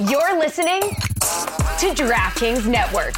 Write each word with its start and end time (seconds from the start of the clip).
You're 0.00 0.36
listening 0.40 0.80
to 0.80 1.94
DraftKings 1.94 2.66
Network. 2.66 3.14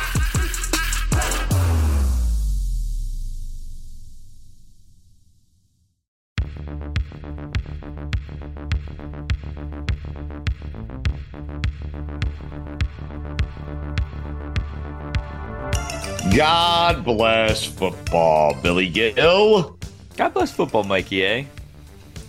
God 16.36 17.04
bless 17.06 17.64
football, 17.64 18.54
Billy 18.62 18.90
Gill. 18.90 19.78
God 20.18 20.34
bless 20.34 20.52
football, 20.52 20.84
Mikey, 20.84 21.24
eh? 21.24 21.44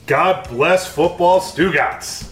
God 0.05 0.48
bless 0.48 0.88
football, 0.88 1.41
Stugotz. 1.41 2.27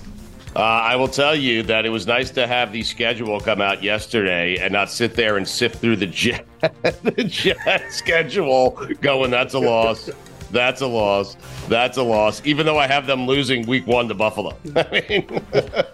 Uh, 0.56 0.60
I 0.60 0.96
will 0.96 1.10
tell 1.10 1.36
you 1.36 1.64
that 1.64 1.86
it 1.86 1.90
was 1.90 2.08
nice 2.08 2.32
to 2.32 2.48
have 2.48 2.72
the 2.72 2.82
schedule 2.82 3.42
come 3.42 3.60
out 3.60 3.84
yesterday 3.84 4.56
and 4.56 4.72
not 4.72 4.90
sit 4.90 5.14
there 5.14 5.36
and 5.36 5.46
sift 5.46 5.80
through 5.80 5.98
the 5.98 6.08
jet, 6.08 6.46
the 7.04 7.26
jet 7.26 7.92
schedule 7.92 8.72
going, 9.02 9.32
that's 9.32 9.54
a 9.54 9.60
loss. 9.60 10.10
That's 10.52 10.82
a 10.82 10.88
loss. 10.88 11.36
That's 11.68 11.98
a 11.98 12.04
loss. 12.04 12.42
Even 12.46 12.66
though 12.66 12.78
I 12.78 12.88
have 12.88 13.08
them 13.08 13.26
losing 13.26 13.66
week 13.66 13.88
one 13.88 14.08
to 14.08 14.14
Buffalo. 14.14 14.58
I 14.76 15.06
mean, 15.10 15.42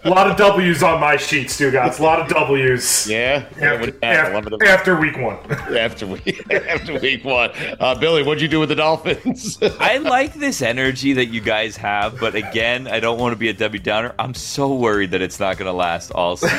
a 0.04 0.10
lot 0.10 0.30
of 0.30 0.36
W's 0.36 0.82
on 0.82 1.00
my 1.00 1.16
sheet, 1.16 1.48
Stugotz. 1.48 1.98
A 1.98 2.02
lot 2.02 2.20
of 2.20 2.28
W's. 2.28 3.08
Yeah. 3.08 3.46
After, 3.60 3.96
after, 4.02 4.64
after 4.66 5.00
week 5.00 5.16
one. 5.18 5.38
after 5.50 6.06
week 6.06 6.44
after 6.52 6.98
week 6.98 7.24
one. 7.24 7.50
Uh, 7.80 7.94
Billy, 7.94 8.22
what'd 8.22 8.40
you 8.40 8.48
do 8.48 8.60
with 8.60 8.68
the 8.68 8.74
Dolphins? 8.74 9.58
I 9.80 9.98
like 9.98 10.34
this 10.34 10.62
energy 10.62 11.12
that 11.14 11.26
you 11.26 11.40
guys 11.40 11.76
have, 11.76 12.18
but 12.18 12.34
again, 12.34 12.86
I 12.86 13.00
don't 13.00 13.18
want 13.18 13.32
to 13.32 13.36
be 13.36 13.48
a 13.48 13.52
Debbie 13.52 13.78
Downer. 13.78 14.14
I'm 14.18 14.34
so 14.34 14.74
worried 14.74 15.10
that 15.12 15.22
it's 15.22 15.40
not 15.40 15.58
going 15.58 15.66
to 15.66 15.72
last 15.72 16.10
all 16.12 16.36
season. 16.36 16.58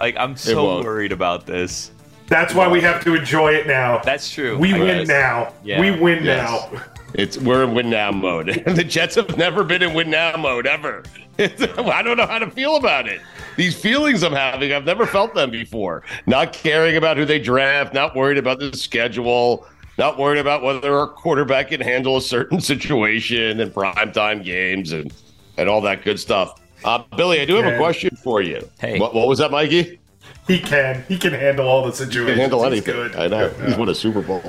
like 0.00 0.16
I'm 0.16 0.36
so 0.36 0.82
worried 0.82 1.12
about 1.12 1.46
this. 1.46 1.90
That's 2.28 2.54
why 2.54 2.68
we 2.68 2.80
have 2.82 3.02
to 3.04 3.14
enjoy 3.14 3.54
it 3.54 3.66
now. 3.66 3.98
That's 4.04 4.30
true. 4.30 4.58
We 4.58 4.74
I 4.74 4.78
win 4.78 4.98
guess. 4.98 5.08
now. 5.08 5.54
Yeah. 5.64 5.80
We 5.80 5.90
win 5.90 6.24
yes. 6.24 6.50
now. 6.50 6.82
It's 7.14 7.38
we're 7.38 7.64
in 7.64 7.74
win 7.74 7.90
now 7.90 8.10
mode. 8.10 8.62
the 8.66 8.84
Jets 8.84 9.14
have 9.14 9.36
never 9.36 9.64
been 9.64 9.82
in 9.82 9.94
win 9.94 10.10
now 10.10 10.36
mode 10.36 10.66
ever. 10.66 11.02
I 11.38 12.02
don't 12.02 12.16
know 12.16 12.26
how 12.26 12.38
to 12.38 12.50
feel 12.50 12.76
about 12.76 13.08
it. 13.08 13.20
These 13.56 13.80
feelings 13.80 14.22
I'm 14.22 14.32
having, 14.32 14.72
I've 14.72 14.84
never 14.84 15.06
felt 15.06 15.34
them 15.34 15.50
before. 15.50 16.02
Not 16.26 16.52
caring 16.52 16.96
about 16.96 17.16
who 17.16 17.24
they 17.24 17.38
draft, 17.38 17.94
not 17.94 18.14
worried 18.14 18.38
about 18.38 18.58
the 18.58 18.76
schedule, 18.76 19.66
not 19.98 20.18
worried 20.18 20.38
about 20.38 20.62
whether 20.62 20.96
our 20.96 21.06
quarterback 21.08 21.68
can 21.68 21.80
handle 21.80 22.16
a 22.16 22.22
certain 22.22 22.60
situation 22.72 23.60
and 23.60 23.72
primetime 23.72 24.44
games 24.44 24.92
and 24.92 25.12
and 25.56 25.68
all 25.68 25.80
that 25.80 26.04
good 26.04 26.20
stuff. 26.20 26.60
Uh, 26.84 27.02
Billy, 27.16 27.40
I 27.40 27.44
do 27.44 27.56
have 27.56 27.72
a 27.72 27.76
question 27.76 28.14
for 28.16 28.40
you. 28.40 28.68
Hey, 28.78 29.00
what, 29.00 29.12
what 29.12 29.26
was 29.26 29.38
that, 29.38 29.50
Mikey? 29.50 29.98
He 30.46 30.58
can. 30.58 31.04
He 31.08 31.18
can 31.18 31.34
handle 31.34 31.68
all 31.68 31.84
the 31.84 31.92
situations. 31.92 32.28
He 32.28 32.32
can 32.32 32.38
handle 32.38 32.64
anything. 32.64 32.94
He's 32.94 33.12
good. 33.12 33.16
I 33.16 33.26
know. 33.26 33.52
Yeah. 33.58 33.66
He's 33.66 33.76
won 33.76 33.88
a 33.88 33.94
Super 33.94 34.22
Bowl. 34.22 34.40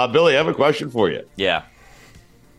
Uh, 0.00 0.08
Billy, 0.08 0.34
I 0.34 0.36
have 0.38 0.48
a 0.48 0.54
question 0.54 0.90
for 0.90 1.10
you. 1.10 1.26
Yeah. 1.36 1.64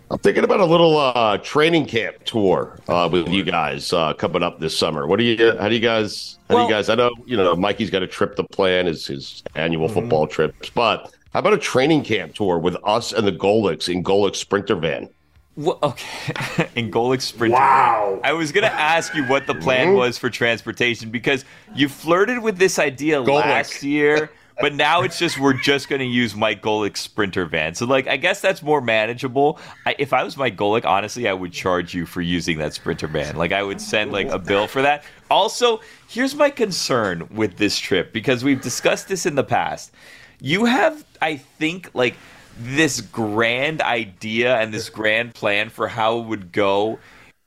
I'm 0.10 0.20
thinking 0.20 0.44
about 0.44 0.60
a 0.60 0.66
little 0.66 0.98
uh, 0.98 1.38
training 1.38 1.86
camp 1.86 2.24
tour 2.26 2.80
uh, 2.90 3.08
with 3.12 3.30
you 3.30 3.44
guys 3.44 3.94
uh, 3.94 4.14
coming 4.14 4.44
up 4.44 4.60
this 4.60 4.78
summer. 4.78 5.08
What 5.08 5.20
do 5.20 5.24
you? 5.24 5.58
How 5.58 5.70
do 5.70 5.76
you 5.76 5.80
guys? 5.80 6.38
How 6.50 6.56
well, 6.56 6.68
do 6.68 6.70
you 6.70 6.78
guys? 6.78 6.90
I 6.90 6.96
know 6.96 7.12
you 7.26 7.38
know 7.38 7.56
Mikey's 7.56 7.90
got 7.90 8.04
a 8.04 8.08
trip 8.08 8.36
to 8.36 8.44
plan, 8.44 8.88
his 8.88 9.08
his 9.08 9.42
annual 9.56 9.88
mm-hmm. 9.88 9.94
football 9.94 10.28
trips, 10.28 10.70
but 10.70 11.14
how 11.32 11.40
about 11.40 11.54
a 11.54 11.58
training 11.58 12.04
camp 12.04 12.36
tour 12.36 12.60
with 12.60 12.76
us 12.84 13.14
and 13.14 13.26
the 13.26 13.32
Golics 13.32 13.88
in 13.88 14.04
Golic 14.04 14.36
Sprinter 14.36 14.76
van? 14.76 15.08
Well, 15.56 15.80
okay, 15.82 16.70
in 16.76 16.92
Golic 16.92 17.22
Sprinter. 17.22 17.56
Wow. 17.56 18.20
I 18.22 18.34
was 18.34 18.52
going 18.52 18.64
to 18.64 18.74
ask 18.74 19.16
you 19.16 19.24
what 19.26 19.48
the 19.48 19.56
plan 19.56 19.88
mm-hmm. 19.88 19.98
was 19.98 20.18
for 20.18 20.30
transportation 20.30 21.10
because 21.10 21.46
you 21.74 21.88
flirted 21.88 22.40
with 22.40 22.58
this 22.58 22.80
idea 22.80 23.22
Golic. 23.22 23.46
last 23.46 23.84
year, 23.84 24.30
but 24.62 24.74
now 24.74 25.02
it's 25.02 25.20
just 25.20 25.40
we're 25.40 25.54
just 25.54 25.90
going 25.90 26.00
to 26.00 26.06
use 26.06 26.36
Mike 26.36 26.62
Golic's 26.62 27.00
Sprinter 27.00 27.46
van. 27.46 27.76
So, 27.76 27.86
like, 27.86 28.08
I 28.08 28.18
guess 28.18 28.42
that's 28.42 28.62
more 28.62 28.82
manageable. 28.82 29.60
I, 29.86 29.96
if 30.00 30.14
I 30.14 30.24
was 30.24 30.38
Mike 30.38 30.56
Golic, 30.56 30.86
honestly, 30.86 31.28
I 31.28 31.34
would 31.34 31.52
charge 31.52 31.94
you 31.94 32.06
for 32.06 32.22
using 32.22 32.58
that 32.60 32.74
Sprinter 32.74 33.08
van. 33.08 33.36
Like, 33.36 33.52
I 33.52 33.64
would 33.64 33.82
send 33.82 34.12
like 34.12 34.30
a 34.30 34.40
bill 34.40 34.68
for 34.68 34.82
that. 34.82 35.04
Also, 35.30 35.82
here's 36.08 36.36
my 36.36 36.50
concern 36.50 37.28
with 37.32 37.58
this 37.58 37.78
trip 37.78 38.14
because 38.14 38.44
we've 38.44 38.62
discussed 38.62 39.08
this 39.08 39.26
in 39.26 39.36
the 39.36 39.44
past. 39.44 39.92
You 40.40 40.66
have, 40.66 41.06
I 41.22 41.38
think, 41.38 41.90
like 41.94 42.16
this 42.60 43.02
grand 43.02 43.82
idea 43.82 44.58
and 44.58 44.74
this 44.74 44.90
grand 44.90 45.34
plan 45.34 45.70
for 45.70 45.88
how 45.88 46.20
it 46.20 46.26
would 46.26 46.52
go 46.52 47.00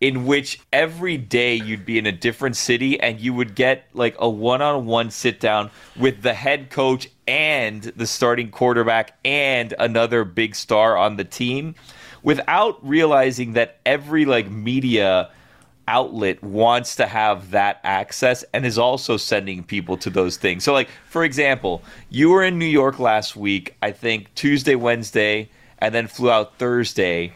in 0.05 0.27
which 0.27 0.61
every 0.71 1.17
day 1.17 1.55
you'd 1.55 1.87
be 1.87 1.97
in 1.97 2.05
a 2.05 2.13
different 2.13 2.55
city 2.55 3.01
and 3.01 3.19
you 3.19 3.33
would 3.33 3.55
get 3.55 3.87
like 3.95 4.15
a 4.19 4.29
one-on-one 4.29 5.11
sit 5.11 5.41
down 5.41 5.71
with 5.99 6.21
the 6.21 6.35
head 6.35 6.69
coach 6.69 7.09
and 7.27 7.85
the 7.85 8.07
starting 8.07 8.51
quarterback 8.51 9.17
and 9.25 9.73
another 9.79 10.23
big 10.23 10.55
star 10.55 10.95
on 10.95 11.17
the 11.17 11.25
team 11.25 11.75
without 12.23 12.87
realizing 12.87 13.55
that 13.55 13.79
every 13.87 14.27
like 14.27 14.51
media 14.51 15.31
outlet 15.89 16.43
wants 16.43 16.97
to 16.97 17.07
have 17.07 17.53
that 17.53 17.81
access 17.83 18.45
and 18.53 18.67
is 18.67 18.77
also 18.77 19.17
sending 19.17 19.63
people 19.63 19.97
to 19.97 20.11
those 20.11 20.37
things. 20.37 20.65
So, 20.65 20.75
like, 20.75 20.91
for 21.09 21.25
example, 21.25 21.83
you 22.11 22.29
were 22.29 22.45
in 22.45 22.59
New 22.59 22.67
York 22.67 22.99
last 22.99 23.37
week, 23.37 23.75
I 23.81 23.93
think 23.93 24.35
Tuesday, 24.35 24.75
Wednesday, 24.75 25.49
and 25.79 25.95
then 25.95 26.09
flew 26.09 26.31
out 26.31 26.59
Thursday 26.59 27.33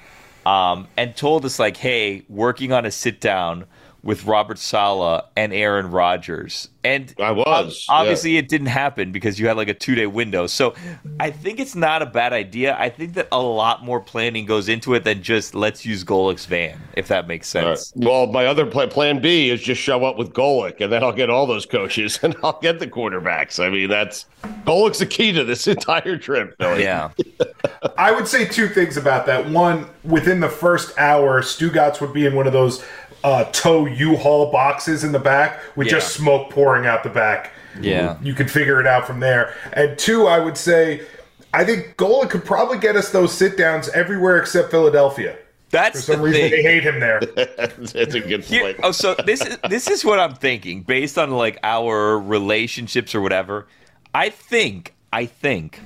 um, 0.49 0.89
and 0.97 1.15
told 1.17 1.45
us, 1.45 1.59
like, 1.59 1.77
hey, 1.77 2.25
working 2.29 2.73
on 2.73 2.87
a 2.87 2.91
sit 2.91 3.21
down 3.21 3.67
with 4.03 4.25
Robert 4.25 4.59
Saleh 4.59 5.25
and 5.37 5.53
Aaron 5.53 5.91
Rodgers. 5.91 6.69
And 6.85 7.13
I 7.19 7.33
was. 7.33 7.85
Obviously, 7.89 8.33
yeah. 8.33 8.39
it 8.39 8.49
didn't 8.49 8.69
happen 8.69 9.13
because 9.13 9.39
you 9.39 9.49
had 9.49 9.57
like 9.57 9.69
a 9.69 9.75
two 9.75 9.95
day 9.95 10.07
window. 10.07 10.47
So 10.47 10.75
I 11.21 11.31
think 11.31 11.59
it's 11.59 11.75
not 11.75 12.01
a 12.01 12.07
bad 12.07 12.33
idea. 12.33 12.77
I 12.79 12.89
think 12.89 13.15
that 13.15 13.29
a 13.33 13.43
lot 13.43 13.85
more 13.85 14.01
planning 14.01 14.47
goes 14.47 14.69
into 14.69 14.95
it 14.95 15.05
than 15.05 15.23
just 15.23 15.55
let's 15.55 15.85
use 15.85 16.05
Golic's 16.05 16.47
van, 16.47 16.81
if 16.95 17.09
that 17.09 17.27
makes 17.27 17.49
sense. 17.49 17.93
Right. 17.97 18.09
Well, 18.09 18.27
my 18.29 18.47
other 18.47 18.65
plan, 18.65 18.89
plan 18.89 19.21
B 19.21 19.51
is 19.51 19.61
just 19.61 19.81
show 19.81 20.05
up 20.05 20.17
with 20.17 20.33
Golic, 20.33 20.81
and 20.81 20.91
then 20.93 21.03
I'll 21.03 21.13
get 21.13 21.29
all 21.29 21.47
those 21.47 21.67
coaches 21.67 22.19
and 22.23 22.37
I'll 22.43 22.59
get 22.61 22.79
the 22.79 22.87
quarterbacks. 22.87 23.63
I 23.63 23.69
mean, 23.69 23.91
that's 23.91 24.27
Golic's 24.69 24.99
the 24.99 25.07
key 25.07 25.33
to 25.33 25.45
this 25.45 25.67
entire 25.67 26.17
trip. 26.17 26.57
Billy. 26.59 26.83
Yeah. 26.83 27.11
I 27.99 28.13
would 28.13 28.29
say 28.29 28.45
two 28.45 28.69
things 28.69 28.97
about 28.97 29.27
that. 29.27 29.49
One, 29.49 29.89
within 30.05 30.41
the 30.41 30.49
first 30.49 30.97
hour, 30.99 31.43
Stugotz 31.43 32.01
would 32.01 32.13
be 32.13 32.27
in 32.27 32.35
one 32.35 32.47
of 32.47 32.53
those 32.53 32.85
uh, 33.25 33.45
tow 33.53 33.87
U-Haul 33.87 34.53
boxes 34.53 35.05
in 35.05 35.13
the 35.13 35.19
back 35.19 35.61
with 35.77 35.87
yeah. 35.87 35.95
just 35.95 36.15
smoke 36.15 36.51
pouring 36.51 36.87
out 36.87 37.03
the 37.03 37.11
back. 37.11 37.53
Yeah, 37.81 38.19
you 38.23 38.35
could 38.35 38.51
figure 38.51 38.81
it 38.81 38.87
out 38.87 39.07
from 39.07 39.21
there. 39.21 39.55
And 39.73 39.97
two, 39.99 40.27
I 40.27 40.41
would 40.41 40.57
say, 40.57 41.07
I 41.55 41.65
think 41.65 41.97
Gola 41.97 42.27
could 42.27 42.45
probably 42.45 42.79
get 42.79 42.97
us 42.97 43.11
those 43.11 43.33
sit 43.33 43.57
downs 43.57 43.89
everywhere 43.91 44.39
except 44.39 44.71
Philadelphia. 44.71 45.37
That's 45.71 46.05
for 46.05 46.13
some 46.13 46.23
reason 46.23 46.43
thing. 46.43 46.51
they 46.51 46.63
hate 46.63 46.83
him 46.83 46.99
there. 46.99 47.21
That's 47.37 48.15
a 48.15 48.21
good 48.21 48.41
point. 48.41 48.47
Here, 48.47 48.75
oh, 48.83 48.91
so 48.91 49.15
this 49.27 49.45
is 49.45 49.59
this 49.69 49.89
is 49.89 50.05
what 50.05 50.19
I'm 50.19 50.35
thinking 50.35 50.83
based 50.83 51.19
on 51.19 51.31
like 51.31 51.59
our 51.63 52.19
relationships 52.19 53.15
or 53.15 53.21
whatever. 53.21 53.67
I 54.15 54.31
think 54.31 54.95
I 55.13 55.27
think 55.27 55.81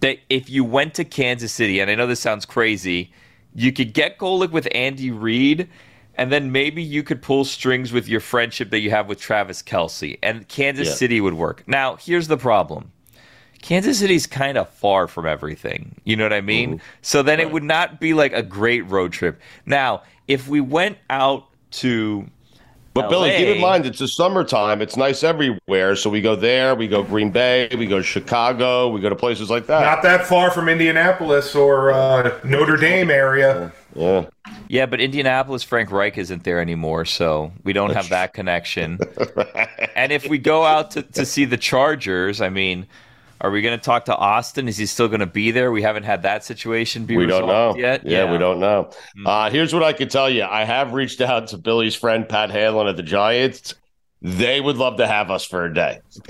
that 0.00 0.18
if 0.28 0.50
you 0.50 0.64
went 0.64 0.94
to 0.94 1.04
Kansas 1.04 1.52
City, 1.52 1.80
and 1.80 1.90
I 1.90 1.94
know 1.94 2.06
this 2.06 2.20
sounds 2.20 2.44
crazy, 2.44 3.12
you 3.54 3.72
could 3.72 3.94
get 3.94 4.18
Golic 4.18 4.50
with 4.50 4.68
Andy 4.72 5.10
Reid 5.10 5.68
and 6.16 6.32
then 6.32 6.52
maybe 6.52 6.82
you 6.82 7.02
could 7.02 7.22
pull 7.22 7.44
strings 7.44 7.92
with 7.92 8.08
your 8.08 8.20
friendship 8.20 8.70
that 8.70 8.80
you 8.80 8.90
have 8.90 9.08
with 9.08 9.20
Travis 9.20 9.62
Kelce, 9.62 10.18
and 10.22 10.48
Kansas 10.48 10.88
yeah. 10.88 10.94
City 10.94 11.20
would 11.20 11.34
work. 11.34 11.62
Now, 11.66 11.96
here's 11.96 12.28
the 12.28 12.36
problem. 12.38 12.92
Kansas 13.62 13.98
City's 13.98 14.26
kind 14.26 14.56
of 14.56 14.68
far 14.68 15.08
from 15.08 15.26
everything. 15.26 15.96
You 16.04 16.16
know 16.16 16.24
what 16.24 16.32
I 16.32 16.40
mean? 16.40 16.74
Ooh. 16.74 16.80
So 17.02 17.22
then 17.22 17.38
right. 17.38 17.46
it 17.46 17.52
would 17.52 17.64
not 17.64 18.00
be 18.00 18.14
like 18.14 18.32
a 18.32 18.42
great 18.42 18.82
road 18.82 19.12
trip. 19.12 19.40
Now, 19.64 20.02
if 20.28 20.48
we 20.48 20.60
went 20.60 20.98
out 21.10 21.46
to 21.72 22.26
but 22.96 23.04
LA, 23.04 23.10
Billy, 23.10 23.30
keep 23.36 23.56
in 23.56 23.60
mind 23.60 23.86
it's 23.86 23.98
the 23.98 24.08
summertime. 24.08 24.82
It's 24.82 24.96
nice 24.96 25.22
everywhere. 25.22 25.96
So 25.96 26.10
we 26.10 26.20
go 26.20 26.34
there, 26.34 26.74
we 26.74 26.88
go 26.88 27.02
Green 27.02 27.30
Bay, 27.30 27.68
we 27.76 27.86
go 27.86 28.02
Chicago, 28.02 28.88
we 28.88 29.00
go 29.00 29.08
to 29.08 29.16
places 29.16 29.50
like 29.50 29.66
that. 29.66 29.82
Not 29.82 30.02
that 30.02 30.26
far 30.26 30.50
from 30.50 30.68
Indianapolis 30.68 31.54
or 31.54 31.92
uh, 31.92 32.38
Notre 32.44 32.76
Dame 32.76 33.10
area. 33.10 33.72
Yeah. 33.94 34.26
Yeah, 34.68 34.86
but 34.86 35.00
Indianapolis, 35.00 35.62
Frank 35.62 35.90
Reich 35.90 36.18
isn't 36.18 36.44
there 36.44 36.60
anymore, 36.60 37.04
so 37.04 37.52
we 37.64 37.72
don't 37.72 37.94
have 37.94 38.08
that 38.10 38.34
connection. 38.34 38.98
and 39.96 40.12
if 40.12 40.28
we 40.28 40.38
go 40.38 40.64
out 40.64 40.92
to, 40.92 41.02
to 41.02 41.24
see 41.24 41.44
the 41.44 41.56
Chargers, 41.56 42.40
I 42.40 42.48
mean, 42.48 42.86
are 43.46 43.50
we 43.50 43.62
going 43.62 43.78
to 43.78 43.84
talk 43.84 44.06
to 44.06 44.16
Austin? 44.16 44.66
Is 44.66 44.76
he 44.76 44.86
still 44.86 45.06
going 45.06 45.20
to 45.20 45.26
be 45.26 45.52
there? 45.52 45.70
We 45.70 45.80
haven't 45.80 46.02
had 46.02 46.22
that 46.22 46.44
situation 46.44 47.06
be 47.06 47.16
we 47.16 47.26
don't 47.26 47.46
know 47.46 47.76
yet. 47.76 48.04
Yeah, 48.04 48.24
yeah, 48.24 48.32
we 48.32 48.38
don't 48.38 48.58
know. 48.58 48.90
Mm-hmm. 48.90 49.26
Uh, 49.26 49.50
here's 49.50 49.72
what 49.72 49.84
I 49.84 49.92
can 49.92 50.08
tell 50.08 50.28
you: 50.28 50.42
I 50.42 50.64
have 50.64 50.92
reached 50.92 51.20
out 51.20 51.48
to 51.48 51.58
Billy's 51.58 51.94
friend 51.94 52.28
Pat 52.28 52.50
Hanlon 52.50 52.88
at 52.88 52.96
the 52.96 53.04
Giants. 53.04 53.74
They 54.20 54.60
would 54.60 54.76
love 54.76 54.96
to 54.96 55.06
have 55.06 55.30
us 55.30 55.44
for 55.44 55.64
a 55.64 55.72
day. 55.72 56.00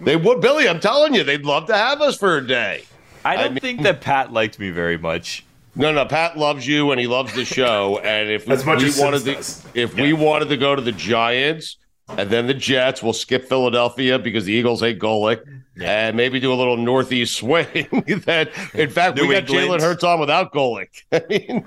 they 0.00 0.16
would, 0.16 0.40
Billy. 0.40 0.68
I'm 0.68 0.78
telling 0.78 1.14
you, 1.14 1.24
they'd 1.24 1.44
love 1.44 1.66
to 1.66 1.74
have 1.74 2.00
us 2.00 2.16
for 2.16 2.36
a 2.36 2.46
day. 2.46 2.84
I 3.24 3.36
don't 3.36 3.44
I 3.44 3.48
mean, 3.48 3.60
think 3.60 3.82
that 3.82 4.00
Pat 4.00 4.32
liked 4.32 4.58
me 4.58 4.70
very 4.70 4.98
much. 4.98 5.44
No, 5.74 5.90
no, 5.90 6.04
Pat 6.04 6.36
loves 6.36 6.66
you 6.66 6.90
and 6.90 7.00
he 7.00 7.06
loves 7.06 7.34
the 7.34 7.44
show. 7.44 7.98
And 8.04 8.30
if 8.30 8.48
as 8.48 8.64
much 8.64 8.80
we 8.80 8.88
as 8.88 9.00
wanted 9.00 9.24
to, 9.24 9.32
if 9.74 9.96
yeah. 9.96 10.02
we 10.02 10.12
wanted 10.12 10.50
to 10.50 10.56
go 10.56 10.76
to 10.76 10.82
the 10.82 10.92
Giants 10.92 11.78
and 12.18 12.30
then 12.30 12.46
the 12.46 12.54
Jets, 12.54 13.02
we'll 13.02 13.12
skip 13.12 13.48
Philadelphia 13.48 14.18
because 14.18 14.44
the 14.44 14.52
Eagles 14.52 14.80
hate 14.80 14.98
Golic, 14.98 15.44
yeah. 15.76 16.08
and 16.08 16.16
maybe 16.16 16.40
do 16.40 16.52
a 16.52 16.54
little 16.54 16.76
northeast 16.76 17.36
swing. 17.36 17.66
that 18.26 18.50
in 18.74 18.90
fact 18.90 19.16
New 19.16 19.26
we 19.26 19.34
got 19.34 19.44
Jalen 19.44 19.80
Hurts 19.80 20.04
on 20.04 20.20
without 20.20 20.52
Golic. 20.52 20.88
I 21.12 21.24
mean, 21.28 21.64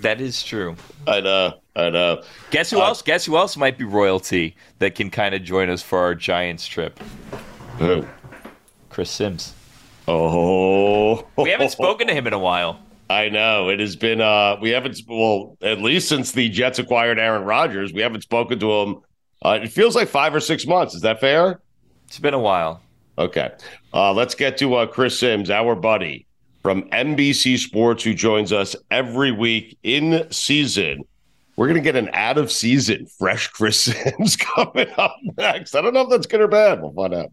that 0.00 0.20
is 0.20 0.42
true. 0.42 0.76
I 1.06 1.20
know. 1.20 1.54
I 1.76 1.90
know. 1.90 2.22
Guess 2.50 2.70
who 2.70 2.80
uh, 2.80 2.86
else? 2.86 3.02
Guess 3.02 3.24
who 3.24 3.36
else 3.36 3.56
might 3.56 3.78
be 3.78 3.84
royalty 3.84 4.56
that 4.78 4.94
can 4.94 5.10
kind 5.10 5.34
of 5.34 5.42
join 5.42 5.68
us 5.68 5.82
for 5.82 5.98
our 5.98 6.14
Giants 6.14 6.66
trip? 6.66 6.98
Who? 7.78 8.06
Chris 8.90 9.10
Simms. 9.10 9.54
Oh, 10.06 11.26
we 11.36 11.50
haven't 11.50 11.70
spoken 11.70 12.06
to 12.08 12.14
him 12.14 12.26
in 12.26 12.32
a 12.32 12.38
while. 12.38 12.78
I 13.10 13.28
know 13.28 13.68
it 13.68 13.80
has 13.80 13.96
been. 13.96 14.20
uh 14.20 14.56
We 14.60 14.70
haven't. 14.70 15.00
Well, 15.08 15.56
at 15.62 15.80
least 15.80 16.08
since 16.08 16.32
the 16.32 16.48
Jets 16.48 16.78
acquired 16.78 17.18
Aaron 17.18 17.44
Rodgers, 17.44 17.92
we 17.92 18.00
haven't 18.00 18.22
spoken 18.22 18.58
to 18.60 18.72
him. 18.72 19.00
Uh, 19.44 19.60
it 19.62 19.68
feels 19.68 19.94
like 19.94 20.08
five 20.08 20.34
or 20.34 20.40
six 20.40 20.66
months. 20.66 20.94
Is 20.94 21.02
that 21.02 21.20
fair? 21.20 21.60
It's 22.06 22.18
been 22.18 22.34
a 22.34 22.38
while. 22.38 22.80
Okay, 23.18 23.52
uh, 23.92 24.12
let's 24.12 24.34
get 24.34 24.58
to 24.58 24.74
uh, 24.74 24.86
Chris 24.86 25.18
Simms, 25.20 25.48
our 25.50 25.74
buddy 25.76 26.26
from 26.62 26.82
NBC 26.90 27.58
Sports, 27.58 28.02
who 28.02 28.14
joins 28.14 28.52
us 28.52 28.74
every 28.90 29.30
week 29.30 29.78
in 29.82 30.26
season. 30.32 31.04
We're 31.56 31.66
going 31.68 31.76
to 31.76 31.82
get 31.82 31.94
an 31.94 32.10
out 32.12 32.38
of 32.38 32.50
season 32.50 33.06
fresh 33.06 33.48
Chris 33.48 33.80
Simms 33.82 34.36
coming 34.40 34.88
up 34.96 35.16
next. 35.36 35.76
I 35.76 35.82
don't 35.82 35.94
know 35.94 36.00
if 36.00 36.08
that's 36.10 36.26
good 36.26 36.40
or 36.40 36.48
bad. 36.48 36.80
We'll 36.82 36.92
find 36.92 37.14
out. 37.14 37.32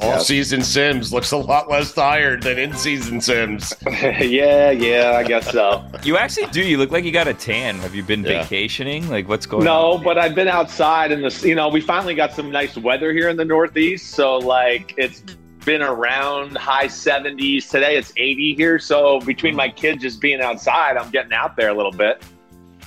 Off 0.00 0.22
season 0.22 0.62
Simms 0.62 1.12
looks 1.12 1.32
a 1.32 1.36
lot 1.36 1.70
less 1.70 1.92
tired 1.92 2.42
than 2.42 2.58
in 2.58 2.74
season 2.74 3.20
Simms. 3.20 3.72
yeah, 3.86 4.70
yeah, 4.70 5.12
I 5.16 5.24
guess 5.24 5.50
so. 5.50 5.84
You 6.02 6.18
actually 6.18 6.48
do. 6.48 6.62
You 6.62 6.76
look 6.76 6.90
like 6.90 7.04
you 7.04 7.12
got 7.12 7.28
a 7.28 7.34
tan. 7.34 7.76
Have 7.78 7.94
you 7.94 8.02
been 8.02 8.22
yeah. 8.22 8.42
vacationing? 8.42 9.08
Like, 9.08 9.28
what's 9.28 9.46
going 9.46 9.64
no, 9.64 9.92
on? 9.92 9.98
No, 9.98 10.04
but 10.04 10.18
I've 10.18 10.34
been 10.34 10.48
outside 10.48 11.12
and 11.12 11.24
the 11.24 11.48
you 11.48 11.54
know 11.54 11.68
we 11.68 11.80
finally 11.80 12.14
got 12.14 12.32
some 12.32 12.50
nice 12.50 12.76
weather 12.76 13.12
here 13.12 13.30
in 13.30 13.36
the 13.36 13.44
Northeast. 13.44 14.10
So 14.10 14.36
like 14.38 14.94
it's 14.98 15.22
been 15.64 15.82
around 15.82 16.56
high 16.56 16.86
70s. 16.86 17.68
Today 17.70 17.96
it's 17.96 18.12
80 18.16 18.54
here. 18.54 18.78
So 18.78 19.20
between 19.20 19.54
hmm. 19.54 19.58
my 19.58 19.68
kids 19.70 20.02
just 20.02 20.20
being 20.20 20.40
outside, 20.40 20.96
I'm 20.96 21.10
getting 21.10 21.32
out 21.32 21.56
there 21.56 21.70
a 21.70 21.74
little 21.74 21.92
bit. 21.92 22.22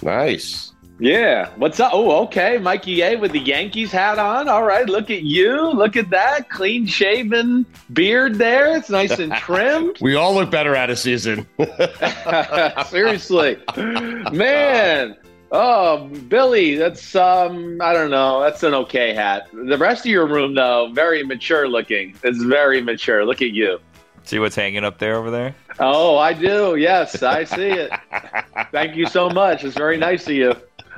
Nice. 0.02 0.74
Yeah. 1.00 1.50
What's 1.56 1.80
up? 1.80 1.92
Oh, 1.94 2.24
okay. 2.24 2.58
Mikey 2.58 3.02
A 3.02 3.16
with 3.16 3.32
the 3.32 3.40
Yankees 3.40 3.90
hat 3.92 4.20
on. 4.20 4.50
All 4.50 4.64
right. 4.64 4.86
Look 4.86 5.10
at 5.10 5.22
you. 5.22 5.72
Look 5.72 5.96
at 5.96 6.10
that 6.10 6.50
clean 6.50 6.86
shaven 6.86 7.66
beard 7.94 8.36
there. 8.36 8.76
It's 8.76 8.90
nice 8.90 9.18
and 9.18 9.34
trimmed. 9.38 9.98
we 10.02 10.16
all 10.16 10.34
look 10.34 10.52
better 10.52 10.76
out 10.76 10.90
of 10.90 11.00
season. 11.00 11.48
Seriously. 12.88 13.58
Man. 13.78 15.16
Oh, 15.52 16.08
Billy, 16.28 16.76
that's 16.76 17.16
um 17.16 17.80
I 17.82 17.94
don't 17.94 18.12
know. 18.12 18.42
That's 18.42 18.62
an 18.64 18.74
okay 18.76 19.14
hat. 19.14 19.48
The 19.54 19.78
rest 19.78 20.02
of 20.06 20.12
your 20.12 20.28
room 20.28 20.54
though, 20.54 20.92
very 20.94 21.24
mature 21.24 21.68
looking. 21.68 22.16
It's 22.24 22.44
very 22.44 22.82
mature. 22.82 23.26
Look 23.26 23.42
at 23.42 23.52
you. 23.52 23.80
See 24.26 24.38
what's 24.38 24.56
hanging 24.56 24.84
up 24.84 25.00
there 25.00 25.16
over 25.16 25.32
there? 25.32 25.56
Oh, 25.80 26.18
I 26.18 26.34
do. 26.34 26.76
Yes, 26.76 27.24
I 27.24 27.46
see 27.46 27.70
it. 27.70 27.92
Thank 28.72 28.96
you 28.96 29.08
so 29.08 29.28
much. 29.30 29.64
It's 29.64 29.76
very 29.76 29.98
nice 29.98 30.28
of 30.28 30.34
you 30.34 30.54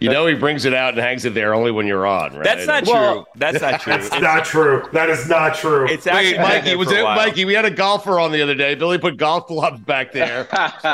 you 0.00 0.10
know 0.10 0.26
he 0.26 0.34
brings 0.34 0.64
it 0.64 0.74
out 0.74 0.94
and 0.94 1.02
hangs 1.02 1.24
it 1.24 1.34
there 1.34 1.54
only 1.54 1.70
when 1.70 1.86
you're 1.86 2.06
on, 2.06 2.34
right? 2.34 2.44
That's 2.44 2.66
not 2.66 2.86
well, 2.86 3.14
true. 3.14 3.26
That's 3.36 3.60
not 3.60 3.80
true. 3.80 3.92
That's 3.92 4.20
not 4.20 4.44
true. 4.44 4.88
That 4.92 5.10
is 5.10 5.28
not 5.28 5.54
true. 5.54 5.86
It's 5.88 6.06
actually 6.06 6.38
Wait, 6.38 6.40
Mikey. 6.40 6.76
Was 6.76 6.90
it 6.90 7.02
Mikey? 7.02 7.44
We 7.44 7.54
had 7.54 7.64
a 7.64 7.70
golfer 7.70 8.18
on 8.18 8.32
the 8.32 8.42
other 8.42 8.54
day. 8.54 8.74
Billy 8.74 8.98
put 8.98 9.16
golf 9.16 9.46
clubs 9.46 9.80
back 9.80 10.12
there. 10.12 10.44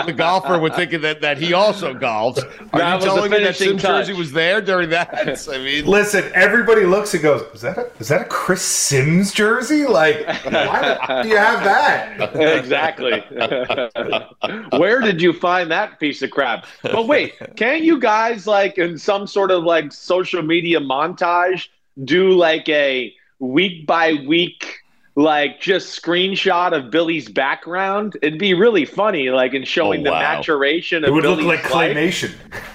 the 0.07 0.15
golfer 0.15 0.59
would 0.59 0.75
think 0.75 0.91
that 0.93 1.21
that 1.21 1.39
he 1.39 1.53
also 1.53 1.95
golfs. 1.95 2.39
Are 2.73 2.79
that 2.79 3.01
you 3.01 3.07
telling 3.07 3.31
me 3.31 3.43
that 3.45 3.57
Sim 3.57 3.79
touch. 3.79 4.07
jersey 4.07 4.19
was 4.19 4.33
there 4.33 4.61
during 4.61 4.91
that? 4.91 5.09
I 5.49 5.59
mean, 5.59 5.87
listen. 5.87 6.31
Everybody 6.35 6.85
looks 6.85 7.15
and 7.15 7.23
goes, 7.23 7.43
"Is 7.55 7.61
that 7.63 7.79
a 7.79 7.91
is 7.99 8.09
that 8.09 8.23
a 8.23 8.25
Chris 8.25 8.63
Simms 8.63 9.33
jersey? 9.33 9.87
Like, 9.87 10.27
why 10.45 11.23
do 11.23 11.29
you 11.29 11.37
have 11.37 11.65
that?" 11.65 12.37
exactly. 12.59 13.21
Where 14.79 15.01
did 15.01 15.21
you 15.21 15.33
find 15.33 15.71
that 15.71 15.99
piece 16.01 16.23
of 16.23 16.31
crap? 16.31 16.67
But 16.83 17.07
wait, 17.07 17.35
can't 17.57 17.83
you 17.83 17.99
guys 17.99 18.47
like? 18.47 18.66
Like 18.67 18.79
in 18.79 18.99
some 18.99 19.27
sort 19.27 19.51
of 19.51 19.63
like 19.63 19.93
social 19.93 20.43
media 20.43 20.81
montage 20.81 21.69
do 22.05 22.33
like 22.33 22.69
a 22.69 23.15
week 23.39 23.87
by 23.87 24.15
week 24.27 24.79
like 25.15 25.61
just 25.61 26.01
screenshot 26.01 26.77
of 26.77 26.91
Billy's 26.91 27.31
background. 27.31 28.19
It'd 28.21 28.39
be 28.39 28.53
really 28.53 28.85
funny, 28.85 29.31
like 29.31 29.55
in 29.55 29.65
showing 29.65 30.07
oh, 30.07 30.11
wow. 30.11 30.19
the 30.19 30.23
maturation 30.23 31.05
of. 31.05 31.09
It 31.09 31.13
would 31.13 31.23
Billy's 31.23 31.47
look 31.47 31.63
like 31.65 31.71
life. 31.71 31.97
claymation. 31.97 32.35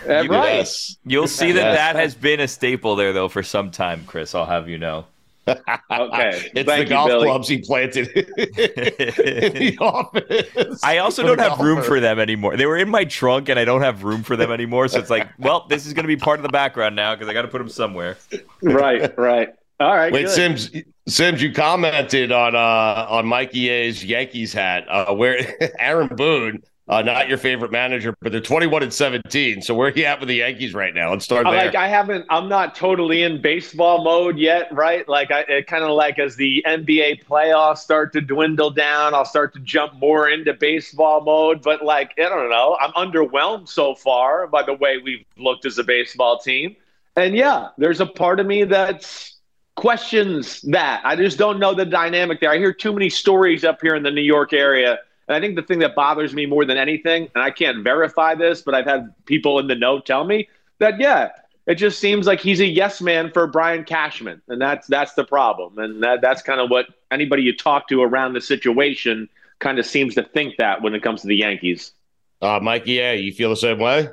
Uh, 0.09 0.27
right. 0.27 0.55
Yes. 0.55 0.97
You'll 1.05 1.27
see 1.27 1.51
that 1.51 1.73
that 1.73 1.95
has 1.95 2.15
been 2.15 2.39
a 2.39 2.47
staple 2.47 2.95
there 2.95 3.13
though 3.13 3.27
for 3.27 3.43
some 3.43 3.69
time, 3.69 4.03
Chris. 4.07 4.33
I'll 4.33 4.47
have 4.47 4.67
you 4.67 4.79
know 4.79 5.05
okay. 5.47 6.51
It's 6.55 6.69
Thank 6.69 6.87
the 6.87 6.93
golf 6.93 7.07
Billy. 7.09 7.27
clubs 7.27 7.47
he 7.47 7.57
planted 7.59 8.07
in 8.37 9.53
the 9.53 9.77
office. 9.81 10.79
I 10.83 10.99
also 10.99 11.23
don't 11.23 11.39
have 11.39 11.49
golfer. 11.57 11.63
room 11.63 11.81
for 11.83 11.99
them 11.99 12.19
anymore. 12.19 12.57
They 12.57 12.65
were 12.65 12.77
in 12.77 12.89
my 12.89 13.05
trunk 13.05 13.49
and 13.49 13.57
I 13.59 13.65
don't 13.65 13.81
have 13.81 14.03
room 14.03 14.23
for 14.23 14.35
them 14.35 14.51
anymore. 14.51 14.87
So 14.87 14.99
it's 14.99 15.09
like, 15.09 15.27
well, 15.39 15.65
this 15.67 15.85
is 15.85 15.93
going 15.93 16.03
to 16.03 16.07
be 16.07 16.17
part 16.17 16.39
of 16.39 16.43
the 16.43 16.49
background 16.49 16.95
now 16.95 17.15
because 17.15 17.27
I 17.29 17.33
got 17.33 17.43
to 17.43 17.47
put 17.47 17.57
them 17.59 17.69
somewhere. 17.69 18.17
Right, 18.61 19.17
right. 19.17 19.49
All 19.79 19.95
right. 19.95 20.13
Wait, 20.13 20.25
good. 20.27 20.31
Simms, 20.31 20.69
Simms, 21.07 21.41
you 21.41 21.51
commented 21.51 22.31
on 22.31 22.55
uh 22.55 23.07
on 23.09 23.25
Mikey 23.25 23.69
A's 23.69 24.05
Yankees 24.05 24.53
hat, 24.53 24.85
uh, 24.87 25.11
where 25.13 25.55
Aaron 25.79 26.07
Boone 26.15 26.61
uh, 26.91 27.01
not 27.01 27.29
your 27.29 27.37
favorite 27.37 27.71
manager, 27.71 28.13
but 28.19 28.33
they're 28.33 28.41
21 28.41 28.83
and 28.83 28.93
17. 28.93 29.61
So 29.61 29.73
where 29.73 29.87
are 29.87 29.91
you 29.91 30.03
at 30.03 30.19
with 30.19 30.27
the 30.27 30.35
Yankees 30.35 30.73
right 30.73 30.93
now? 30.93 31.11
Let's 31.11 31.23
start 31.23 31.45
there. 31.45 31.53
Like 31.53 31.73
I 31.73 31.87
haven't, 31.87 32.25
I'm 32.29 32.49
not 32.49 32.75
totally 32.75 33.23
in 33.23 33.41
baseball 33.41 34.03
mode 34.03 34.37
yet, 34.37 34.67
right? 34.73 35.07
Like 35.07 35.31
I 35.31 35.61
kind 35.61 35.85
of 35.85 35.91
like 35.91 36.19
as 36.19 36.35
the 36.35 36.61
NBA 36.67 37.23
playoffs 37.23 37.77
start 37.77 38.11
to 38.11 38.21
dwindle 38.21 38.71
down, 38.71 39.13
I'll 39.13 39.23
start 39.23 39.53
to 39.53 39.61
jump 39.61 39.93
more 39.93 40.27
into 40.29 40.53
baseball 40.53 41.21
mode. 41.21 41.61
But 41.61 41.81
like 41.81 42.11
I 42.19 42.23
don't 42.23 42.49
know, 42.49 42.77
I'm 42.81 42.91
underwhelmed 42.91 43.69
so 43.69 43.95
far 43.95 44.47
by 44.47 44.61
the 44.61 44.73
way 44.73 44.97
we've 44.97 45.25
looked 45.37 45.65
as 45.65 45.77
a 45.77 45.85
baseball 45.85 46.39
team. 46.39 46.75
And 47.15 47.33
yeah, 47.35 47.69
there's 47.77 48.01
a 48.01 48.05
part 48.05 48.41
of 48.41 48.47
me 48.47 48.65
that's 48.65 49.37
questions 49.77 50.61
that. 50.63 51.01
I 51.05 51.15
just 51.15 51.37
don't 51.37 51.57
know 51.57 51.73
the 51.73 51.85
dynamic 51.85 52.41
there. 52.41 52.51
I 52.51 52.57
hear 52.57 52.73
too 52.73 52.91
many 52.91 53.09
stories 53.09 53.63
up 53.63 53.79
here 53.81 53.95
in 53.95 54.03
the 54.03 54.11
New 54.11 54.19
York 54.19 54.51
area 54.51 54.99
and 55.31 55.37
I 55.37 55.39
think 55.39 55.55
the 55.55 55.61
thing 55.61 55.79
that 55.79 55.95
bothers 55.95 56.33
me 56.33 56.45
more 56.45 56.65
than 56.65 56.77
anything, 56.77 57.29
and 57.33 57.41
I 57.41 57.51
can't 57.51 57.85
verify 57.85 58.35
this, 58.35 58.61
but 58.61 58.75
I've 58.75 58.85
had 58.85 59.13
people 59.25 59.59
in 59.59 59.67
the 59.67 59.75
know 59.75 60.01
tell 60.01 60.25
me 60.25 60.49
that, 60.79 60.99
yeah, 60.99 61.29
it 61.67 61.75
just 61.75 61.99
seems 61.99 62.27
like 62.27 62.41
he's 62.41 62.59
a 62.59 62.65
yes 62.65 62.99
man 62.99 63.31
for 63.31 63.47
Brian 63.47 63.85
Cashman. 63.85 64.41
And 64.49 64.61
that's 64.61 64.87
that's 64.87 65.13
the 65.13 65.23
problem. 65.23 65.77
And 65.77 66.03
that, 66.03 66.19
that's 66.19 66.41
kind 66.41 66.59
of 66.59 66.69
what 66.69 66.87
anybody 67.11 67.43
you 67.43 67.55
talk 67.55 67.87
to 67.87 68.01
around 68.01 68.33
the 68.33 68.41
situation 68.41 69.29
kind 69.59 69.79
of 69.79 69.85
seems 69.85 70.15
to 70.15 70.23
think 70.23 70.57
that 70.57 70.81
when 70.81 70.93
it 70.93 71.01
comes 71.01 71.21
to 71.21 71.27
the 71.27 71.37
Yankees. 71.37 71.93
Uh, 72.41 72.59
Mikey, 72.61 72.91
yeah, 72.93 73.13
you 73.13 73.31
feel 73.31 73.51
the 73.51 73.55
same 73.55 73.79
way? 73.79 74.09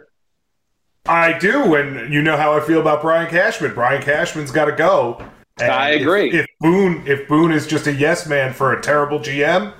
I 1.06 1.36
do, 1.36 1.74
and 1.74 2.14
you 2.14 2.22
know 2.22 2.36
how 2.36 2.56
I 2.56 2.60
feel 2.60 2.80
about 2.80 3.02
Brian 3.02 3.28
Cashman. 3.28 3.74
Brian 3.74 4.02
Cashman's 4.02 4.52
got 4.52 4.66
to 4.66 4.72
go. 4.72 5.20
And 5.60 5.72
I 5.72 5.88
agree. 5.90 6.28
If, 6.28 6.44
if 6.44 6.46
Boone, 6.60 7.02
if 7.08 7.26
Boone 7.26 7.50
is 7.50 7.66
just 7.66 7.88
a 7.88 7.92
yes 7.92 8.28
man 8.28 8.52
for 8.52 8.72
a 8.72 8.80
terrible 8.80 9.18
GM, 9.18 9.74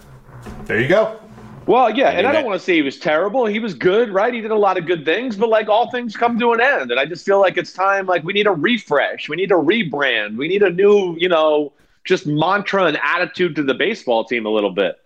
there 0.64 0.80
you 0.80 0.88
go. 0.88 1.20
Well, 1.68 1.94
yeah, 1.94 2.08
and 2.08 2.26
I 2.26 2.32
don't 2.32 2.46
want 2.46 2.58
to 2.58 2.64
say 2.64 2.76
he 2.76 2.82
was 2.82 2.98
terrible. 2.98 3.44
He 3.44 3.58
was 3.58 3.74
good, 3.74 4.08
right? 4.08 4.32
He 4.32 4.40
did 4.40 4.50
a 4.50 4.56
lot 4.56 4.78
of 4.78 4.86
good 4.86 5.04
things, 5.04 5.36
but 5.36 5.50
like 5.50 5.68
all 5.68 5.90
things 5.90 6.16
come 6.16 6.38
to 6.38 6.54
an 6.54 6.62
end, 6.62 6.90
and 6.90 6.98
I 6.98 7.04
just 7.04 7.26
feel 7.26 7.40
like 7.40 7.58
it's 7.58 7.74
time. 7.74 8.06
Like 8.06 8.24
we 8.24 8.32
need 8.32 8.46
a 8.46 8.52
refresh, 8.52 9.28
we 9.28 9.36
need 9.36 9.52
a 9.52 9.56
rebrand, 9.56 10.38
we 10.38 10.48
need 10.48 10.62
a 10.62 10.70
new, 10.70 11.14
you 11.18 11.28
know, 11.28 11.74
just 12.04 12.26
mantra 12.26 12.86
and 12.86 12.98
attitude 13.02 13.54
to 13.56 13.62
the 13.62 13.74
baseball 13.74 14.24
team 14.24 14.46
a 14.46 14.48
little 14.48 14.70
bit. 14.70 14.96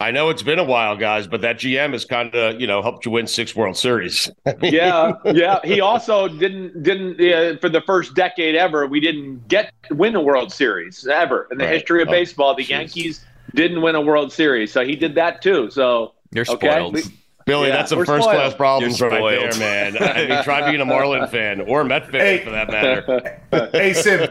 I 0.00 0.12
know 0.12 0.28
it's 0.28 0.44
been 0.44 0.60
a 0.60 0.64
while, 0.64 0.96
guys, 0.96 1.26
but 1.26 1.40
that 1.40 1.56
GM 1.56 1.90
has 1.90 2.04
kind 2.04 2.32
of 2.32 2.60
you 2.60 2.68
know 2.68 2.80
helped 2.80 3.04
you 3.04 3.10
win 3.10 3.26
six 3.26 3.56
World 3.56 3.76
Series. 3.76 4.30
yeah, 4.62 5.14
yeah. 5.24 5.58
He 5.64 5.80
also 5.80 6.28
didn't 6.28 6.80
didn't 6.80 7.20
uh, 7.20 7.58
for 7.58 7.68
the 7.68 7.80
first 7.80 8.14
decade 8.14 8.54
ever. 8.54 8.86
We 8.86 9.00
didn't 9.00 9.48
get 9.48 9.72
win 9.90 10.14
a 10.14 10.20
World 10.20 10.52
Series 10.52 11.08
ever 11.08 11.48
in 11.50 11.58
the 11.58 11.64
right. 11.64 11.74
history 11.74 12.02
of 12.02 12.08
oh, 12.08 12.12
baseball. 12.12 12.54
The 12.54 12.62
geez. 12.62 12.70
Yankees 12.70 13.26
didn't 13.54 13.82
win 13.82 13.94
a 13.94 14.00
World 14.00 14.32
Series, 14.32 14.72
so 14.72 14.84
he 14.84 14.96
did 14.96 15.14
that 15.16 15.42
too. 15.42 15.70
So 15.70 16.14
you're 16.32 16.44
spoiled. 16.44 16.96
Okay? 16.96 17.08
Billy, 17.48 17.68
yeah, 17.68 17.76
that's 17.76 17.92
a 17.92 17.96
first 17.96 18.24
spoiled. 18.24 18.24
class 18.24 18.54
problems 18.54 19.00
right 19.00 19.10
there, 19.10 19.58
man. 19.58 19.96
I 19.96 20.26
mean, 20.26 20.44
try 20.44 20.68
being 20.68 20.82
a 20.82 20.84
Marlin 20.84 21.26
fan 21.30 21.62
or 21.62 21.80
a 21.80 21.84
Met 21.84 22.04
fan 22.10 22.20
hey, 22.20 22.44
for 22.44 22.50
that 22.50 22.68
matter. 22.70 23.40
hey, 23.72 23.94
Sim, 23.94 24.28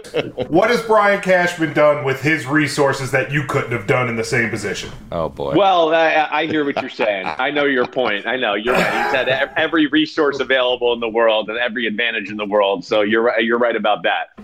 what 0.50 0.70
has 0.70 0.84
Brian 0.84 1.20
Cashman 1.20 1.74
done 1.74 2.06
with 2.06 2.22
his 2.22 2.46
resources 2.46 3.10
that 3.10 3.32
you 3.32 3.44
couldn't 3.46 3.72
have 3.72 3.88
done 3.88 4.08
in 4.08 4.18
the 4.18 4.24
same 4.24 4.52
position? 4.52 4.92
Oh 5.12 5.30
boy. 5.30 5.56
Well, 5.56 5.96
I, 5.96 6.28
I 6.30 6.46
hear 6.46 6.64
what 6.64 6.80
you're 6.80 6.92
saying. 6.92 7.26
I 7.40 7.50
know 7.50 7.66
your 7.66 7.88
point. 7.88 8.28
I 8.28 8.36
know 8.36 8.54
you're 8.54 8.76
right. 8.76 9.06
He's 9.06 9.16
had 9.16 9.30
every 9.58 9.88
resource 9.88 10.40
available 10.40 10.94
in 10.94 11.00
the 11.00 11.10
world 11.10 11.50
and 11.50 11.58
every 11.58 11.88
advantage 11.88 12.30
in 12.30 12.38
the 12.38 12.46
world. 12.46 12.86
So 12.86 13.02
you're 13.02 13.24
right. 13.24 13.44
You're 13.44 13.58
right 13.58 13.76
about 13.76 14.04
that. 14.04 14.38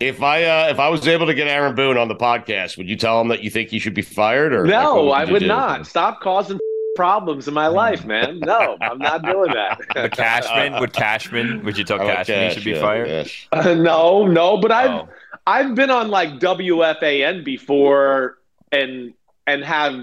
If 0.00 0.22
I 0.22 0.44
uh, 0.44 0.68
if 0.70 0.78
I 0.78 0.88
was 0.88 1.06
able 1.06 1.26
to 1.26 1.34
get 1.34 1.46
Aaron 1.46 1.74
Boone 1.74 1.96
on 1.96 2.08
the 2.08 2.16
podcast, 2.16 2.76
would 2.76 2.88
you 2.88 2.96
tell 2.96 3.20
him 3.20 3.28
that 3.28 3.42
you 3.42 3.50
think 3.50 3.70
he 3.70 3.78
should 3.78 3.94
be 3.94 4.02
fired? 4.02 4.52
Or 4.52 4.66
no, 4.66 5.04
like, 5.04 5.26
would 5.26 5.28
I 5.28 5.32
would 5.32 5.38
do? 5.40 5.46
not. 5.46 5.86
Stop 5.86 6.20
causing 6.20 6.58
problems 6.96 7.46
in 7.46 7.54
my 7.54 7.68
life, 7.68 8.04
man. 8.04 8.40
No, 8.40 8.76
I'm 8.80 8.98
not 8.98 9.22
doing 9.22 9.52
that. 9.52 9.80
but 9.94 10.12
Cashman, 10.12 10.80
would 10.80 10.92
Cashman, 10.92 11.64
would 11.64 11.78
you 11.78 11.84
tell 11.84 11.98
Cashman 12.06 12.24
Cash, 12.24 12.48
he 12.48 12.54
should 12.54 12.64
be 12.64 12.72
yeah, 12.72 12.80
fired? 12.80 13.08
Yes. 13.08 13.46
Uh, 13.52 13.74
no, 13.74 14.26
no, 14.26 14.56
but 14.56 14.72
I've 14.72 14.90
oh. 14.90 15.08
I've 15.46 15.74
been 15.76 15.90
on 15.90 16.08
like 16.08 16.40
WFAN 16.40 17.44
before 17.44 18.38
and 18.72 19.14
and 19.46 19.62
have 19.64 19.94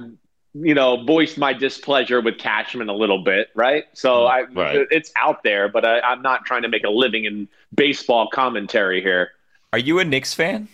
you 0.53 0.73
know 0.73 1.03
voiced 1.03 1.37
my 1.37 1.51
displeasure 1.51 2.21
with 2.21 2.37
Cashman 2.37 2.87
a 2.87 2.95
little 2.95 3.23
bit, 3.23 3.49
right? 3.55 3.85
So 3.91 4.25
I 4.25 4.43
right. 4.43 4.87
it's 4.89 5.11
out 5.17 5.43
there, 5.43 5.67
but 5.67 5.83
I, 5.83 5.99
I'm 5.99 6.21
not 6.21 6.45
trying 6.45 6.61
to 6.61 6.69
make 6.69 6.85
a 6.85 6.89
living 6.89 7.25
in 7.25 7.49
baseball 7.75 8.29
commentary 8.29 9.01
here. 9.01 9.31
Are 9.73 9.79
you 9.79 9.99
a 9.99 10.05
Knicks 10.05 10.33
fan? 10.33 10.67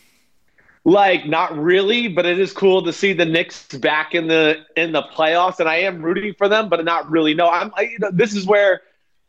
Like 0.83 1.25
not 1.25 1.55
really, 1.57 2.07
but 2.07 2.25
it 2.25 2.39
is 2.39 2.53
cool 2.53 2.81
to 2.83 2.93
see 2.93 3.13
the 3.13 3.25
Knicks 3.25 3.67
back 3.67 4.15
in 4.15 4.27
the 4.27 4.65
in 4.75 4.93
the 4.93 5.03
playoffs, 5.03 5.59
and 5.59 5.67
I 5.67 5.77
am 5.79 6.01
rooting 6.01 6.33
for 6.33 6.47
them, 6.47 6.69
but 6.69 6.83
not 6.85 7.11
really. 7.11 7.33
No, 7.33 7.49
I'm. 7.49 7.71
I, 7.75 7.81
you 7.81 7.99
know, 7.99 8.09
this 8.11 8.33
is 8.33 8.45
where 8.45 8.81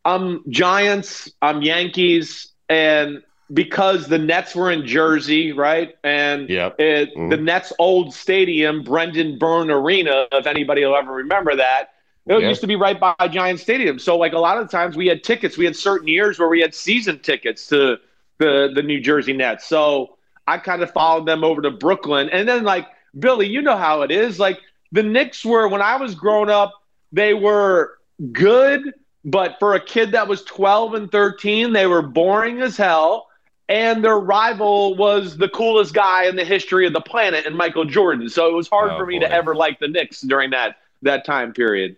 I'm 0.05 0.49
Giants, 0.51 1.31
I'm 1.43 1.61
Yankees, 1.63 2.53
and 2.69 3.23
because 3.53 4.07
the 4.07 4.19
Nets 4.19 4.55
were 4.55 4.71
in 4.71 4.87
Jersey, 4.87 5.53
right, 5.53 5.97
and 6.05 6.49
yep. 6.49 6.77
it, 6.79 7.15
mm. 7.17 7.29
the 7.29 7.37
Nets' 7.37 7.73
old 7.79 8.15
stadium, 8.15 8.85
Brendan 8.85 9.37
Byrne 9.37 9.71
Arena, 9.71 10.27
if 10.33 10.47
anybody 10.47 10.85
will 10.85 10.97
ever 10.97 11.13
remember 11.13 11.57
that. 11.57 11.95
It 12.27 12.41
yep. 12.41 12.49
used 12.49 12.61
to 12.61 12.67
be 12.67 12.77
right 12.77 13.01
by 13.01 13.15
Giant 13.29 13.59
Stadium. 13.59 13.99
So, 13.99 14.17
like 14.17 14.33
a 14.33 14.39
lot 14.39 14.59
of 14.59 14.71
times, 14.71 14.97
we 14.97 15.09
had 15.09 15.25
tickets. 15.25 15.59
We 15.59 15.65
had 15.65 15.75
certain 15.75 16.07
years 16.07 16.39
where 16.39 16.49
we 16.49 16.61
had 16.61 16.75
season 16.75 17.19
tickets 17.19 17.67
to 17.69 17.99
the 18.39 18.71
the 18.75 18.83
New 18.83 19.01
Jersey 19.01 19.33
Nets. 19.33 19.67
So 19.67 20.19
I 20.49 20.57
kind 20.57 20.83
of 20.83 20.91
followed 20.91 21.27
them 21.27 21.45
over 21.45 21.61
to 21.61 21.71
Brooklyn. 21.71 22.31
And 22.31 22.49
then, 22.49 22.65
like, 22.65 22.87
Billy, 23.19 23.47
you 23.47 23.61
know 23.61 23.77
how 23.77 24.01
it 24.03 24.11
is. 24.11 24.39
Like, 24.39 24.59
the 24.93 25.03
Knicks 25.03 25.45
were, 25.45 25.69
when 25.69 25.83
I 25.83 25.97
was 25.97 26.15
growing 26.15 26.49
up, 26.49 26.73
they 27.13 27.35
were 27.35 27.99
good, 28.33 28.95
but 29.25 29.57
for 29.59 29.75
a 29.75 29.81
kid 29.81 30.13
that 30.13 30.27
was 30.27 30.43
12 30.45 30.95
and 30.95 31.13
13, 31.13 31.75
they 31.75 31.87
were 31.87 32.01
boring 32.01 32.63
as 32.63 32.79
hell. 32.79 33.29
And 33.69 34.03
their 34.03 34.19
rival 34.19 34.97
was 34.97 35.37
the 35.37 35.51
coolest 35.51 35.93
guy 35.93 36.25
in 36.25 36.37
the 36.37 36.45
history 36.45 36.87
of 36.87 36.95
the 36.95 37.03
planet, 37.03 37.45
and 37.45 37.55
Michael 37.55 37.85
Jordan. 37.85 38.31
So 38.31 38.49
it 38.49 38.55
was 38.55 38.67
hard 38.67 38.93
oh, 38.93 38.99
for 38.99 39.05
me 39.05 39.19
boy. 39.19 39.27
to 39.27 39.33
ever 39.33 39.55
like 39.55 39.79
the 39.79 39.89
Knicks 39.89 40.23
during 40.23 40.51
that 40.51 40.77
that 41.03 41.27
time 41.27 41.53
period. 41.53 41.97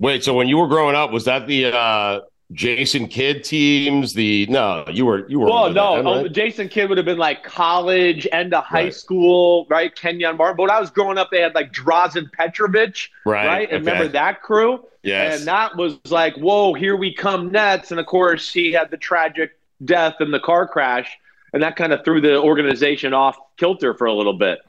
Wait, 0.00 0.24
so 0.24 0.34
when 0.34 0.48
you 0.48 0.58
were 0.58 0.66
growing 0.66 0.96
up, 0.96 1.12
was 1.12 1.26
that 1.26 1.46
the 1.46 1.66
uh, 1.66 2.20
Jason 2.54 3.08
Kidd 3.08 3.44
teams. 3.44 4.14
The 4.14 4.46
no, 4.48 4.84
you 4.90 5.04
were 5.04 5.28
you 5.28 5.40
were. 5.40 5.46
Well, 5.46 5.72
no, 5.72 5.96
then, 5.96 6.06
oh, 6.06 6.22
right? 6.22 6.32
Jason 6.32 6.68
Kidd 6.68 6.88
would 6.88 6.98
have 6.98 7.04
been 7.04 7.18
like 7.18 7.42
college 7.42 8.26
and 8.32 8.52
a 8.52 8.60
high 8.60 8.84
right. 8.84 8.94
school, 8.94 9.66
right? 9.68 9.94
Kenyon 9.94 10.36
Martin. 10.36 10.56
But 10.56 10.62
when 10.62 10.70
I 10.70 10.80
was 10.80 10.90
growing 10.90 11.18
up, 11.18 11.30
they 11.30 11.40
had 11.40 11.54
like 11.54 11.72
Drazen 11.72 12.30
Petrovic, 12.32 13.10
right? 13.26 13.46
right? 13.46 13.70
And 13.70 13.82
okay. 13.82 13.90
remember 13.90 14.08
that 14.12 14.42
crew? 14.42 14.84
Yes. 15.02 15.38
And 15.38 15.48
that 15.48 15.76
was 15.76 15.98
like, 16.08 16.34
whoa, 16.36 16.72
here 16.72 16.96
we 16.96 17.12
come, 17.12 17.52
Nets. 17.52 17.90
And 17.90 18.00
of 18.00 18.06
course, 18.06 18.50
he 18.50 18.72
had 18.72 18.90
the 18.90 18.96
tragic 18.96 19.58
death 19.84 20.14
in 20.20 20.30
the 20.30 20.40
car 20.40 20.66
crash, 20.66 21.10
and 21.52 21.62
that 21.62 21.76
kind 21.76 21.92
of 21.92 22.04
threw 22.04 22.20
the 22.20 22.40
organization 22.40 23.12
off 23.12 23.36
kilter 23.58 23.94
for 23.94 24.06
a 24.06 24.14
little 24.14 24.38
bit. 24.38 24.60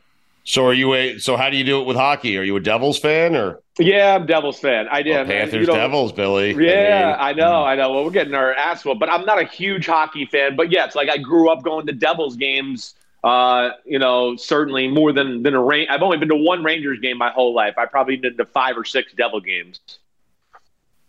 So 0.43 0.65
are 0.65 0.73
you 0.73 0.93
a? 0.93 1.19
So 1.19 1.37
how 1.37 1.49
do 1.49 1.57
you 1.57 1.63
do 1.63 1.81
it 1.81 1.85
with 1.85 1.97
hockey? 1.97 2.37
Are 2.37 2.43
you 2.43 2.55
a 2.55 2.59
Devils 2.59 2.99
fan 2.99 3.35
or? 3.35 3.61
Yeah, 3.77 4.15
I'm 4.15 4.25
Devils 4.25 4.59
fan. 4.59 4.87
I 4.89 5.01
did. 5.01 5.11
Well, 5.11 5.25
Panthers, 5.25 5.67
Devils, 5.67 6.13
Billy. 6.13 6.53
Yeah, 6.53 7.15
I, 7.19 7.33
mean, 7.33 7.43
I 7.43 7.47
know, 7.47 7.63
I 7.63 7.75
know. 7.75 7.91
Well, 7.91 8.05
we're 8.05 8.11
getting 8.11 8.33
our 8.33 8.53
ass 8.53 8.85
whooped, 8.85 9.01
but 9.01 9.11
I'm 9.11 9.25
not 9.25 9.41
a 9.41 9.45
huge 9.45 9.85
hockey 9.85 10.25
fan. 10.25 10.55
But 10.55 10.71
yeah, 10.71 10.89
like 10.95 11.09
I 11.09 11.17
grew 11.17 11.49
up 11.49 11.63
going 11.63 11.85
to 11.87 11.93
Devils 11.93 12.37
games. 12.37 12.95
Uh, 13.21 13.71
you 13.85 13.99
know, 13.99 14.35
certainly 14.35 14.87
more 14.87 15.11
than 15.11 15.43
than 15.43 15.55
a 15.55 15.61
rain. 15.61 15.87
I've 15.89 16.03
only 16.03 16.17
been 16.17 16.29
to 16.29 16.35
one 16.35 16.63
Rangers 16.63 16.99
game 16.99 17.17
my 17.17 17.31
whole 17.31 17.53
life. 17.53 17.73
I 17.77 17.85
probably 17.85 18.15
been 18.15 18.37
to 18.37 18.45
five 18.45 18.77
or 18.77 18.85
six 18.85 19.11
Devil 19.13 19.41
games. 19.41 19.79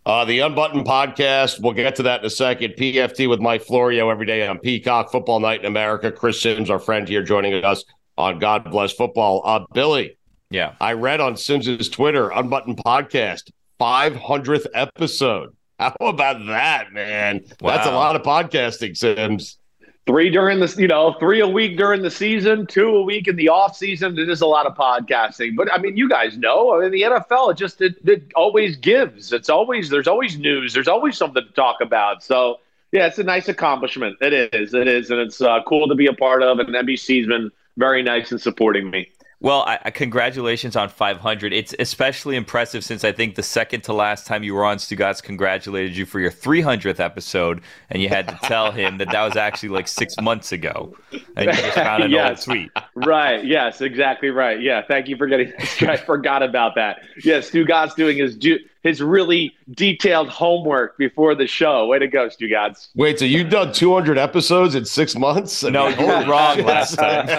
Uh, 0.05 0.25
the 0.25 0.39
Unbuttoned 0.39 0.85
podcast, 0.85 1.61
we'll 1.61 1.73
get 1.73 1.97
to 1.97 2.03
that 2.03 2.21
in 2.21 2.25
a 2.25 2.29
second. 2.29 2.73
PFT 2.77 3.29
with 3.29 3.39
Mike 3.41 3.61
Florio 3.61 4.09
every 4.09 4.25
day 4.25 4.47
on 4.47 4.57
Peacock, 4.57 5.11
Football 5.11 5.41
Night 5.41 5.59
in 5.59 5.65
America. 5.65 6.11
Chris 6.11 6.41
Simms, 6.41 6.69
our 6.69 6.79
friend 6.79 7.07
here, 7.07 7.21
joining 7.21 7.53
us 7.63 7.83
on 8.17 8.39
God 8.39 8.71
Bless 8.71 8.93
Football. 8.93 9.41
Uh, 9.43 9.65
Billy, 9.73 10.16
yeah, 10.49 10.75
I 10.79 10.93
read 10.93 11.19
on 11.19 11.35
Simms's 11.35 11.89
Twitter, 11.89 12.29
Unbuttoned 12.29 12.77
Podcast, 12.77 13.51
500th 13.79 14.67
episode. 14.73 15.55
How 15.79 15.93
about 16.01 16.45
that, 16.47 16.91
man? 16.91 17.45
Wow. 17.61 17.75
That's 17.75 17.87
a 17.87 17.91
lot 17.91 18.15
of 18.15 18.23
podcasting, 18.23 18.97
Simms. 18.97 19.59
Three 20.07 20.29
during 20.29 20.61
the, 20.61 20.73
you 20.77 20.87
know, 20.87 21.15
three 21.19 21.41
a 21.41 21.47
week 21.47 21.77
during 21.77 22.01
the 22.01 22.09
season, 22.09 22.65
two 22.65 22.87
a 22.95 23.03
week 23.03 23.27
in 23.27 23.35
the 23.35 23.49
off 23.49 23.75
season. 23.75 24.17
It 24.17 24.29
is 24.29 24.39
a 24.39 24.47
lot 24.47 24.65
of 24.65 24.73
podcasting, 24.75 25.57
but 25.57 25.71
I 25.71 25.79
mean, 25.79 25.97
you 25.97 26.07
guys 26.07 26.37
know, 26.37 26.73
I 26.73 26.83
mean, 26.83 26.91
the 26.91 27.01
NFL, 27.01 27.51
it 27.51 27.57
just 27.57 27.81
it, 27.81 27.95
it 28.05 28.23
always 28.33 28.77
gives. 28.77 29.33
It's 29.33 29.49
always 29.49 29.89
there's 29.89 30.07
always 30.07 30.39
news. 30.39 30.73
There's 30.73 30.87
always 30.87 31.17
something 31.17 31.43
to 31.43 31.53
talk 31.53 31.81
about. 31.81 32.23
So 32.23 32.59
yeah, 32.93 33.07
it's 33.07 33.19
a 33.19 33.23
nice 33.23 33.49
accomplishment. 33.49 34.15
It 34.21 34.53
is. 34.53 34.73
It 34.73 34.87
is, 34.87 35.11
and 35.11 35.19
it's 35.19 35.41
uh, 35.41 35.59
cool 35.67 35.89
to 35.89 35.95
be 35.95 36.07
a 36.07 36.13
part 36.13 36.41
of. 36.41 36.59
And 36.59 36.69
NBC's 36.69 37.27
been 37.27 37.51
very 37.75 38.01
nice 38.01 38.31
in 38.31 38.39
supporting 38.39 38.89
me. 38.89 39.09
Well, 39.39 39.65
I, 39.67 39.91
congratulations 39.91 40.75
on 40.75 40.89
500. 40.89 41.53
It's 41.53 41.75
especially 41.77 42.35
impressive 42.35 42.83
since 42.83 43.03
I 43.03 43.11
think 43.11 43.35
the 43.35 43.43
second 43.43 43.81
to 43.81 43.93
last 43.93 44.25
time 44.25 44.41
you 44.41 44.55
were 44.55 44.65
on, 44.65 44.77
Stugotz 44.77 45.21
congratulated 45.21 45.95
you 45.95 46.07
for 46.07 46.19
your 46.19 46.31
300th 46.31 46.99
episode, 46.99 47.61
and 47.91 48.01
you 48.01 48.09
had 48.09 48.27
to 48.29 48.39
tell 48.43 48.71
him 48.71 48.97
that 48.97 49.11
that 49.11 49.23
was 49.23 49.35
actually 49.35 49.69
like 49.69 49.87
six 49.87 50.15
months 50.19 50.51
ago, 50.51 50.95
and 51.35 51.45
you 51.45 51.51
just 51.53 51.75
found 51.75 52.03
an 52.03 52.09
yes. 52.11 52.47
old 52.47 52.57
tweet. 52.57 52.71
Right. 52.95 53.45
Yes. 53.45 53.79
Exactly 53.79 54.29
right. 54.29 54.59
Yeah. 54.59 54.81
Thank 54.87 55.07
you 55.07 55.15
for 55.17 55.27
getting. 55.27 55.53
I 55.81 55.97
forgot 55.97 56.41
about 56.41 56.73
that. 56.73 57.01
Yes. 57.23 57.51
Stugotz 57.51 57.95
doing 57.95 58.17
his 58.17 58.35
his 58.83 59.01
really 59.01 59.53
detailed 59.71 60.29
homework 60.29 60.97
before 60.97 61.35
the 61.35 61.47
show. 61.47 61.87
Way 61.87 61.99
to 61.99 62.07
go, 62.07 62.29
Stugotz. 62.29 62.89
Wait, 62.95 63.19
so 63.19 63.25
you've 63.25 63.49
done 63.49 63.73
200 63.73 64.17
episodes 64.17 64.75
in 64.75 64.85
six 64.85 65.15
months? 65.15 65.63
I 65.63 65.69
no, 65.69 65.89
mean, 65.89 65.99
you 65.99 66.05
were 66.05 66.25
wrong 66.25 66.63
last 66.63 66.95
time. 66.95 67.27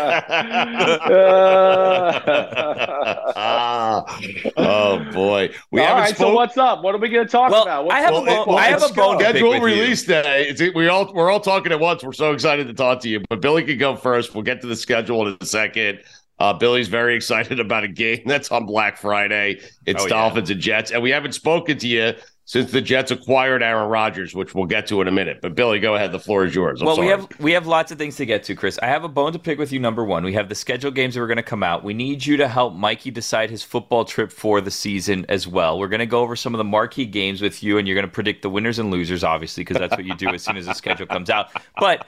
ah, 3.37 4.21
oh 4.57 4.99
boy, 5.13 5.51
we 5.71 5.81
all 5.81 5.95
right. 5.95 6.15
Spoke- 6.15 6.19
so 6.19 6.35
what's 6.35 6.59
up? 6.59 6.83
What 6.83 6.95
are 6.95 6.99
we 6.99 7.09
going 7.09 7.27
to 7.27 7.31
talk 7.31 7.51
well, 7.51 7.63
about? 7.63 7.87
What's 7.87 7.97
I 7.97 8.01
have, 8.01 8.13
well, 8.13 8.23
a, 8.23 8.47
well, 8.47 8.59
I 8.59 8.67
have 8.67 8.83
a 8.83 8.93
bone 8.93 9.19
schedule 9.19 9.61
release 9.61 10.05
day. 10.05 10.49
It's, 10.49 10.61
we 10.75 10.89
all 10.89 11.13
we're 11.13 11.31
all 11.31 11.41
talking 11.41 11.73
at 11.73 11.81
once. 11.81 12.03
We're 12.03 12.13
so 12.13 12.33
excited 12.33 12.67
to 12.67 12.75
talk 12.75 13.01
to 13.01 13.09
you. 13.09 13.21
But 13.29 13.41
Billy 13.41 13.65
can 13.65 13.79
go 13.79 13.97
first. 13.97 14.35
We'll 14.35 14.45
get 14.45 14.61
to 14.63 14.67
the 14.67 14.77
schedule 14.77 15.27
in 15.27 15.37
a 15.41 15.45
second. 15.45 16.01
Uh, 16.39 16.53
Billy's 16.55 16.89
very 16.89 17.15
excited 17.17 17.61
about 17.61 17.85
a 17.85 17.89
game 17.89 18.23
that's 18.27 18.51
on 18.51 18.67
Black 18.67 18.97
Friday. 18.97 19.61
It's 19.87 20.05
oh, 20.05 20.09
Dolphins 20.09 20.51
yeah. 20.51 20.55
and 20.55 20.63
Jets, 20.63 20.91
and 20.91 21.03
we 21.03 21.11
haven't 21.11 21.33
spoken 21.33 21.79
to 21.79 21.89
you 21.89 22.15
since 22.49 22.73
the 22.73 22.81
Jets 22.81 23.11
acquired 23.11 23.63
Aaron 23.63 23.91
Rodgers, 23.91 24.35
which 24.35 24.55
we'll 24.55 24.65
get 24.65 24.87
to 24.87 25.03
in 25.03 25.07
a 25.07 25.13
minute. 25.13 25.41
But 25.43 25.55
Billy, 25.55 25.81
go 25.81 25.97
ahead. 25.97 26.13
The 26.13 26.19
floor 26.19 26.47
is 26.47 26.55
yours. 26.55 26.81
I'm 26.81 26.87
well, 26.87 26.97
sorry. 26.97 27.09
we 27.09 27.11
have 27.11 27.41
we 27.41 27.53
have 27.53 27.67
lots 27.67 27.93
of 27.93 27.99
things 27.99 28.17
to 28.17 28.25
get 28.25 28.43
to, 28.45 28.55
Chris. 28.55 28.79
I 28.83 28.87
have 28.87 29.05
a 29.05 29.09
bone 29.09 29.35
to 29.35 29.39
pick 29.39 29.59
with 29.59 29.71
you. 29.71 29.79
Number 29.79 30.03
one, 30.03 30.25
we 30.25 30.33
have 30.33 30.49
the 30.49 30.55
schedule 30.55 30.91
games 30.91 31.15
that 31.15 31.21
are 31.21 31.27
going 31.27 31.37
to 31.37 31.43
come 31.43 31.63
out. 31.63 31.85
We 31.85 31.93
need 31.93 32.25
you 32.25 32.39
to 32.39 32.49
help 32.49 32.73
Mikey 32.75 33.11
decide 33.11 33.51
his 33.51 33.63
football 33.63 34.07
trip 34.07 34.33
for 34.33 34.63
the 34.63 34.71
season 34.71 35.27
as 35.29 35.47
well. 35.47 35.79
We're 35.79 35.89
going 35.89 36.01
to 36.01 36.07
go 36.07 36.21
over 36.21 36.37
some 36.37 36.55
of 36.55 36.59
the 36.59 36.65
marquee 36.65 37.05
games 37.05 37.43
with 37.43 37.63
you, 37.63 37.77
and 37.77 37.87
you're 37.87 37.95
going 37.95 38.09
to 38.09 38.13
predict 38.13 38.41
the 38.41 38.51
winners 38.51 38.79
and 38.79 38.91
losers, 38.91 39.23
obviously, 39.23 39.63
because 39.63 39.77
that's 39.77 39.95
what 39.95 40.07
you 40.07 40.15
do 40.15 40.31
as 40.31 40.43
soon 40.43 40.57
as 40.57 40.65
the 40.65 40.75
schedule 40.75 41.07
comes 41.07 41.29
out. 41.29 41.51
But 41.79 42.07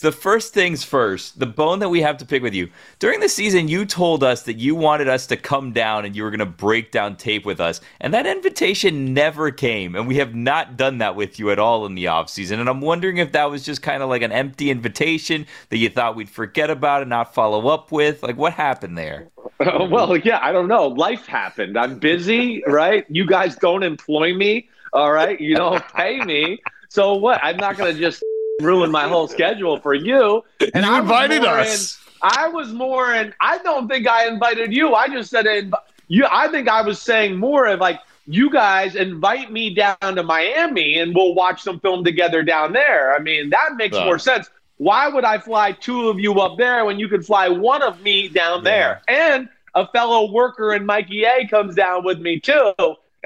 the 0.00 0.12
first 0.12 0.52
things 0.52 0.84
first, 0.84 1.38
the 1.38 1.46
bone 1.46 1.78
that 1.78 1.88
we 1.88 2.02
have 2.02 2.18
to 2.18 2.26
pick 2.26 2.42
with 2.42 2.52
you. 2.52 2.68
During 2.98 3.20
the 3.20 3.28
season, 3.28 3.68
you 3.68 3.86
told 3.86 4.22
us 4.22 4.42
that 4.42 4.58
you 4.58 4.74
wanted 4.74 5.08
us 5.08 5.26
to 5.28 5.36
come 5.36 5.72
down 5.72 6.04
and 6.04 6.14
you 6.14 6.22
were 6.22 6.30
going 6.30 6.38
to 6.40 6.46
break 6.46 6.92
down 6.92 7.16
tape 7.16 7.46
with 7.46 7.60
us. 7.60 7.80
And 8.00 8.12
that 8.12 8.26
invitation 8.26 9.14
never 9.14 9.50
came. 9.50 9.94
And 9.94 10.06
we 10.06 10.16
have 10.16 10.34
not 10.34 10.76
done 10.76 10.98
that 10.98 11.16
with 11.16 11.38
you 11.38 11.50
at 11.50 11.58
all 11.58 11.86
in 11.86 11.94
the 11.94 12.04
offseason. 12.06 12.60
And 12.60 12.68
I'm 12.68 12.82
wondering 12.82 13.16
if 13.16 13.32
that 13.32 13.50
was 13.50 13.64
just 13.64 13.80
kind 13.80 14.02
of 14.02 14.10
like 14.10 14.22
an 14.22 14.32
empty 14.32 14.70
invitation 14.70 15.46
that 15.70 15.78
you 15.78 15.88
thought 15.88 16.14
we'd 16.14 16.28
forget 16.28 16.68
about 16.68 17.00
and 17.00 17.08
not 17.08 17.32
follow 17.32 17.68
up 17.68 17.90
with. 17.90 18.22
Like, 18.22 18.36
what 18.36 18.52
happened 18.52 18.98
there? 18.98 19.30
Uh, 19.60 19.86
well, 19.90 20.16
yeah, 20.18 20.40
I 20.42 20.52
don't 20.52 20.68
know. 20.68 20.88
Life 20.88 21.26
happened. 21.26 21.78
I'm 21.78 21.98
busy, 21.98 22.62
right? 22.66 23.06
You 23.08 23.26
guys 23.26 23.56
don't 23.56 23.82
employ 23.82 24.34
me. 24.34 24.68
All 24.92 25.12
right. 25.12 25.40
You 25.40 25.56
don't 25.56 25.82
pay 25.94 26.20
me. 26.20 26.58
So 26.88 27.14
what? 27.14 27.40
I'm 27.42 27.56
not 27.56 27.76
going 27.76 27.94
to 27.94 28.00
just 28.00 28.22
ruin 28.60 28.90
my 28.90 29.08
whole 29.08 29.28
schedule 29.28 29.78
for 29.78 29.94
you. 29.94 30.44
And 30.60 30.84
you 30.84 30.90
I 30.90 31.00
invited 31.00 31.44
us. 31.44 31.98
In, 31.98 32.20
I 32.22 32.48
was 32.48 32.72
more 32.72 33.12
and 33.12 33.34
I 33.40 33.58
don't 33.58 33.88
think 33.88 34.08
I 34.08 34.26
invited 34.26 34.72
you. 34.72 34.94
I 34.94 35.08
just 35.08 35.30
said 35.30 35.46
it, 35.46 35.72
you. 36.08 36.26
I 36.30 36.48
think 36.48 36.68
I 36.68 36.82
was 36.82 37.00
saying 37.00 37.36
more 37.36 37.66
of 37.66 37.80
like 37.80 38.00
you 38.26 38.50
guys 38.50 38.96
invite 38.96 39.52
me 39.52 39.74
down 39.74 39.96
to 40.00 40.22
Miami 40.22 40.98
and 40.98 41.14
we'll 41.14 41.34
watch 41.34 41.62
some 41.62 41.78
film 41.80 42.04
together 42.04 42.42
down 42.42 42.72
there. 42.72 43.14
I 43.14 43.18
mean 43.18 43.50
that 43.50 43.76
makes 43.76 43.96
more 43.96 44.18
sense. 44.18 44.48
Why 44.78 45.08
would 45.08 45.24
I 45.24 45.38
fly 45.38 45.72
two 45.72 46.08
of 46.08 46.18
you 46.18 46.38
up 46.40 46.58
there 46.58 46.84
when 46.84 46.98
you 46.98 47.08
could 47.08 47.24
fly 47.24 47.48
one 47.48 47.82
of 47.82 48.02
me 48.02 48.28
down 48.28 48.58
yeah. 48.58 48.70
there? 48.70 49.02
And 49.08 49.48
a 49.74 49.86
fellow 49.88 50.30
worker 50.32 50.74
in 50.74 50.86
Mikey 50.86 51.24
A 51.24 51.46
comes 51.48 51.74
down 51.74 52.04
with 52.04 52.18
me 52.18 52.40
too. 52.40 52.72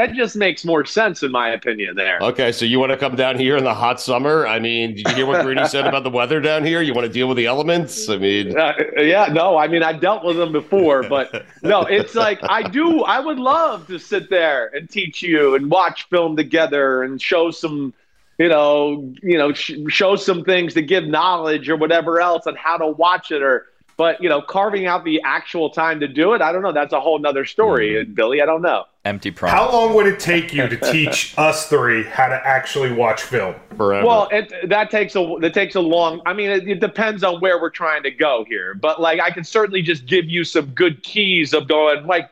That 0.01 0.15
just 0.15 0.35
makes 0.35 0.65
more 0.65 0.87
sense, 0.87 1.23
in 1.23 1.31
my 1.31 1.51
opinion. 1.51 1.95
There. 1.95 2.21
Okay, 2.23 2.53
so 2.53 2.65
you 2.65 2.81
want 2.81 2.91
to 2.91 2.97
come 2.97 3.17
down 3.17 3.39
here 3.39 3.59
in 3.59 3.65
the 3.65 3.75
hot 3.75 4.01
summer? 4.01 4.47
I 4.47 4.59
mean, 4.59 4.95
did 4.95 5.07
you 5.07 5.15
hear 5.15 5.27
what 5.27 5.45
Greeny 5.45 5.67
said 5.67 5.87
about 5.87 6.05
the 6.05 6.11
weather 6.11 6.41
down 6.41 6.65
here? 6.65 6.81
You 6.81 6.95
want 6.95 7.07
to 7.07 7.13
deal 7.13 7.29
with 7.29 7.37
the 7.37 7.45
elements? 7.45 8.09
I 8.09 8.17
mean, 8.17 8.59
uh, 8.59 8.73
yeah, 8.97 9.27
no, 9.27 9.59
I 9.59 9.69
mean, 9.69 9.83
I've 9.83 10.01
dealt 10.01 10.25
with 10.25 10.39
them 10.39 10.53
before, 10.53 11.03
but 11.03 11.45
no, 11.63 11.83
it's 11.83 12.15
like 12.15 12.39
I 12.45 12.67
do. 12.67 13.03
I 13.03 13.21
would 13.21 13.39
love 13.39 13.89
to 13.89 13.99
sit 13.99 14.31
there 14.31 14.69
and 14.75 14.89
teach 14.89 15.21
you 15.21 15.55
and 15.55 15.71
watch 15.71 16.09
film 16.09 16.35
together 16.35 17.03
and 17.03 17.21
show 17.21 17.51
some 17.51 17.93
you 18.39 18.49
know, 18.49 19.13
you 19.23 19.37
know, 19.37 19.53
sh- 19.53 19.73
show 19.89 20.17
some 20.17 20.45
things 20.45 20.73
to 20.73 20.81
give 20.81 21.05
knowledge 21.05 21.69
or 21.69 21.77
whatever 21.77 22.23
else 22.23 22.47
on 22.47 22.57
how 22.57 22.79
to 22.79 22.87
watch 22.87 23.33
it 23.33 23.43
or 23.43 23.67
but 23.99 24.23
you 24.23 24.31
know, 24.31 24.41
carving 24.41 24.87
out 24.87 25.05
the 25.05 25.21
actual 25.27 25.69
time 25.69 26.01
to 26.01 26.09
do 26.09 26.33
it, 26.33 26.41
I 26.41 26.53
don't 26.53 26.63
know. 26.63 26.73
That's 26.73 26.95
a 26.95 27.01
whole 27.01 27.19
nother 27.19 27.45
story, 27.45 27.91
mm-hmm. 27.91 28.15
Billy. 28.15 28.41
I 28.41 28.47
don't 28.47 28.63
know. 28.63 28.87
Empty 29.07 29.31
promise. 29.31 29.55
How 29.55 29.73
long 29.73 29.95
would 29.95 30.07
it 30.07 30.21
take 30.21 30.53
you 30.53 30.69
to 30.69 30.77
teach 30.77 31.35
us 31.39 31.69
three 31.69 32.05
how 32.05 32.29
to 32.29 32.47
actually 32.47 32.93
watch 32.93 33.23
film? 33.23 33.55
Forever. 33.75 34.07
Well, 34.07 34.29
it, 34.31 34.53
that 34.69 34.91
takes 34.91 35.17
a 35.17 35.37
that 35.41 35.55
takes 35.55 35.75
a 35.75 35.81
long. 35.81 36.21
I 36.27 36.35
mean, 36.35 36.51
it, 36.51 36.69
it, 36.69 36.81
depends 36.81 37.25
on 37.25 37.41
where 37.41 37.59
we're 37.59 37.71
trying 37.71 38.03
to 38.03 38.11
go 38.11 38.45
here. 38.47 38.75
But 38.75 39.01
like, 39.01 39.19
I 39.19 39.31
can 39.31 39.43
certainly 39.43 39.81
just 39.81 40.05
give 40.05 40.27
you 40.27 40.45
some 40.45 40.67
good 40.73 41.03
keys 41.03 41.55
of 41.55 41.67
going 41.67 42.07
like, 42.07 42.31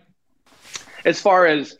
as 1.06 1.18
far 1.20 1.46
as 1.46 1.78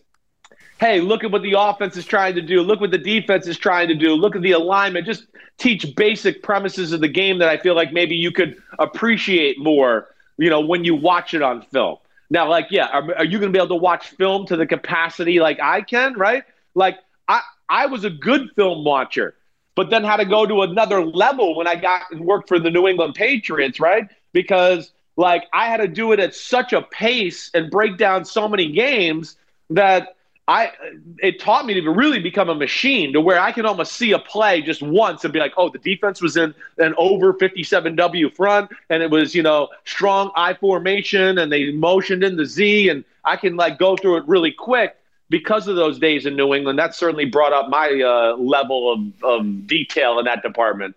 hey, 0.80 1.00
look 1.00 1.25
at 1.25 1.30
what 1.30 1.42
the 1.42 1.54
offense 1.59 1.97
is 1.97 2.07
trying 2.07 2.35
to 2.37 2.42
do. 2.42 2.62
Look 2.62 2.80
what 2.80 2.90
the 2.90 2.99
defense 2.99 3.47
is 3.47 3.59
trying 3.59 3.88
to 3.88 3.95
do. 3.95 4.14
Look 4.14 4.37
at 4.37 4.42
the 4.42 4.52
alignment. 4.52 5.07
Just 5.07 5.26
teach 5.59 5.95
basic 5.97 6.42
premises 6.42 6.92
of 6.92 7.00
the 7.00 7.09
game 7.09 7.38
that 7.38 7.49
I 7.49 7.59
feel 7.59 7.75
like 7.75 7.92
maybe 7.92 8.14
you 8.14 8.30
could 8.30 8.57
appreciate 8.78 9.59
more, 9.59 10.14
you 10.38 10.49
know, 10.49 10.61
when 10.61 10.85
you 10.85 10.95
watch 10.95 11.35
it 11.35 11.42
on 11.42 11.62
film. 11.62 11.99
Now, 12.30 12.49
like, 12.49 12.66
yeah, 12.70 12.87
are, 12.87 13.16
are 13.16 13.25
you 13.25 13.38
going 13.38 13.52
to 13.52 13.56
be 13.56 13.58
able 13.58 13.76
to 13.76 13.82
watch 13.82 14.08
film 14.11 14.47
to 14.47 14.56
the 14.56 14.66
capacity 14.66 15.40
like 15.40 15.61
I 15.61 15.80
can, 15.80 16.14
right? 16.14 16.44
Like, 16.75 16.99
I, 17.26 17.40
I 17.68 17.87
was 17.87 18.04
a 18.04 18.11
good 18.11 18.50
film 18.54 18.85
watcher, 18.85 19.35
but 19.75 19.90
then 19.90 20.04
had 20.04 20.18
to 20.18 20.25
go 20.25 20.44
to 20.47 20.62
another 20.62 21.04
level 21.04 21.56
when 21.56 21.66
I 21.66 21.75
got 21.75 22.11
and 22.11 22.20
worked 22.20 22.49
for 22.49 22.58
the 22.58 22.70
New 22.70 22.87
England 22.87 23.14
Patriots, 23.14 23.80
right? 23.80 24.08
Because, 24.32 24.92
like, 25.16 25.44
I 25.52 25.68
had 25.68 25.78
to 25.78 25.88
do 25.88 26.12
it 26.12 26.20
at 26.20 26.35
such 26.35 26.73
a 26.73 26.82
pace 26.82 27.50
and 27.54 27.70
break 27.70 27.97
down 27.97 28.25
so 28.25 28.47
many 28.47 28.73
games 28.73 29.37
that 29.70 30.16
I 30.48 30.72
it 31.18 31.40
taught 31.40 31.66
me 31.66 31.74
to 31.78 31.90
really 31.90 32.20
become 32.20 32.48
a 32.48 32.54
machine 32.54 33.12
to 33.12 33.20
where 33.20 33.38
I 33.38 33.52
can 33.52 33.66
almost 33.66 33.92
see 33.92 34.12
a 34.12 34.18
play 34.18 34.62
just 34.62 34.82
once 34.82 35.22
and 35.22 35.32
be 35.32 35.38
like, 35.38 35.52
oh, 35.58 35.68
the 35.68 35.78
defense 35.78 36.22
was 36.22 36.38
in 36.38 36.54
an 36.78 36.94
over 36.96 37.34
57W 37.34 38.34
front 38.34 38.70
and 38.88 39.02
it 39.02 39.11
was, 39.11 39.34
you 39.34 39.42
know, 39.42 39.68
strong 39.84 40.32
I 40.34 40.54
formation 40.54 41.37
and 41.37 41.52
they 41.52 41.70
motioned 41.72 42.24
in 42.24 42.37
the 42.37 42.46
Z 42.46 42.88
and 42.88 43.04
I 43.24 43.37
can 43.37 43.56
like 43.56 43.78
go 43.78 43.94
through 43.94 44.16
it 44.16 44.24
really 44.26 44.50
quick 44.50 44.96
because 45.28 45.68
of 45.68 45.76
those 45.76 45.98
days 45.98 46.24
in 46.24 46.34
New 46.34 46.54
England. 46.54 46.78
That 46.78 46.94
certainly 46.94 47.26
brought 47.26 47.52
up 47.52 47.68
my 47.68 48.00
uh, 48.02 48.37
level 48.38 48.90
of, 48.90 49.24
of 49.24 49.66
detail 49.66 50.18
in 50.18 50.24
that 50.24 50.42
department. 50.42 50.96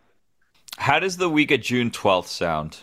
How 0.78 1.00
does 1.00 1.18
the 1.18 1.30
week 1.30 1.52
of 1.52 1.60
June 1.60 1.92
12th 1.92 2.28
sound? 2.28 2.80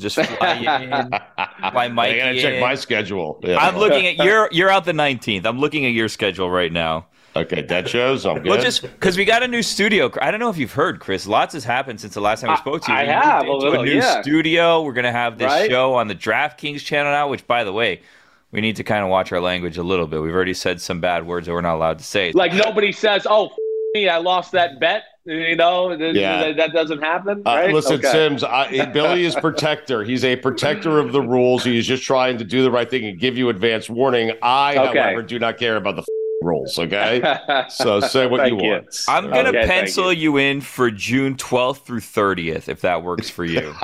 Just 0.00 0.16
fly 0.16 0.54
in, 0.54 0.90
fly 1.72 1.88
Mikey. 1.88 2.20
I 2.20 2.24
gotta 2.24 2.40
check 2.40 2.60
my 2.60 2.74
schedule. 2.74 3.40
Yeah. 3.42 3.58
I'm 3.58 3.76
looking 3.76 4.06
at 4.06 4.24
you're 4.24 4.48
you're 4.52 4.70
out 4.70 4.84
the 4.84 4.92
19th. 4.92 5.44
I'm 5.46 5.58
looking 5.58 5.84
at 5.86 5.92
your 5.92 6.08
schedule 6.08 6.50
right 6.50 6.72
now. 6.72 7.06
Okay, 7.36 7.62
that 7.62 7.88
shows. 7.88 8.26
I'm 8.26 8.36
good. 8.38 8.46
Well, 8.46 8.60
just 8.60 8.82
because 8.82 9.16
we 9.16 9.24
got 9.24 9.44
a 9.44 9.48
new 9.48 9.62
studio. 9.62 10.10
I 10.20 10.32
don't 10.32 10.40
know 10.40 10.50
if 10.50 10.58
you've 10.58 10.72
heard, 10.72 10.98
Chris. 10.98 11.26
Lots 11.28 11.54
has 11.54 11.64
happened 11.64 12.00
since 12.00 12.14
the 12.14 12.20
last 12.20 12.40
time 12.40 12.50
we 12.50 12.56
spoke 12.56 12.82
to 12.82 12.90
you. 12.90 12.98
I, 12.98 13.02
I 13.02 13.04
have 13.04 13.46
a, 13.46 13.52
little, 13.52 13.80
a 13.80 13.84
new 13.84 13.92
yeah. 13.92 14.20
studio. 14.20 14.82
We're 14.82 14.92
gonna 14.92 15.12
have 15.12 15.38
this 15.38 15.46
right? 15.46 15.70
show 15.70 15.94
on 15.94 16.08
the 16.08 16.14
DraftKings 16.16 16.80
channel 16.84 17.12
now. 17.12 17.28
Which, 17.28 17.46
by 17.46 17.62
the 17.62 17.72
way, 17.72 18.02
we 18.50 18.60
need 18.60 18.76
to 18.76 18.84
kind 18.84 19.04
of 19.04 19.10
watch 19.10 19.30
our 19.30 19.40
language 19.40 19.78
a 19.78 19.82
little 19.82 20.08
bit. 20.08 20.20
We've 20.20 20.34
already 20.34 20.54
said 20.54 20.80
some 20.80 21.00
bad 21.00 21.24
words 21.24 21.46
that 21.46 21.52
we're 21.52 21.60
not 21.60 21.76
allowed 21.76 21.98
to 21.98 22.04
say. 22.04 22.32
Like 22.32 22.52
nobody 22.52 22.90
says, 22.90 23.28
"Oh, 23.30 23.50
me, 23.94 24.08
I 24.08 24.18
lost 24.18 24.50
that 24.52 24.80
bet." 24.80 25.04
You 25.24 25.54
know, 25.54 25.92
yeah. 25.92 26.44
that, 26.44 26.56
that 26.56 26.72
doesn't 26.72 27.02
happen. 27.02 27.42
Uh, 27.44 27.50
right? 27.50 27.70
Uh, 27.70 27.74
listen, 27.74 27.98
okay. 27.98 28.10
Simms, 28.10 28.42
I, 28.42 28.86
Billy 28.86 29.24
is 29.24 29.34
protector. 29.34 30.02
He's 30.02 30.24
a 30.24 30.36
protector 30.36 30.98
of 30.98 31.12
the 31.12 31.20
rules. 31.20 31.62
He's 31.62 31.86
just 31.86 32.02
trying 32.02 32.38
to 32.38 32.44
do 32.44 32.62
the 32.62 32.70
right 32.70 32.88
thing 32.88 33.04
and 33.04 33.18
give 33.18 33.36
you 33.36 33.50
advance 33.50 33.90
warning. 33.90 34.32
I, 34.42 34.76
okay. 34.78 34.98
however, 34.98 35.22
do 35.22 35.38
not 35.38 35.58
care 35.58 35.76
about 35.76 35.96
the 35.96 36.04
rules. 36.40 36.78
Okay, 36.78 37.20
so 37.68 38.00
say 38.00 38.26
what 38.26 38.46
you, 38.50 38.56
you, 38.56 38.70
want. 38.70 39.04
I'm 39.08 39.28
gonna 39.28 39.50
okay, 39.50 39.66
pencil 39.66 40.12
you. 40.12 40.32
you. 40.32 40.36
in 40.38 40.60
for 40.60 40.90
June 40.90 41.36
12th 41.36 41.82
through 41.82 42.00
30th 42.00 42.68
if 42.68 42.80
that 42.80 43.02
works 43.02 43.28
for 43.28 43.44
you. 43.44 43.74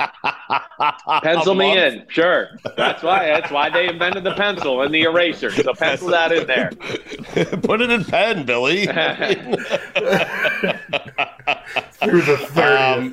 pencil 1.21 1.53
me 1.55 1.77
in, 1.77 2.05
sure. 2.09 2.59
That's 2.75 3.03
why. 3.03 3.25
That's 3.25 3.51
why 3.51 3.69
they 3.69 3.87
invented 3.87 4.23
the 4.23 4.33
pencil 4.33 4.81
and 4.81 4.93
the 4.93 5.03
eraser. 5.03 5.51
So 5.51 5.73
pencil 5.73 6.09
that 6.09 6.31
in 6.31 6.47
there. 6.47 6.71
Put 7.61 7.81
it 7.81 7.91
in 7.91 8.03
pen, 8.05 8.45
Billy. 8.45 8.87
Through 11.93 12.21
the 12.21 12.35
30th. 12.35 13.03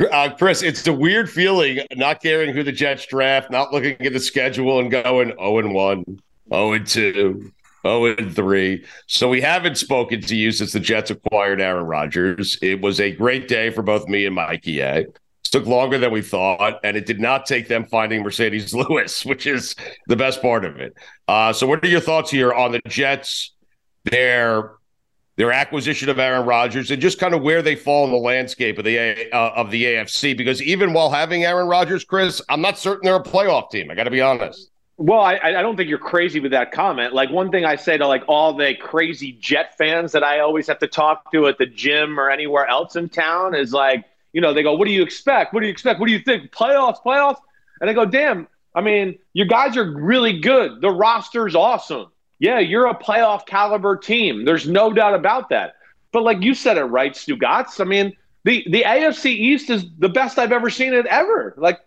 Um, 0.00 0.08
uh, 0.12 0.34
Chris, 0.36 0.62
it's 0.62 0.86
a 0.86 0.92
weird 0.92 1.30
feeling 1.30 1.80
not 1.94 2.22
caring 2.22 2.54
who 2.54 2.62
the 2.62 2.72
Jets 2.72 3.06
draft, 3.06 3.50
not 3.50 3.72
looking 3.72 3.96
at 4.04 4.12
the 4.12 4.20
schedule 4.20 4.80
and 4.80 4.90
going 4.90 5.28
0 5.28 5.58
and 5.58 5.74
1, 5.74 6.04
0 6.50 6.72
and 6.72 6.86
2. 6.86 7.52
0 7.86 8.04
and 8.16 8.34
3. 8.34 8.84
So 9.06 9.28
we 9.28 9.40
haven't 9.40 9.76
spoken 9.76 10.20
to 10.22 10.36
you 10.36 10.52
since 10.52 10.72
the 10.72 10.80
Jets 10.80 11.10
acquired 11.10 11.60
Aaron 11.60 11.84
Rodgers. 11.84 12.58
It 12.62 12.80
was 12.80 13.00
a 13.00 13.10
great 13.10 13.48
day 13.48 13.70
for 13.70 13.82
both 13.82 14.08
me 14.08 14.24
and 14.26 14.34
Mikey. 14.34 14.80
It 14.80 15.18
took 15.44 15.66
longer 15.66 15.98
than 15.98 16.10
we 16.10 16.22
thought, 16.22 16.80
and 16.82 16.96
it 16.96 17.06
did 17.06 17.20
not 17.20 17.46
take 17.46 17.68
them 17.68 17.86
finding 17.86 18.24
Marcedes 18.24 18.72
Lewis, 18.88 19.24
which 19.24 19.46
is 19.46 19.76
the 20.06 20.16
best 20.16 20.40
part 20.40 20.64
of 20.64 20.78
it. 20.78 20.94
Uh, 21.28 21.52
so, 21.52 21.66
what 21.66 21.84
are 21.84 21.88
your 21.88 22.00
thoughts 22.00 22.30
here 22.30 22.52
on 22.52 22.72
the 22.72 22.80
Jets, 22.88 23.52
their 24.04 24.72
their 25.42 25.50
acquisition 25.50 26.08
of 26.08 26.20
Aaron 26.20 26.46
Rodgers, 26.46 26.92
and 26.92 27.02
just 27.02 27.18
kind 27.18 27.34
of 27.34 27.42
where 27.42 27.62
they 27.62 27.74
fall 27.74 28.04
in 28.04 28.12
the 28.12 28.16
landscape 28.16 28.78
of 28.78 28.84
the 28.84 29.28
uh, 29.32 29.50
of 29.56 29.72
the 29.72 29.82
AFC? 29.82 30.36
Because 30.36 30.62
even 30.62 30.92
while 30.92 31.10
having 31.10 31.42
Aaron 31.42 31.66
Rodgers, 31.66 32.04
Chris, 32.04 32.40
I'm 32.48 32.60
not 32.60 32.78
certain 32.78 33.00
they're 33.06 33.16
a 33.16 33.22
playoff 33.22 33.68
team. 33.68 33.90
I 33.90 33.96
got 33.96 34.04
to 34.04 34.10
be 34.12 34.20
honest. 34.20 34.70
Well, 34.98 35.20
I, 35.20 35.40
I 35.42 35.62
don't 35.62 35.76
think 35.76 35.88
you're 35.88 35.98
crazy 35.98 36.38
with 36.38 36.52
that 36.52 36.70
comment. 36.70 37.12
Like 37.12 37.30
one 37.30 37.50
thing 37.50 37.64
I 37.64 37.74
say 37.74 37.98
to 37.98 38.06
like 38.06 38.22
all 38.28 38.54
the 38.54 38.76
crazy 38.76 39.32
Jet 39.32 39.76
fans 39.76 40.12
that 40.12 40.22
I 40.22 40.38
always 40.38 40.68
have 40.68 40.78
to 40.78 40.86
talk 40.86 41.32
to 41.32 41.48
at 41.48 41.58
the 41.58 41.66
gym 41.66 42.20
or 42.20 42.30
anywhere 42.30 42.68
else 42.68 42.94
in 42.94 43.08
town 43.08 43.56
is 43.56 43.72
like, 43.72 44.04
you 44.32 44.40
know, 44.40 44.54
they 44.54 44.62
go, 44.62 44.76
"What 44.76 44.86
do 44.86 44.92
you 44.92 45.02
expect? 45.02 45.54
What 45.54 45.60
do 45.60 45.66
you 45.66 45.72
expect? 45.72 45.98
What 45.98 46.06
do 46.06 46.12
you 46.12 46.20
think? 46.20 46.52
Playoffs, 46.52 47.02
playoffs?" 47.04 47.40
And 47.80 47.90
I 47.90 47.94
go, 47.94 48.04
"Damn, 48.04 48.46
I 48.76 48.80
mean, 48.80 49.18
you 49.32 49.44
guys 49.44 49.76
are 49.76 49.90
really 49.90 50.38
good. 50.38 50.80
The 50.80 50.90
roster's 50.90 51.56
awesome. 51.56 52.11
Yeah, 52.42 52.58
you're 52.58 52.88
a 52.88 52.94
playoff 52.94 53.46
caliber 53.46 53.96
team. 53.96 54.44
There's 54.44 54.66
no 54.66 54.92
doubt 54.92 55.14
about 55.14 55.50
that. 55.50 55.76
But 56.10 56.24
like 56.24 56.42
you 56.42 56.54
said 56.54 56.76
it 56.76 56.82
right, 56.82 57.12
Stugotz. 57.12 57.80
I 57.80 57.84
mean, 57.84 58.16
the 58.42 58.66
the 58.68 58.82
AFC 58.82 59.26
East 59.26 59.70
is 59.70 59.86
the 60.00 60.08
best 60.08 60.40
I've 60.40 60.50
ever 60.50 60.68
seen 60.68 60.92
it 60.92 61.06
ever. 61.06 61.54
Like 61.56 61.78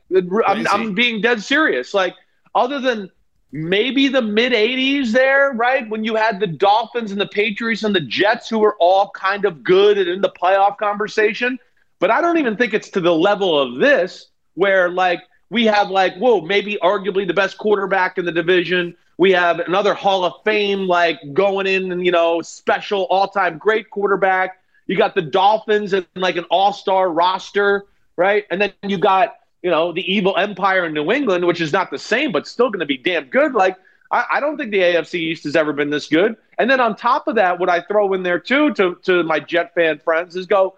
I'm, 0.47 0.65
I'm 0.67 0.93
being 0.93 1.19
dead 1.19 1.43
serious. 1.43 1.93
Like 1.93 2.15
other 2.55 2.79
than 2.79 3.11
maybe 3.51 4.07
the 4.07 4.21
mid 4.21 4.53
80s 4.53 5.11
there, 5.11 5.51
right? 5.51 5.89
When 5.89 6.05
you 6.05 6.15
had 6.15 6.39
the 6.39 6.47
Dolphins 6.47 7.11
and 7.11 7.19
the 7.19 7.27
Patriots 7.27 7.83
and 7.83 7.93
the 7.93 7.99
Jets 7.99 8.47
who 8.47 8.59
were 8.59 8.77
all 8.79 9.09
kind 9.09 9.43
of 9.43 9.61
good 9.61 9.97
and 9.97 10.07
in 10.07 10.21
the 10.21 10.29
playoff 10.29 10.77
conversation. 10.77 11.59
But 11.99 12.11
I 12.11 12.21
don't 12.21 12.37
even 12.37 12.55
think 12.55 12.73
it's 12.73 12.89
to 12.91 13.01
the 13.01 13.13
level 13.13 13.59
of 13.59 13.75
this 13.81 14.29
where 14.53 14.87
like 14.87 15.19
we 15.49 15.65
have 15.65 15.89
like, 15.89 16.15
whoa, 16.15 16.39
maybe 16.39 16.77
arguably 16.81 17.27
the 17.27 17.33
best 17.33 17.57
quarterback 17.57 18.17
in 18.17 18.23
the 18.23 18.31
division. 18.31 18.95
We 19.17 19.31
have 19.31 19.59
another 19.59 19.93
Hall 19.93 20.25
of 20.25 20.33
Fame 20.43 20.87
like 20.87 21.19
going 21.33 21.67
in 21.67 21.91
and, 21.91 22.05
you 22.05 22.11
know, 22.11 22.41
special 22.41 23.03
all 23.09 23.27
time 23.27 23.57
great 23.57 23.89
quarterback. 23.89 24.59
You 24.87 24.97
got 24.97 25.15
the 25.15 25.21
Dolphins 25.21 25.93
and 25.93 26.05
like 26.15 26.35
an 26.35 26.45
all 26.49 26.73
star 26.73 27.09
roster 27.09 27.85
right? 28.15 28.45
And 28.49 28.61
then 28.61 28.73
you 28.83 28.97
got 28.97 29.35
you 29.61 29.71
know 29.71 29.91
the 29.91 30.01
evil 30.11 30.35
empire 30.37 30.85
in 30.85 30.93
New 30.93 31.11
England, 31.11 31.45
which 31.45 31.61
is 31.61 31.73
not 31.73 31.91
the 31.91 31.99
same, 31.99 32.31
but 32.31 32.47
still 32.47 32.69
going 32.69 32.79
to 32.79 32.85
be 32.85 32.97
damn 32.97 33.25
good. 33.25 33.53
Like 33.53 33.77
I, 34.11 34.25
I, 34.33 34.39
don't 34.39 34.57
think 34.57 34.71
the 34.71 34.79
AFC 34.79 35.15
East 35.15 35.43
has 35.45 35.55
ever 35.55 35.73
been 35.73 35.89
this 35.89 36.07
good. 36.07 36.35
And 36.59 36.69
then 36.69 36.79
on 36.79 36.95
top 36.95 37.27
of 37.27 37.35
that, 37.35 37.59
what 37.59 37.69
I 37.69 37.81
throw 37.81 38.13
in 38.13 38.23
there 38.23 38.39
too 38.39 38.73
to 38.75 38.95
to 39.03 39.23
my 39.23 39.39
Jet 39.39 39.73
fan 39.73 39.99
friends 39.99 40.35
is 40.35 40.45
go. 40.45 40.75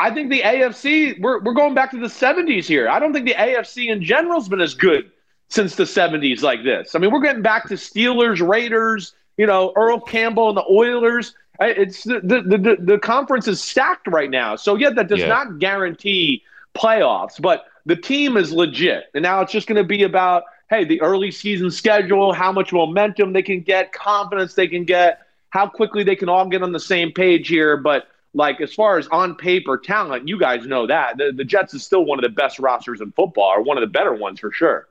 I 0.00 0.10
think 0.10 0.28
the 0.28 0.40
AFC 0.40 1.20
we're 1.20 1.40
we're 1.40 1.54
going 1.54 1.74
back 1.74 1.92
to 1.92 1.98
the 1.98 2.08
70s 2.08 2.66
here. 2.66 2.88
I 2.88 2.98
don't 2.98 3.12
think 3.12 3.26
the 3.26 3.34
AFC 3.34 3.88
in 3.88 4.02
general 4.02 4.40
has 4.40 4.48
been 4.48 4.60
as 4.60 4.74
good 4.74 5.10
since 5.48 5.76
the 5.76 5.84
70s 5.84 6.42
like 6.42 6.64
this. 6.64 6.94
I 6.94 6.98
mean, 6.98 7.10
we're 7.10 7.20
getting 7.20 7.42
back 7.42 7.68
to 7.68 7.74
Steelers, 7.74 8.46
Raiders, 8.46 9.14
you 9.36 9.46
know, 9.46 9.72
Earl 9.76 10.00
Campbell 10.00 10.48
and 10.48 10.56
the 10.56 10.64
Oilers. 10.70 11.34
It's 11.60 12.02
the 12.04 12.20
the, 12.20 12.58
the, 12.58 12.76
the 12.80 12.98
conference 12.98 13.46
is 13.46 13.62
stacked 13.62 14.08
right 14.08 14.30
now. 14.30 14.56
So 14.56 14.74
yeah, 14.74 14.90
that 14.90 15.08
does 15.08 15.20
yeah. 15.20 15.28
not 15.28 15.58
guarantee 15.58 16.42
playoffs, 16.74 17.40
but 17.40 17.66
the 17.86 17.96
team 17.96 18.36
is 18.36 18.52
legit. 18.52 19.04
And 19.14 19.22
now 19.22 19.40
it's 19.40 19.52
just 19.52 19.68
going 19.68 19.76
to 19.76 19.84
be 19.84 20.02
about 20.02 20.44
hey, 20.70 20.84
the 20.84 21.00
early 21.02 21.30
season 21.30 21.70
schedule, 21.70 22.32
how 22.32 22.50
much 22.50 22.72
momentum 22.72 23.32
they 23.32 23.42
can 23.42 23.60
get, 23.60 23.92
confidence 23.92 24.54
they 24.54 24.66
can 24.66 24.84
get, 24.84 25.20
how 25.50 25.68
quickly 25.68 26.02
they 26.02 26.16
can 26.16 26.28
all 26.28 26.46
get 26.48 26.62
on 26.62 26.72
the 26.72 26.80
same 26.80 27.12
page 27.12 27.48
here. 27.48 27.76
But 27.76 28.08
like 28.32 28.60
as 28.60 28.74
far 28.74 28.98
as 28.98 29.06
on 29.08 29.36
paper 29.36 29.78
talent, 29.78 30.26
you 30.26 30.38
guys 30.38 30.66
know 30.66 30.86
that 30.86 31.16
the, 31.16 31.32
the 31.32 31.44
Jets 31.44 31.74
is 31.74 31.84
still 31.84 32.04
one 32.04 32.18
of 32.18 32.22
the 32.22 32.28
best 32.28 32.58
rosters 32.58 33.00
in 33.00 33.12
football, 33.12 33.50
or 33.50 33.62
one 33.62 33.76
of 33.76 33.82
the 33.82 33.86
better 33.86 34.12
ones 34.12 34.40
for 34.40 34.50
sure. 34.50 34.88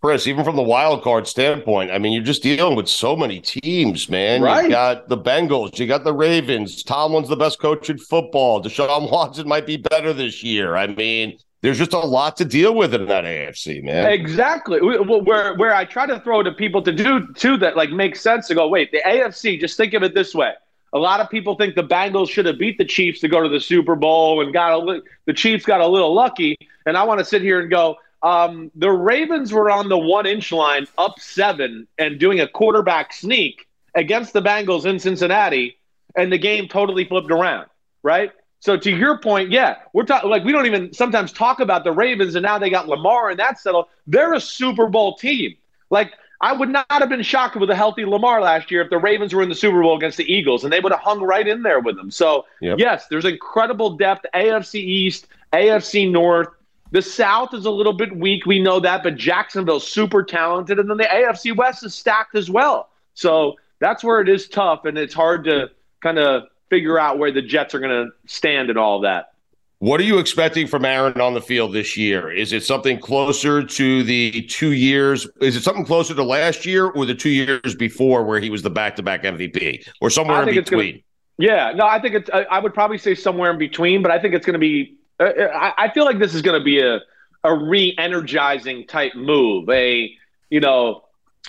Chris, 0.00 0.28
even 0.28 0.44
from 0.44 0.54
the 0.54 0.62
wild 0.62 1.02
card 1.02 1.26
standpoint, 1.26 1.90
I 1.90 1.98
mean, 1.98 2.12
you're 2.12 2.22
just 2.22 2.42
dealing 2.42 2.76
with 2.76 2.88
so 2.88 3.16
many 3.16 3.40
teams, 3.40 4.08
man. 4.08 4.42
Right. 4.42 4.64
You 4.64 4.70
got 4.70 5.08
the 5.08 5.18
Bengals, 5.18 5.76
you 5.78 5.88
got 5.88 6.04
the 6.04 6.12
Ravens. 6.12 6.84
Tomlin's 6.84 7.28
the 7.28 7.36
best 7.36 7.58
coach 7.58 7.90
in 7.90 7.98
football. 7.98 8.62
Deshaun 8.62 9.10
Watson 9.10 9.48
might 9.48 9.66
be 9.66 9.76
better 9.76 10.12
this 10.12 10.44
year. 10.44 10.76
I 10.76 10.86
mean, 10.86 11.36
there's 11.62 11.78
just 11.78 11.94
a 11.94 11.98
lot 11.98 12.36
to 12.36 12.44
deal 12.44 12.76
with 12.76 12.94
in 12.94 13.06
that 13.06 13.24
AFC, 13.24 13.82
man. 13.82 14.12
Exactly. 14.12 14.80
Where 14.80 15.54
where 15.56 15.74
I 15.74 15.84
try 15.84 16.06
to 16.06 16.20
throw 16.20 16.44
to 16.44 16.52
people 16.52 16.80
to 16.82 16.92
do 16.92 17.26
too 17.34 17.56
that 17.56 17.76
like 17.76 17.90
makes 17.90 18.20
sense 18.20 18.46
to 18.48 18.54
go. 18.54 18.68
Wait, 18.68 18.92
the 18.92 19.02
AFC. 19.04 19.58
Just 19.58 19.76
think 19.76 19.94
of 19.94 20.04
it 20.04 20.14
this 20.14 20.32
way. 20.32 20.52
A 20.92 20.98
lot 20.98 21.18
of 21.18 21.28
people 21.28 21.56
think 21.56 21.74
the 21.74 21.82
Bengals 21.82 22.30
should 22.30 22.46
have 22.46 22.58
beat 22.58 22.78
the 22.78 22.84
Chiefs 22.84 23.20
to 23.20 23.28
go 23.28 23.42
to 23.42 23.48
the 23.48 23.60
Super 23.60 23.96
Bowl 23.96 24.40
and 24.40 24.52
got 24.52 24.78
a 24.78 25.02
the 25.26 25.32
Chiefs 25.32 25.64
got 25.64 25.80
a 25.80 25.86
little 25.86 26.14
lucky. 26.14 26.56
And 26.86 26.96
I 26.96 27.02
want 27.02 27.18
to 27.18 27.24
sit 27.24 27.42
here 27.42 27.60
and 27.60 27.68
go. 27.68 27.96
Um, 28.22 28.70
the 28.74 28.90
Ravens 28.90 29.52
were 29.52 29.70
on 29.70 29.88
the 29.88 29.98
one 29.98 30.26
inch 30.26 30.50
line, 30.52 30.86
up 30.96 31.20
seven, 31.20 31.86
and 31.98 32.18
doing 32.18 32.40
a 32.40 32.48
quarterback 32.48 33.12
sneak 33.12 33.66
against 33.94 34.32
the 34.32 34.42
Bengals 34.42 34.86
in 34.86 34.98
Cincinnati, 34.98 35.78
and 36.16 36.32
the 36.32 36.38
game 36.38 36.68
totally 36.68 37.04
flipped 37.04 37.30
around. 37.30 37.66
Right? 38.02 38.32
So 38.60 38.76
to 38.76 38.90
your 38.90 39.18
point, 39.18 39.52
yeah, 39.52 39.76
we're 39.92 40.04
talking 40.04 40.30
like 40.30 40.44
we 40.44 40.52
don't 40.52 40.66
even 40.66 40.92
sometimes 40.92 41.32
talk 41.32 41.60
about 41.60 41.84
the 41.84 41.92
Ravens, 41.92 42.34
and 42.34 42.42
now 42.42 42.58
they 42.58 42.70
got 42.70 42.88
Lamar 42.88 43.30
and 43.30 43.38
that's 43.38 43.62
settled. 43.62 43.86
They're 44.06 44.34
a 44.34 44.40
Super 44.40 44.88
Bowl 44.88 45.16
team. 45.16 45.56
Like 45.90 46.12
I 46.40 46.52
would 46.52 46.68
not 46.68 46.86
have 46.90 47.08
been 47.08 47.22
shocked 47.22 47.56
with 47.56 47.70
a 47.70 47.74
healthy 47.74 48.04
Lamar 48.04 48.40
last 48.40 48.70
year 48.70 48.82
if 48.82 48.90
the 48.90 48.98
Ravens 48.98 49.34
were 49.34 49.42
in 49.42 49.48
the 49.48 49.54
Super 49.54 49.80
Bowl 49.82 49.96
against 49.96 50.18
the 50.18 50.32
Eagles, 50.32 50.64
and 50.64 50.72
they 50.72 50.80
would 50.80 50.92
have 50.92 51.00
hung 51.00 51.20
right 51.20 51.46
in 51.46 51.62
there 51.62 51.80
with 51.80 51.96
them. 51.96 52.10
So 52.10 52.46
yep. 52.60 52.78
yes, 52.78 53.06
there's 53.08 53.24
incredible 53.24 53.96
depth. 53.96 54.26
AFC 54.34 54.76
East, 54.76 55.28
AFC 55.52 56.10
North. 56.10 56.48
The 56.90 57.02
South 57.02 57.52
is 57.54 57.66
a 57.66 57.70
little 57.70 57.92
bit 57.92 58.16
weak. 58.16 58.46
We 58.46 58.60
know 58.60 58.80
that, 58.80 59.02
but 59.02 59.16
Jacksonville's 59.16 59.86
super 59.86 60.22
talented, 60.22 60.78
and 60.78 60.88
then 60.88 60.96
the 60.96 61.04
AFC 61.04 61.56
West 61.56 61.84
is 61.84 61.94
stacked 61.94 62.34
as 62.34 62.50
well. 62.50 62.90
So 63.14 63.56
that's 63.78 64.02
where 64.02 64.20
it 64.20 64.28
is 64.28 64.48
tough, 64.48 64.84
and 64.84 64.96
it's 64.96 65.14
hard 65.14 65.44
to 65.44 65.70
kind 66.00 66.18
of 66.18 66.44
figure 66.70 66.98
out 66.98 67.18
where 67.18 67.32
the 67.32 67.42
Jets 67.42 67.74
are 67.74 67.80
going 67.80 68.06
to 68.06 68.10
stand 68.26 68.70
and 68.70 68.78
all 68.78 69.00
that. 69.00 69.32
What 69.80 70.00
are 70.00 70.04
you 70.04 70.18
expecting 70.18 70.66
from 70.66 70.84
Aaron 70.84 71.20
on 71.20 71.34
the 71.34 71.40
field 71.40 71.72
this 71.72 71.96
year? 71.96 72.32
Is 72.32 72.52
it 72.52 72.64
something 72.64 72.98
closer 72.98 73.62
to 73.62 74.02
the 74.02 74.42
two 74.42 74.72
years? 74.72 75.28
Is 75.40 75.54
it 75.54 75.62
something 75.62 75.84
closer 75.84 76.14
to 76.14 76.24
last 76.24 76.66
year 76.66 76.86
or 76.86 77.06
the 77.06 77.14
two 77.14 77.28
years 77.28 77.76
before 77.76 78.24
where 78.24 78.40
he 78.40 78.50
was 78.50 78.62
the 78.62 78.70
back 78.70 78.96
to 78.96 79.04
back 79.04 79.22
MVP 79.22 79.86
or 80.00 80.10
somewhere 80.10 80.42
in 80.42 80.52
between? 80.52 80.94
Gonna, 80.94 81.02
yeah, 81.38 81.72
no, 81.76 81.86
I 81.86 82.00
think 82.00 82.16
it's, 82.16 82.28
I 82.32 82.58
would 82.58 82.74
probably 82.74 82.98
say 82.98 83.14
somewhere 83.14 83.52
in 83.52 83.58
between, 83.58 84.02
but 84.02 84.10
I 84.10 84.18
think 84.18 84.34
it's 84.34 84.44
going 84.44 84.54
to 84.54 84.58
be, 84.58 84.96
Uh, 85.20 85.24
uh, 85.24 85.50
I, 85.54 85.84
I 85.84 85.92
feel 85.92 86.04
like 86.04 86.18
this 86.18 86.34
is 86.34 86.42
going 86.42 86.58
to 86.60 86.64
be 86.64 86.80
a, 86.80 87.00
a 87.44 87.54
re 87.54 87.94
energizing 87.98 88.86
type 88.86 89.14
move. 89.14 89.68
A, 89.68 90.10
you 90.50 90.60
know, 90.60 91.04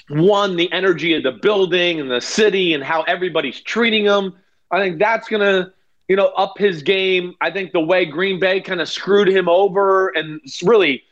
one, 0.09 0.55
the 0.55 0.71
energy 0.71 1.13
of 1.13 1.23
the 1.23 1.31
building 1.31 1.99
and 1.99 2.09
the 2.09 2.21
city 2.21 2.73
and 2.73 2.83
how 2.83 3.03
everybody's 3.03 3.61
treating 3.61 4.05
them 4.05 4.35
I 4.71 4.79
think 4.79 4.99
that's 4.99 5.27
going 5.27 5.41
to, 5.41 5.71
you 6.07 6.15
know, 6.15 6.27
up 6.27 6.57
his 6.57 6.83
game. 6.83 7.35
I 7.41 7.51
think 7.51 7.71
the 7.71 7.79
way 7.79 8.05
Green 8.05 8.39
Bay 8.39 8.61
kind 8.61 8.81
of 8.81 8.89
screwed 8.89 9.27
him 9.27 9.49
over 9.49 10.09
and 10.09 10.39
really, 10.63 11.03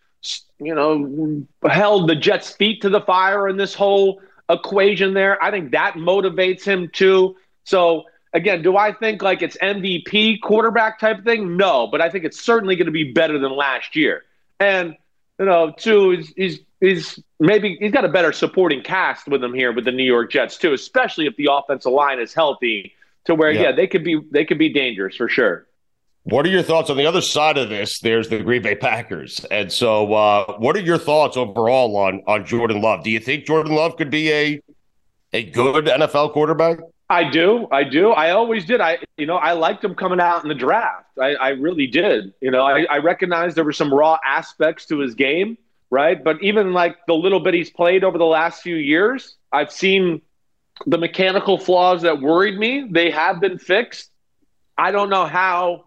you 0.59 0.75
know, 0.75 1.43
held 1.69 2.09
the 2.09 2.15
Jets' 2.15 2.51
feet 2.51 2.81
to 2.81 2.89
the 2.89 3.01
fire 3.01 3.47
in 3.47 3.57
this 3.57 3.73
whole 3.73 4.21
equation 4.49 5.13
there. 5.13 5.41
I 5.43 5.51
think 5.51 5.71
that 5.71 5.95
motivates 5.95 6.63
him 6.63 6.89
too. 6.93 7.35
So, 7.63 8.05
again, 8.33 8.61
do 8.61 8.77
I 8.77 8.93
think 8.93 9.21
like 9.21 9.41
it's 9.41 9.57
MVP 9.57 10.41
quarterback 10.41 10.99
type 10.99 11.23
thing? 11.23 11.57
No, 11.57 11.87
but 11.87 12.01
I 12.01 12.09
think 12.09 12.25
it's 12.25 12.39
certainly 12.39 12.75
going 12.75 12.87
to 12.87 12.91
be 12.91 13.11
better 13.11 13.39
than 13.39 13.51
last 13.51 13.95
year. 13.95 14.23
And, 14.59 14.95
you 15.39 15.45
know, 15.45 15.73
two, 15.77 16.11
he's, 16.11 16.33
he's, 16.35 16.59
he's 16.79 17.19
maybe 17.39 17.77
he's 17.79 17.91
got 17.91 18.05
a 18.05 18.09
better 18.09 18.31
supporting 18.31 18.81
cast 18.81 19.27
with 19.27 19.43
him 19.43 19.53
here 19.53 19.71
with 19.71 19.85
the 19.85 19.91
New 19.91 20.03
York 20.03 20.31
Jets 20.31 20.57
too, 20.57 20.73
especially 20.73 21.25
if 21.25 21.35
the 21.35 21.49
offensive 21.51 21.91
line 21.91 22.19
is 22.19 22.33
healthy 22.33 22.93
to 23.25 23.35
where 23.35 23.51
yeah. 23.51 23.63
yeah, 23.63 23.71
they 23.71 23.87
could 23.87 24.03
be 24.03 24.21
they 24.31 24.45
could 24.45 24.57
be 24.57 24.69
dangerous 24.69 25.15
for 25.15 25.29
sure. 25.29 25.67
What 26.23 26.45
are 26.45 26.49
your 26.49 26.63
thoughts 26.63 26.89
on 26.89 26.97
the 26.97 27.05
other 27.05 27.21
side 27.21 27.57
of 27.57 27.69
this? 27.69 27.99
There's 27.99 28.27
the 28.27 28.39
Green 28.39 28.61
Bay 28.61 28.75
Packers, 28.75 29.45
and 29.49 29.71
so 29.71 30.13
uh, 30.13 30.57
what 30.57 30.75
are 30.75 30.81
your 30.81 30.97
thoughts 30.97 31.37
overall 31.37 31.95
on 31.95 32.21
on 32.27 32.45
Jordan 32.45 32.81
Love? 32.81 33.03
Do 33.03 33.09
you 33.09 33.19
think 33.19 33.45
Jordan 33.45 33.73
Love 33.73 33.95
could 33.95 34.09
be 34.09 34.31
a 34.31 34.61
a 35.33 35.43
good 35.43 35.85
NFL 35.85 36.33
quarterback? 36.33 36.79
I 37.09 37.29
do, 37.29 37.67
I 37.71 37.83
do. 37.83 38.11
I 38.11 38.31
always 38.31 38.65
did. 38.65 38.81
I, 38.81 38.97
you 39.17 39.25
know, 39.25 39.37
I 39.37 39.53
liked 39.53 39.83
him 39.83 39.95
coming 39.95 40.19
out 40.19 40.43
in 40.43 40.49
the 40.49 40.55
draft. 40.55 41.17
I, 41.19 41.35
I 41.35 41.49
really 41.49 41.87
did. 41.87 42.33
You 42.41 42.51
know, 42.51 42.63
I, 42.65 42.85
I 42.89 42.97
recognized 42.97 43.55
there 43.55 43.63
were 43.63 43.71
some 43.71 43.93
raw 43.93 44.17
aspects 44.25 44.85
to 44.87 44.99
his 44.99 45.15
game, 45.15 45.57
right? 45.89 46.21
But 46.21 46.43
even 46.43 46.73
like 46.73 46.97
the 47.07 47.13
little 47.13 47.39
bit 47.39 47.53
he's 47.53 47.69
played 47.69 48.03
over 48.03 48.17
the 48.17 48.25
last 48.25 48.61
few 48.61 48.75
years, 48.75 49.37
I've 49.53 49.71
seen 49.71 50.21
the 50.85 50.97
mechanical 50.97 51.57
flaws 51.57 52.01
that 52.01 52.21
worried 52.21 52.57
me, 52.57 52.87
they 52.91 53.09
have 53.11 53.39
been 53.39 53.57
fixed. 53.57 54.11
I 54.77 54.91
don't 54.91 55.09
know 55.09 55.25
how. 55.25 55.85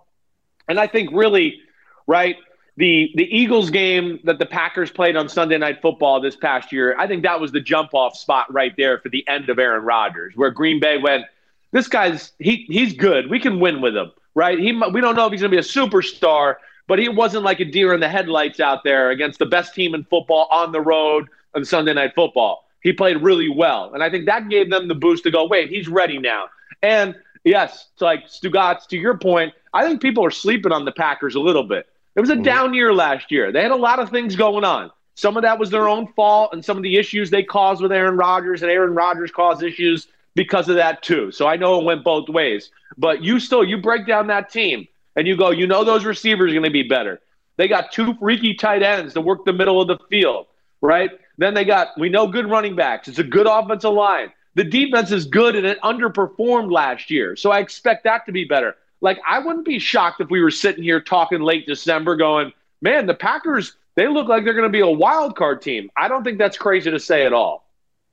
And 0.68 0.80
I 0.80 0.87
think 0.87 1.11
really, 1.12 1.61
right, 2.06 2.37
the 2.76 3.11
the 3.14 3.24
Eagles 3.24 3.70
game 3.70 4.20
that 4.24 4.38
the 4.38 4.46
Packers 4.46 4.90
played 4.90 5.16
on 5.16 5.28
Sunday 5.28 5.59
night 5.59 5.80
football 5.83 6.20
this 6.20 6.37
past 6.37 6.72
year, 6.72 6.96
I 6.98 7.06
think 7.06 7.22
that 7.22 7.40
was 7.40 7.52
the 7.52 7.61
jump 7.61 7.94
off 7.94 8.16
spot 8.16 8.52
right 8.52 8.74
there 8.76 8.98
for 8.98 9.09
the 9.09 9.26
end 9.28 9.48
of 9.48 9.59
Aaron 9.59 9.85
Rodgers, 9.85 10.37
where 10.37 10.50
Green 10.50 10.80
Bay 10.80 10.98
went, 10.98 11.24
this 11.72 11.88
guy's 11.88 12.33
he 12.38 12.66
he's 12.68 12.94
good. 12.94 13.30
We 13.30 13.40
can 13.40 13.61
win 13.61 13.80
with 13.80 13.96
him, 13.96 14.12
right? 14.35 14.59
He 14.59 14.72
we 14.72 15.00
don't 15.00 15.16
know 15.16 15.26
if 15.26 15.33
he's 15.33 15.40
going 15.40 15.50
to 15.50 15.56
be 15.56 15.59
a 15.59 15.61
superstar, 15.61 16.56
but 16.87 16.98
he 16.98 17.09
wasn't 17.09 17.44
like 17.44 17.61
a 17.61 17.64
deer 17.64 17.92
in 17.92 18.00
the 18.00 18.09
headlights 18.09 18.61
out 18.61 18.85
there 18.85 19.11
against 19.11 19.38
the 19.38 19.46
best 19.46 19.74
team 19.74 19.94
in 19.94 20.04
football 20.04 20.48
on 20.50 20.72
the 20.72 20.80
road 20.80 21.28
on 21.54 21.64
Sunday 21.64 21.92
night 21.92 22.12
football 22.14 22.64
he 22.83 22.92
played 22.92 23.22
really 23.22 23.48
well. 23.48 23.92
And 23.92 24.02
I 24.02 24.11
think 24.11 24.26
that 24.26 24.48
gave 24.48 24.70
them 24.70 24.88
the 24.88 24.94
boost 24.94 25.24
to 25.24 25.30
go, 25.30 25.46
wait, 25.46 25.68
he's 25.68 25.88
ready 25.88 26.18
now. 26.18 26.46
And 26.83 27.14
yes, 27.44 27.88
it's 27.92 28.02
like 28.02 28.26
Stugotz, 28.26 28.87
to 28.88 28.96
your 28.96 29.18
point, 29.18 29.52
I 29.72 29.87
think 29.87 30.00
people 30.00 30.24
are 30.24 30.30
sleeping 30.30 30.72
on 30.72 30.85
the 30.85 30.92
Packers 30.92 31.35
a 31.35 31.40
little 31.40 31.62
bit. 31.62 31.87
It 32.20 32.24
was 32.24 32.28
a 32.28 32.35
mm-hmm. 32.35 32.42
down 32.42 32.74
year 32.74 32.92
last 32.92 33.33
year. 33.33 33.50
They 33.50 33.62
had 33.62 33.70
a 33.70 33.76
lot 33.76 33.98
of 33.98 34.11
things 34.11 34.37
going 34.37 34.62
on. 34.62 34.90
Some 35.14 35.38
of 35.38 35.42
that 35.42 35.59
was 35.59 35.70
their 35.70 35.88
own 35.88 36.12
fault, 36.12 36.50
and 36.52 36.62
some 36.62 36.76
of 36.76 36.83
the 36.83 36.98
issues 36.98 37.30
they 37.30 37.42
caused 37.42 37.80
with 37.80 37.92
Aaron 37.92 38.18
Rodgers, 38.18 38.61
and 38.61 38.70
Aaron 38.70 38.94
Rodgers 38.94 39.30
caused 39.30 39.62
issues 39.62 40.06
because 40.35 40.68
of 40.68 40.76
that 40.76 41.02
too. 41.02 41.33
So 41.33 41.46
I 41.46 41.56
know 41.56 41.80
it 41.80 41.87
went 41.87 42.04
both 42.04 42.28
ways. 42.28 42.70
But 42.98 43.22
you 43.22 43.40
still 43.40 43.64
you 43.64 43.78
break 43.78 44.06
down 44.06 44.26
that 44.26 44.50
team 44.50 44.87
and 45.16 45.26
you 45.26 45.35
go, 45.35 45.48
you 45.50 45.66
know 45.66 45.83
those 45.83 46.04
receivers 46.04 46.50
are 46.50 46.54
going 46.54 46.64
to 46.64 46.70
be 46.70 46.83
better. 46.83 47.22
They 47.56 47.68
got 47.68 47.90
two 47.90 48.12
freaky 48.16 48.52
tight 48.52 48.83
ends 48.83 49.14
to 49.14 49.22
work 49.22 49.46
the 49.46 49.54
middle 49.54 49.80
of 49.80 49.88
the 49.88 49.98
field, 50.11 50.44
right? 50.83 51.11
Then 51.38 51.54
they 51.54 51.64
got, 51.64 51.98
we 51.98 52.11
know 52.11 52.26
good 52.26 52.50
running 52.50 52.76
backs. 52.76 53.09
It's 53.09 53.18
a 53.18 53.24
good 53.24 53.46
offensive 53.46 53.94
line. 53.94 54.30
The 54.56 54.64
defense 54.64 55.11
is 55.11 55.24
good 55.24 55.56
and 55.56 55.66
it 55.66 55.80
underperformed 55.80 56.70
last 56.70 57.11
year. 57.11 57.35
So 57.37 57.50
I 57.50 57.61
expect 57.61 58.04
that 58.04 58.26
to 58.26 58.33
be 58.33 58.44
better. 58.44 58.76
Like, 59.00 59.20
I 59.26 59.38
wouldn't 59.38 59.64
be 59.64 59.78
shocked 59.78 60.20
if 60.20 60.30
we 60.30 60.42
were 60.42 60.50
sitting 60.50 60.82
here 60.82 61.00
talking 61.00 61.40
late 61.40 61.66
December 61.66 62.16
going, 62.16 62.52
man, 62.82 63.06
the 63.06 63.14
Packers, 63.14 63.76
they 63.94 64.08
look 64.08 64.28
like 64.28 64.44
they're 64.44 64.54
going 64.54 64.68
to 64.68 64.68
be 64.68 64.80
a 64.80 64.90
wild 64.90 65.36
card 65.36 65.62
team. 65.62 65.90
I 65.96 66.08
don't 66.08 66.22
think 66.24 66.38
that's 66.38 66.58
crazy 66.58 66.90
to 66.90 67.00
say 67.00 67.24
at 67.24 67.32
all. 67.32 67.66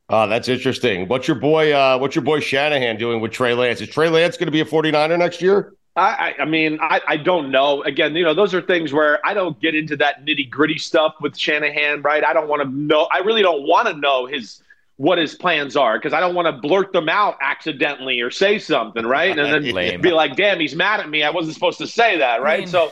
Uh, 0.10 0.26
that's 0.28 0.48
interesting. 0.48 1.08
What's 1.08 1.28
your 1.28 1.36
boy, 1.36 1.74
uh, 1.74 1.98
what's 1.98 2.16
your 2.16 2.24
boy 2.24 2.40
Shanahan 2.40 2.98
doing 2.98 3.20
with 3.20 3.32
Trey 3.32 3.54
Lance? 3.54 3.82
Is 3.82 3.90
Trey 3.90 4.10
Lance 4.10 4.38
going 4.38 4.48
to 4.48 4.52
be 4.52 4.62
a 4.62 4.66
49er 4.66 5.20
next 5.20 5.42
year? 5.42 5.74
I, 5.98 6.36
I 6.40 6.46
mean, 6.46 6.78
I, 6.80 7.02
I 7.08 7.18
don't 7.18 7.50
know. 7.50 7.82
Again, 7.82 8.16
you 8.16 8.24
know, 8.24 8.36
those 8.36 8.54
are 8.54 8.62
things 8.62 8.94
where 8.94 9.26
I 9.26 9.34
don't 9.34 9.60
get 9.60 9.74
into 9.74 9.98
that 9.98 10.26
nitty 10.26 10.48
gritty 10.50 10.78
stuff 10.78 11.16
with 11.20 11.36
Shanahan, 11.36 12.04
right? 12.04 12.24
I 12.24 12.34
don't 12.34 12.48
want 12.48 12.62
to 12.62 12.70
know. 12.70 13.08
I 13.12 13.20
really 13.20 13.42
don't 13.42 13.64
want 13.64 13.88
to 13.88 13.96
know 13.96 14.28
his 14.28 14.62
what 14.98 15.20
his 15.20 15.36
plans 15.36 15.76
are 15.76 15.98
because 15.98 16.12
I 16.12 16.20
don't 16.20 16.36
want 16.36 16.48
to 16.48 16.52
blurt 16.52 16.92
them 16.92 17.08
out 17.08 17.38
accidentally 17.40 18.20
or 18.20 18.32
say 18.32 18.60
something, 18.60 19.06
right? 19.06 19.38
And 19.38 19.54
then 19.54 19.74
Lame. 19.74 20.02
be 20.02 20.12
like, 20.12 20.36
"Damn, 20.36 20.60
he's 20.60 20.76
mad 20.76 21.00
at 21.00 21.10
me. 21.10 21.24
I 21.24 21.30
wasn't 21.30 21.54
supposed 21.54 21.78
to 21.80 21.88
say 21.88 22.18
that," 22.18 22.42
right? 22.42 22.56
I 22.56 22.60
mean, 22.62 22.68
so, 22.68 22.92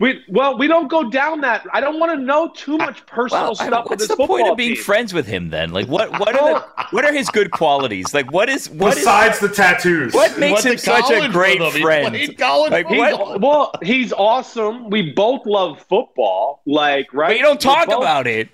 We 0.00 0.24
well, 0.28 0.58
we 0.58 0.66
don't 0.66 0.88
go 0.88 1.08
down 1.08 1.42
that. 1.42 1.66
I 1.72 1.80
don't 1.80 2.00
want 2.00 2.18
to 2.18 2.24
know 2.24 2.48
too 2.48 2.78
much 2.78 3.06
personal 3.06 3.44
well, 3.44 3.54
stuff. 3.54 3.84
What's 3.88 4.08
the 4.08 4.16
point 4.16 4.48
of 4.48 4.56
being 4.56 4.74
team. 4.74 4.82
friends 4.82 5.14
with 5.14 5.26
him 5.26 5.50
then? 5.50 5.72
Like, 5.72 5.86
what 5.86 6.10
what 6.18 6.34
are 6.34 6.54
the, 6.54 6.84
what 6.90 7.04
are 7.04 7.12
his 7.12 7.28
good 7.28 7.52
qualities? 7.52 8.12
Like, 8.12 8.32
what 8.32 8.48
is 8.48 8.68
what 8.70 8.96
besides 8.96 9.36
is, 9.36 9.48
the 9.50 9.54
tattoos? 9.54 10.12
What 10.12 10.36
makes 10.36 10.64
him 10.64 10.78
such 10.78 11.10
a 11.10 11.28
great 11.28 11.58
friend? 11.74 12.16
He 12.16 12.34
like, 12.36 12.88
he's, 12.88 12.98
well, 13.38 13.72
he's 13.82 14.12
awesome. 14.14 14.90
We 14.90 15.12
both 15.12 15.46
love 15.46 15.80
football. 15.82 16.62
Like, 16.66 17.12
right? 17.14 17.28
But 17.28 17.36
you 17.36 17.42
don't 17.42 17.60
talk 17.60 17.86
both, 17.86 17.98
about 17.98 18.26
it. 18.26 18.48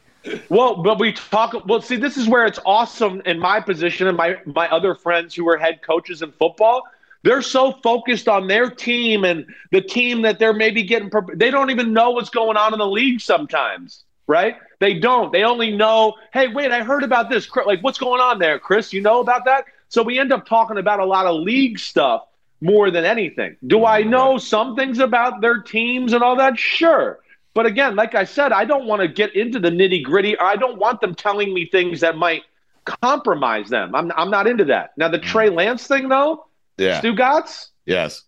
Well, 0.48 0.82
but 0.82 0.98
we 0.98 1.12
talk. 1.12 1.66
Well, 1.66 1.80
see, 1.80 1.96
this 1.96 2.16
is 2.16 2.28
where 2.28 2.46
it's 2.46 2.58
awesome 2.64 3.22
in 3.24 3.38
my 3.38 3.60
position 3.60 4.06
and 4.06 4.16
my 4.16 4.36
my 4.44 4.68
other 4.68 4.94
friends 4.94 5.34
who 5.34 5.48
are 5.48 5.56
head 5.56 5.80
coaches 5.82 6.22
in 6.22 6.32
football 6.32 6.82
they're 7.26 7.42
so 7.42 7.72
focused 7.82 8.28
on 8.28 8.46
their 8.46 8.70
team 8.70 9.24
and 9.24 9.46
the 9.72 9.80
team 9.80 10.22
that 10.22 10.38
they're 10.38 10.52
maybe 10.52 10.84
getting. 10.84 11.10
They 11.34 11.50
don't 11.50 11.70
even 11.70 11.92
know 11.92 12.12
what's 12.12 12.30
going 12.30 12.56
on 12.56 12.72
in 12.72 12.78
the 12.78 12.86
league 12.86 13.20
sometimes, 13.20 14.04
right? 14.28 14.56
They 14.78 14.94
don't. 14.94 15.32
They 15.32 15.42
only 15.42 15.72
know, 15.72 16.14
hey, 16.32 16.46
wait, 16.46 16.70
I 16.70 16.84
heard 16.84 17.02
about 17.02 17.28
this. 17.28 17.48
Like, 17.66 17.82
what's 17.82 17.98
going 17.98 18.20
on 18.20 18.38
there, 18.38 18.60
Chris? 18.60 18.92
You 18.92 19.00
know 19.00 19.20
about 19.20 19.44
that? 19.46 19.64
So 19.88 20.04
we 20.04 20.20
end 20.20 20.32
up 20.32 20.46
talking 20.46 20.78
about 20.78 21.00
a 21.00 21.04
lot 21.04 21.26
of 21.26 21.40
league 21.40 21.80
stuff 21.80 22.28
more 22.60 22.92
than 22.92 23.04
anything. 23.04 23.56
Do 23.66 23.84
I 23.84 24.02
mm-hmm. 24.02 24.10
know 24.10 24.38
some 24.38 24.76
things 24.76 25.00
about 25.00 25.40
their 25.40 25.62
teams 25.62 26.12
and 26.12 26.22
all 26.22 26.36
that? 26.36 26.56
Sure. 26.56 27.18
But 27.56 27.64
again, 27.64 27.96
like 27.96 28.14
I 28.14 28.24
said, 28.24 28.52
I 28.52 28.66
don't 28.66 28.84
want 28.84 29.00
to 29.00 29.08
get 29.08 29.34
into 29.34 29.58
the 29.58 29.70
nitty 29.70 30.02
gritty. 30.02 30.38
I 30.38 30.56
don't 30.56 30.76
want 30.76 31.00
them 31.00 31.14
telling 31.14 31.54
me 31.54 31.64
things 31.64 32.00
that 32.00 32.18
might 32.18 32.42
compromise 32.84 33.70
them. 33.70 33.94
I'm, 33.94 34.12
I'm 34.14 34.28
not 34.28 34.46
into 34.46 34.66
that. 34.66 34.90
Now, 34.98 35.08
the 35.08 35.18
Trey 35.18 35.46
mm-hmm. 35.46 35.56
Lance 35.56 35.86
thing, 35.86 36.10
though, 36.10 36.44
yeah. 36.76 37.00
Stugotz? 37.00 37.68
Yes. 37.86 38.24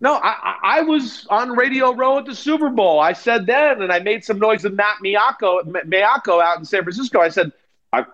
No, 0.00 0.14
I, 0.14 0.56
I 0.64 0.80
was 0.82 1.28
on 1.30 1.52
Radio 1.52 1.94
Row 1.94 2.18
at 2.18 2.24
the 2.24 2.34
Super 2.34 2.70
Bowl. 2.70 2.98
I 2.98 3.12
said 3.12 3.46
then, 3.46 3.82
and 3.82 3.92
I 3.92 4.00
made 4.00 4.24
some 4.24 4.40
noise 4.40 4.64
with 4.64 4.74
Matt 4.74 4.96
Maiocco, 5.00 5.62
Maiocco 5.86 6.42
out 6.42 6.58
in 6.58 6.64
San 6.64 6.82
Francisco. 6.82 7.20
I 7.20 7.28
said, 7.28 7.52
I, 7.92 8.04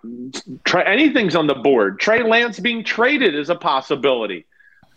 try, 0.65 0.83
anything's 0.83 1.35
on 1.35 1.47
the 1.47 1.55
board. 1.55 1.99
Trey 1.99 2.23
Lance 2.23 2.61
being 2.61 2.85
traded 2.85 3.35
is 3.35 3.49
a 3.49 3.57
possibility. 3.57 4.45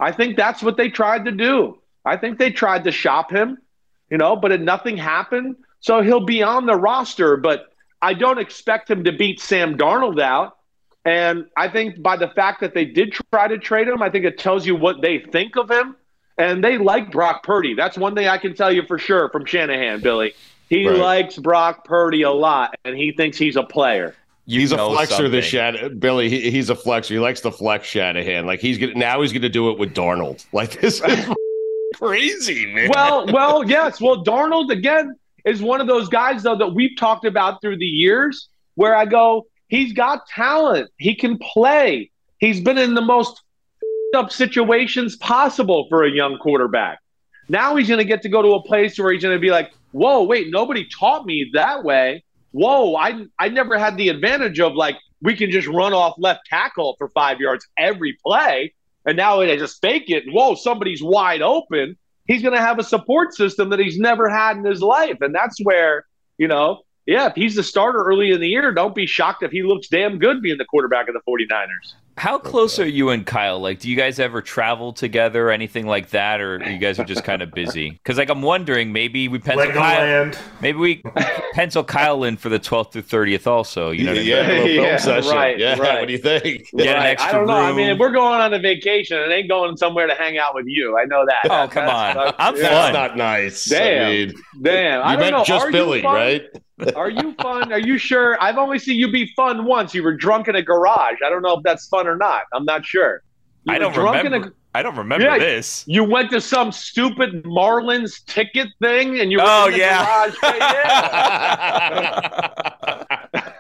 I 0.02 0.12
think 0.12 0.36
that's 0.36 0.62
what 0.62 0.76
they 0.76 0.90
tried 0.90 1.24
to 1.24 1.32
do. 1.32 1.80
I 2.04 2.18
think 2.18 2.40
they 2.40 2.52
tried 2.52 2.84
to 2.84 2.92
shop 2.92 3.32
him, 3.32 3.58
you 4.10 4.18
know, 4.18 4.36
but 4.36 4.52
it, 4.52 4.62
nothing 4.62 4.98
happened. 4.98 5.56
So 5.82 6.02
he'll 6.02 6.26
be 6.26 6.44
on 6.44 6.66
the 6.66 6.76
roster, 6.76 7.38
but 7.38 7.72
I 8.02 8.14
don't 8.14 8.40
expect 8.40 8.90
him 8.90 9.04
to 9.06 9.12
beat 9.12 9.40
Sam 9.40 9.78
Darnold 9.78 10.20
out. 10.20 10.58
And 11.06 11.46
I 11.56 11.70
think 11.70 12.02
by 12.02 12.18
the 12.18 12.28
fact 12.28 12.62
that 12.62 12.74
they 12.74 12.86
did 12.86 13.14
try 13.32 13.48
to 13.48 13.58
trade 13.58 13.88
him, 13.88 14.02
I 14.02 14.10
think 14.10 14.26
it 14.26 14.38
tells 14.38 14.66
you 14.66 14.76
what 14.76 15.02
they 15.02 15.20
think 15.20 15.56
of 15.56 15.72
him. 15.72 15.96
And 16.38 16.64
they 16.64 16.78
like 16.78 17.12
Brock 17.12 17.44
Purdy. 17.44 17.74
That's 17.74 17.98
one 17.98 18.16
thing 18.16 18.28
I 18.28 18.38
can 18.38 18.54
tell 18.54 18.72
you 18.72 18.84
for 18.84 18.98
sure 18.98 19.30
from 19.30 19.46
Shanahan, 19.46 20.02
Billy. 20.02 20.34
He 20.70 20.88
right. 20.88 20.98
likes 20.98 21.38
Brock 21.38 21.84
Purdy 21.84 22.22
a 22.22 22.32
lot, 22.32 22.76
and 22.86 22.96
he 22.96 23.12
thinks 23.12 23.38
he's 23.38 23.56
a 23.56 23.64
player. 23.64 24.16
You 24.46 24.62
he's 24.62 24.72
a 24.72 24.78
flexer. 24.78 25.08
Something. 25.08 25.32
The 25.32 25.42
Shan- 25.42 26.00
Billy, 26.00 26.30
he, 26.30 26.50
he's 26.50 26.70
a 26.70 26.76
flexer. 26.76 27.10
He 27.10 27.20
likes 27.20 27.42
to 27.42 27.52
flex 27.52 27.88
Shanahan. 27.88 28.46
Like 28.46 28.62
he's 28.62 28.78
gonna 28.78 28.94
now 28.94 29.22
he's 29.22 29.34
gonna 29.34 29.50
do 29.50 29.70
it 29.70 29.78
with 29.78 29.94
Darnold. 29.94 30.46
Like 30.54 30.80
this 30.80 31.02
is 31.02 31.30
crazy, 31.96 32.66
man. 32.66 32.90
Well, 32.94 33.26
well, 33.28 33.64
yes. 33.68 34.00
Well, 34.00 34.24
Darnold 34.24 34.72
again 34.72 35.16
is 35.46 35.62
one 35.62 35.82
of 35.82 35.88
those 35.88 36.10
guys 36.10 36.44
though 36.44 36.58
that 36.58 36.74
we've 36.74 36.98
talked 36.98 37.26
about 37.26 37.62
through 37.62 37.78
the 37.78 37.86
years, 37.86 38.50
where 38.76 38.96
I 38.96 39.06
go, 39.06 39.46
He's 39.70 39.94
got 39.94 40.28
talent. 40.28 40.90
He 40.98 41.16
can 41.16 41.38
play. 41.38 42.12
He's 42.40 42.60
been 42.60 42.78
in 42.78 42.96
the 42.96 43.02
most 43.02 43.42
up 44.16 44.32
situations 44.32 45.16
possible 45.16 45.86
for 45.90 46.04
a 46.04 46.10
young 46.10 46.40
quarterback. 46.40 47.00
Now 47.48 47.76
he's 47.76 47.88
going 47.88 48.00
to 48.00 48.06
get 48.06 48.24
to 48.24 48.30
go 48.30 48.42
to 48.42 48.50
a 48.56 48.64
place 48.64 48.98
where 48.98 49.14
he's 49.14 49.22
going 49.22 49.36
to 49.36 49.40
be 49.40 49.52
like, 49.52 49.72
"Whoa, 49.92 50.24
wait, 50.24 50.48
nobody 50.50 50.88
taught 50.90 51.26
me 51.26 51.52
that 51.54 51.84
way. 51.84 52.24
Whoa, 52.52 52.96
I 52.96 53.26
I 53.38 53.50
never 53.50 53.78
had 53.78 53.96
the 53.96 54.10
advantage 54.10 54.60
of 54.60 54.74
like 54.74 54.98
we 55.22 55.36
can 55.36 55.52
just 55.52 55.68
run 55.68 55.94
off 55.94 56.16
left 56.18 56.42
tackle 56.48 56.96
for 56.98 57.10
5 57.10 57.40
yards 57.40 57.68
every 57.78 58.18
play." 58.26 58.74
And 59.10 59.18
now 59.18 59.40
they 59.40 59.58
just 59.58 59.82
fake 59.82 60.12
it. 60.12 60.26
And, 60.26 60.36
whoa, 60.36 60.54
somebody's 60.54 61.02
wide 61.02 61.42
open. 61.42 61.98
He's 62.28 62.44
going 62.44 62.54
to 62.54 62.62
have 62.62 62.78
a 62.78 62.84
support 62.84 63.34
system 63.34 63.72
that 63.72 63.80
he's 63.80 63.98
never 63.98 64.30
had 64.30 64.56
in 64.56 64.64
his 64.64 64.84
life. 64.84 65.18
And 65.22 65.34
that's 65.34 65.58
where, 65.64 66.06
you 66.38 66.48
know, 66.48 66.84
yeah, 67.10 67.28
if 67.28 67.34
he's 67.34 67.56
the 67.56 67.64
starter 67.64 68.04
early 68.04 68.32
in 68.32 68.40
the 68.40 68.48
year, 68.48 68.72
don't 68.72 68.94
be 68.94 69.08
shocked 69.08 69.42
if 69.42 69.52
he 69.52 69.64
looks 69.64 69.88
damn 69.88 70.20
good 70.20 70.44
being 70.44 70.60
the 70.60 70.66
quarterback 70.66 71.08
of 71.08 71.16
the 71.16 71.22
49ers. 71.28 71.96
How 72.18 72.38
close 72.38 72.80
are 72.80 72.88
you 72.88 73.10
and 73.10 73.26
Kyle? 73.26 73.60
Like, 73.62 73.80
do 73.80 73.90
you 73.90 73.96
guys 73.96 74.20
ever 74.20 74.42
travel 74.42 74.92
together 74.92 75.48
or 75.48 75.52
anything 75.52 75.88
like 75.88 76.10
that, 76.10 76.42
or 76.42 76.62
you 76.70 76.78
guys 76.78 77.00
are 77.00 77.06
just 77.06 77.24
kind 77.24 77.42
of 77.42 77.52
busy? 77.52 77.92
Because, 77.92 78.18
like, 78.18 78.30
I'm 78.30 78.42
wondering, 78.42 78.92
maybe 78.92 79.30
we 79.30 79.40
pencil 79.40 79.72
Kyle, 79.72 80.32
maybe 80.62 80.78
we 80.78 81.02
pencil 81.54 81.82
Kyle 81.82 82.26
in 82.26 82.36
for 82.36 82.50
the 82.50 82.60
12th 82.60 82.92
through 82.92 83.04
30th, 83.04 83.48
also. 83.48 83.92
You 83.92 84.04
know, 84.04 84.14
what 84.14 84.26
yeah, 84.26 84.42
I 84.42 84.48
mean? 84.66 84.82
yeah, 84.82 84.98
session. 84.98 85.32
right, 85.32 85.58
yeah. 85.58 85.80
Right. 85.80 86.02
What 86.02 86.08
do 86.08 86.12
you 86.12 86.20
think? 86.20 86.70
Get 86.76 86.88
right. 86.88 86.88
an 86.88 87.06
extra 87.06 87.30
I 87.30 87.32
don't 87.32 87.48
know. 87.48 87.58
Room. 87.58 87.66
I 87.68 87.72
mean, 87.72 87.98
we're 87.98 88.12
going 88.12 88.42
on 88.42 88.54
a 88.54 88.60
vacation, 88.60 89.18
and 89.18 89.32
ain't 89.32 89.48
going 89.48 89.78
somewhere 89.78 90.06
to 90.06 90.14
hang 90.14 90.38
out 90.38 90.54
with 90.54 90.66
you. 90.68 91.00
I 91.00 91.06
know 91.06 91.26
that. 91.26 91.50
Oh, 91.50 91.70
come 91.70 91.86
That's 91.86 92.18
on, 92.18 92.36
I'm 92.38 92.56
yeah. 92.58 92.64
fun. 92.64 92.94
That's 92.94 92.94
not 92.94 93.18
nice. 93.18 93.64
Damn, 93.64 94.06
I 94.06 94.10
mean, 94.10 94.34
damn. 94.62 95.02
I 95.04 95.12
you 95.12 95.18
don't 95.18 95.20
meant 95.22 95.36
know. 95.38 95.44
just 95.46 95.66
Are 95.68 95.72
Billy, 95.72 96.02
right? 96.02 96.44
Are 96.96 97.10
you 97.10 97.34
fun? 97.42 97.72
Are 97.72 97.80
you 97.80 97.98
sure? 97.98 98.38
I've 98.42 98.58
only 98.58 98.80
seen 98.80 98.98
you 98.98 99.12
be 99.12 99.34
fun 99.36 99.66
once. 99.66 99.94
You 99.94 100.04
were 100.04 100.16
drunk 100.16 100.48
in 100.48 100.56
a 100.56 100.62
garage. 100.62 101.18
I 101.26 101.30
don't 101.30 101.42
know 101.42 101.58
if 101.58 101.64
that's 101.64 101.88
fun 101.88 102.08
or 102.08 102.16
not. 102.16 102.44
I'm 102.54 102.66
not 102.66 102.86
sure. 102.86 103.24
You 103.66 103.74
I 103.74 103.80
don't 103.80 103.96
remember. 103.96 104.54
I 104.74 104.84
don't 104.84 104.96
remember 104.96 105.26
yeah, 105.26 105.40
this. 105.40 105.84
You 105.88 106.04
went 106.04 106.30
to 106.32 106.40
some 106.40 106.72
stupid 106.72 107.44
Marlins 107.44 108.24
ticket 108.26 108.68
thing, 108.82 109.20
and 109.20 109.32
you 109.32 109.40
were 109.40 109.44
oh 109.46 109.66
in 109.66 109.74
the 109.74 109.80
yeah. 109.80 110.30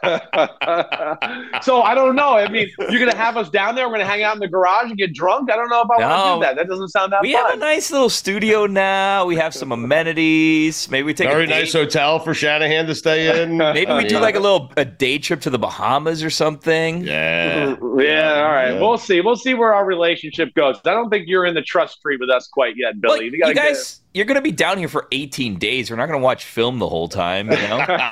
so 1.62 1.82
I 1.82 1.96
don't 1.96 2.16
know. 2.16 2.36
I 2.36 2.50
mean, 2.50 2.70
you're 2.90 3.00
gonna 3.00 3.16
have 3.16 3.38
us 3.38 3.50
down 3.50 3.76
there. 3.76 3.88
We're 3.88 3.96
gonna 3.96 4.06
hang 4.06 4.24
out 4.24 4.36
in 4.36 4.40
the 4.40 4.48
garage 4.48 4.90
and 4.90 4.98
get 4.98 5.14
drunk. 5.14 5.52
I 5.52 5.56
don't 5.56 5.70
know 5.70 5.82
if 5.82 5.90
I 5.92 6.00
no. 6.00 6.08
want 6.08 6.24
to 6.24 6.36
do 6.36 6.48
that. 6.48 6.62
That 6.62 6.70
doesn't 6.70 6.90
sound 6.90 7.14
that. 7.14 7.22
We 7.22 7.34
fun. 7.34 7.46
have 7.46 7.54
a 7.56 7.58
nice 7.58 7.92
little 7.92 8.10
studio 8.10 8.66
now. 8.66 9.26
We 9.26 9.36
have 9.36 9.54
some 9.54 9.72
amenities. 9.72 10.90
Maybe 10.90 11.06
we 11.06 11.14
take 11.14 11.30
very 11.30 11.46
a 11.46 11.48
nice 11.48 11.74
hotel 11.74 12.20
for 12.20 12.34
Shanahan 12.34 12.86
to 12.88 12.96
stay 12.96 13.44
in. 13.44 13.58
Maybe 13.80 13.92
we 13.94 14.06
do 14.06 14.20
like 14.20 14.36
a 14.36 14.40
little 14.40 14.72
a 14.78 14.86
day 14.86 15.18
trip 15.18 15.42
to 15.42 15.50
the 15.50 15.60
Bahamas 15.60 16.24
or 16.24 16.30
something. 16.30 17.04
Yeah. 17.04 17.76
Yeah. 17.98 18.44
All 18.44 18.52
right. 18.52 18.74
Yeah. 18.74 18.80
We'll 18.80 18.98
see. 18.98 19.22
We'll 19.22 19.36
see 19.36 19.54
where 19.54 19.74
our 19.74 19.86
relationship 19.86 20.54
goes. 20.56 20.78
I 20.86 20.92
don't 20.92 21.10
think 21.10 21.28
you're 21.28 21.46
in 21.46 21.54
the 21.54 21.62
trust 21.62 22.02
tree 22.02 22.18
with 22.18 22.30
us 22.30 22.48
quite 22.48 22.76
yet, 22.78 23.00
Billy. 23.00 23.20
Well, 23.20 23.24
you, 23.24 23.48
you 23.48 23.54
guys, 23.54 24.02
you're 24.14 24.26
going 24.26 24.36
to 24.36 24.42
be 24.42 24.52
down 24.52 24.78
here 24.78 24.88
for 24.88 25.08
18 25.12 25.60
days. 25.60 25.92
We're 25.92 25.98
not 25.98 26.08
going 26.08 26.20
to 26.20 26.24
watch 26.24 26.46
film 26.46 26.80
the 26.80 26.90
whole 26.90 27.08
time. 27.08 27.52
You 27.52 27.58
know. 27.58 27.78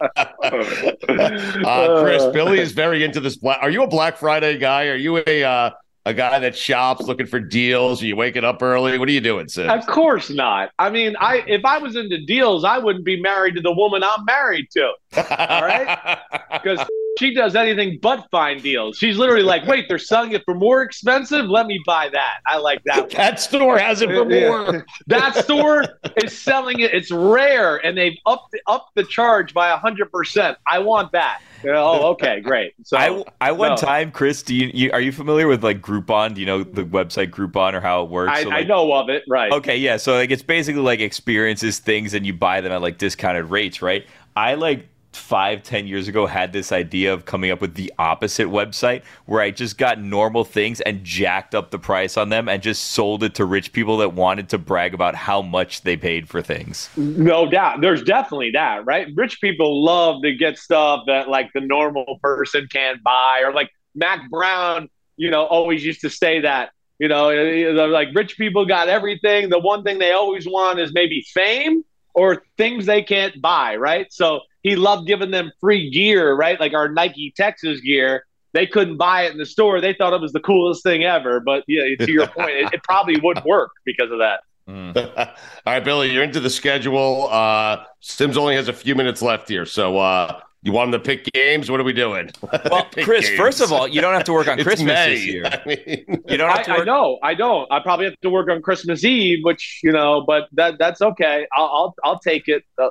uh, 1.64 2.02
Chris, 2.02 2.24
Billy 2.26 2.58
is 2.58 2.72
very 2.72 3.04
into 3.04 3.20
this. 3.20 3.36
Black, 3.36 3.58
are 3.60 3.70
you 3.70 3.82
a 3.82 3.86
Black 3.86 4.16
Friday 4.16 4.58
guy? 4.58 4.88
Are 4.88 4.96
you 4.96 5.22
a 5.26 5.44
uh, 5.44 5.70
a 6.06 6.12
guy 6.12 6.38
that 6.38 6.56
shops 6.56 7.06
looking 7.06 7.26
for 7.26 7.40
deals? 7.40 8.02
Are 8.02 8.06
you 8.06 8.16
waking 8.16 8.44
up 8.44 8.62
early? 8.62 8.98
What 8.98 9.08
are 9.08 9.12
you 9.12 9.20
doing, 9.20 9.48
Sid? 9.48 9.68
Of 9.68 9.86
course 9.86 10.30
not. 10.30 10.70
I 10.78 10.90
mean, 10.90 11.16
I 11.18 11.44
if 11.46 11.64
I 11.64 11.78
was 11.78 11.96
into 11.96 12.24
deals, 12.24 12.64
I 12.64 12.78
wouldn't 12.78 13.04
be 13.04 13.20
married 13.20 13.54
to 13.54 13.60
the 13.60 13.72
woman 13.72 14.02
I'm 14.04 14.24
married 14.24 14.68
to. 14.72 14.92
All 15.16 15.62
right, 15.62 16.18
because 16.52 16.86
she 17.18 17.34
does 17.34 17.54
anything 17.54 17.98
but 18.00 18.28
find 18.30 18.62
deals. 18.62 18.96
She's 18.98 19.16
literally 19.16 19.42
like, 19.42 19.66
"Wait, 19.66 19.86
they're 19.88 19.98
selling 19.98 20.32
it 20.32 20.42
for 20.44 20.54
more 20.54 20.82
expensive. 20.82 21.46
Let 21.46 21.66
me 21.66 21.80
buy 21.86 22.08
that. 22.10 22.38
I 22.46 22.58
like 22.58 22.82
that." 22.84 23.10
that 23.16 23.40
store 23.40 23.78
has 23.78 24.02
it 24.02 24.10
for 24.10 24.24
more. 24.24 24.86
that 25.06 25.36
store 25.36 25.84
is 26.16 26.36
selling 26.36 26.80
it. 26.80 26.92
It's 26.92 27.10
rare, 27.10 27.76
and 27.84 27.96
they've 27.96 28.18
upped 28.26 28.52
the, 28.52 28.60
upped 28.66 28.94
the 28.94 29.04
charge 29.04 29.54
by 29.54 29.70
hundred 29.70 30.10
percent. 30.10 30.58
I 30.66 30.80
want 30.80 31.12
that. 31.12 31.40
Oh, 31.66 32.10
okay, 32.12 32.40
great. 32.40 32.74
So 32.82 32.96
I, 32.96 33.24
I 33.40 33.52
one 33.52 33.70
no. 33.70 33.76
time, 33.76 34.10
Chris, 34.10 34.42
do 34.42 34.54
you, 34.54 34.70
you, 34.74 34.92
are 34.92 35.00
you 35.00 35.12
familiar 35.12 35.46
with 35.46 35.64
like 35.64 35.80
Groupon? 35.80 36.34
Do 36.34 36.40
you 36.40 36.46
know 36.46 36.62
the 36.62 36.84
website 36.84 37.30
Groupon 37.30 37.74
or 37.74 37.80
how 37.80 38.02
it 38.02 38.10
works? 38.10 38.32
I, 38.34 38.42
so, 38.42 38.48
like, 38.50 38.64
I 38.64 38.68
know 38.68 38.92
of 38.92 39.08
it, 39.08 39.24
right? 39.28 39.52
Okay, 39.52 39.76
yeah. 39.76 39.96
So 39.96 40.14
like 40.14 40.30
it's 40.30 40.42
basically 40.42 40.82
like 40.82 41.00
experiences, 41.00 41.78
things, 41.78 42.14
and 42.14 42.26
you 42.26 42.34
buy 42.34 42.60
them 42.60 42.72
at 42.72 42.82
like 42.82 42.98
discounted 42.98 43.46
rates, 43.46 43.80
right? 43.80 44.06
I 44.36 44.54
like 44.54 44.88
five, 45.16 45.62
ten 45.62 45.86
years 45.86 46.08
ago 46.08 46.26
had 46.26 46.52
this 46.52 46.72
idea 46.72 47.12
of 47.12 47.24
coming 47.24 47.50
up 47.50 47.60
with 47.60 47.74
the 47.74 47.92
opposite 47.98 48.48
website 48.48 49.02
where 49.26 49.40
I 49.40 49.50
just 49.50 49.78
got 49.78 50.00
normal 50.00 50.44
things 50.44 50.80
and 50.80 51.04
jacked 51.04 51.54
up 51.54 51.70
the 51.70 51.78
price 51.78 52.16
on 52.16 52.28
them 52.28 52.48
and 52.48 52.62
just 52.62 52.92
sold 52.92 53.22
it 53.22 53.34
to 53.36 53.44
rich 53.44 53.72
people 53.72 53.98
that 53.98 54.14
wanted 54.14 54.48
to 54.50 54.58
brag 54.58 54.94
about 54.94 55.14
how 55.14 55.42
much 55.42 55.82
they 55.82 55.96
paid 55.96 56.28
for 56.28 56.42
things. 56.42 56.90
No 56.96 57.48
doubt. 57.48 57.80
There's 57.80 58.02
definitely 58.02 58.50
that, 58.52 58.84
right? 58.84 59.08
Rich 59.14 59.40
people 59.40 59.84
love 59.84 60.22
to 60.22 60.34
get 60.34 60.58
stuff 60.58 61.02
that 61.06 61.28
like 61.28 61.50
the 61.54 61.60
normal 61.60 62.18
person 62.22 62.68
can't 62.70 63.02
buy 63.02 63.42
or 63.44 63.52
like 63.52 63.70
Mack 63.94 64.28
Brown, 64.30 64.88
you 65.16 65.30
know, 65.30 65.44
always 65.44 65.84
used 65.84 66.00
to 66.02 66.10
say 66.10 66.40
that. 66.40 66.70
You 66.98 67.08
know, 67.08 67.28
eh, 67.30 67.70
eh, 67.70 67.86
like 67.86 68.08
rich 68.14 68.36
people 68.36 68.66
got 68.66 68.88
everything. 68.88 69.48
The 69.48 69.58
one 69.58 69.82
thing 69.82 69.98
they 69.98 70.12
always 70.12 70.46
want 70.46 70.78
is 70.78 70.92
maybe 70.92 71.26
fame 71.34 71.84
or 72.14 72.44
things 72.56 72.86
they 72.86 73.02
can't 73.02 73.40
buy, 73.42 73.76
right? 73.76 74.06
So 74.12 74.40
he 74.64 74.74
loved 74.74 75.06
giving 75.06 75.30
them 75.30 75.52
free 75.60 75.90
gear, 75.90 76.34
right? 76.34 76.58
Like 76.58 76.72
our 76.74 76.88
Nike 76.88 77.32
Texas 77.36 77.80
gear. 77.80 78.24
They 78.54 78.66
couldn't 78.66 78.96
buy 78.96 79.22
it 79.22 79.32
in 79.32 79.38
the 79.38 79.46
store. 79.46 79.80
They 79.80 79.94
thought 79.94 80.12
it 80.12 80.20
was 80.20 80.32
the 80.32 80.40
coolest 80.40 80.82
thing 80.82 81.04
ever. 81.04 81.40
But 81.40 81.64
yeah, 81.68 81.82
to 82.04 82.10
your 82.10 82.26
point, 82.36 82.50
it, 82.50 82.74
it 82.74 82.82
probably 82.82 83.20
would 83.20 83.44
work 83.44 83.70
because 83.84 84.10
of 84.10 84.18
that. 84.18 84.40
Mm. 84.68 84.96
All 85.18 85.26
right, 85.66 85.84
Billy, 85.84 86.10
you're 86.12 86.22
into 86.22 86.40
the 86.40 86.50
schedule. 86.50 87.28
Uh, 87.30 87.84
Simms 88.00 88.36
only 88.36 88.54
has 88.54 88.68
a 88.68 88.72
few 88.72 88.94
minutes 88.94 89.20
left 89.22 89.48
here, 89.48 89.66
so 89.66 89.98
uh, 89.98 90.40
you 90.62 90.72
want 90.72 90.88
him 90.88 90.92
to 90.92 90.98
pick 91.00 91.30
games? 91.32 91.70
What 91.70 91.80
are 91.80 91.84
we 91.84 91.92
doing? 91.92 92.30
Well, 92.70 92.86
Chris, 93.02 93.28
games. 93.28 93.38
first 93.38 93.60
of 93.60 93.72
all, 93.72 93.86
you 93.86 94.00
don't 94.00 94.14
have 94.14 94.24
to 94.24 94.32
work 94.32 94.48
on 94.48 94.56
Christmas 94.62 94.86
May. 94.86 95.14
this 95.16 95.26
year. 95.26 95.44
I 95.44 95.60
mean, 95.66 96.22
you 96.28 96.36
don't 96.38 96.50
have 96.50 96.64
to. 96.64 96.70
Work- 96.72 96.80
I, 96.80 96.84
know, 96.84 97.18
I 97.22 97.34
don't. 97.34 97.70
I 97.70 97.80
probably 97.80 98.06
have 98.06 98.18
to 98.20 98.30
work 98.30 98.48
on 98.48 98.62
Christmas 98.62 99.04
Eve, 99.04 99.40
which 99.42 99.80
you 99.82 99.92
know, 99.92 100.22
but 100.26 100.48
that 100.52 100.78
that's 100.78 101.02
okay. 101.02 101.46
I'll 101.54 101.66
I'll, 101.66 101.94
I'll 102.04 102.18
take 102.18 102.48
it. 102.48 102.62
Uh, 102.80 102.88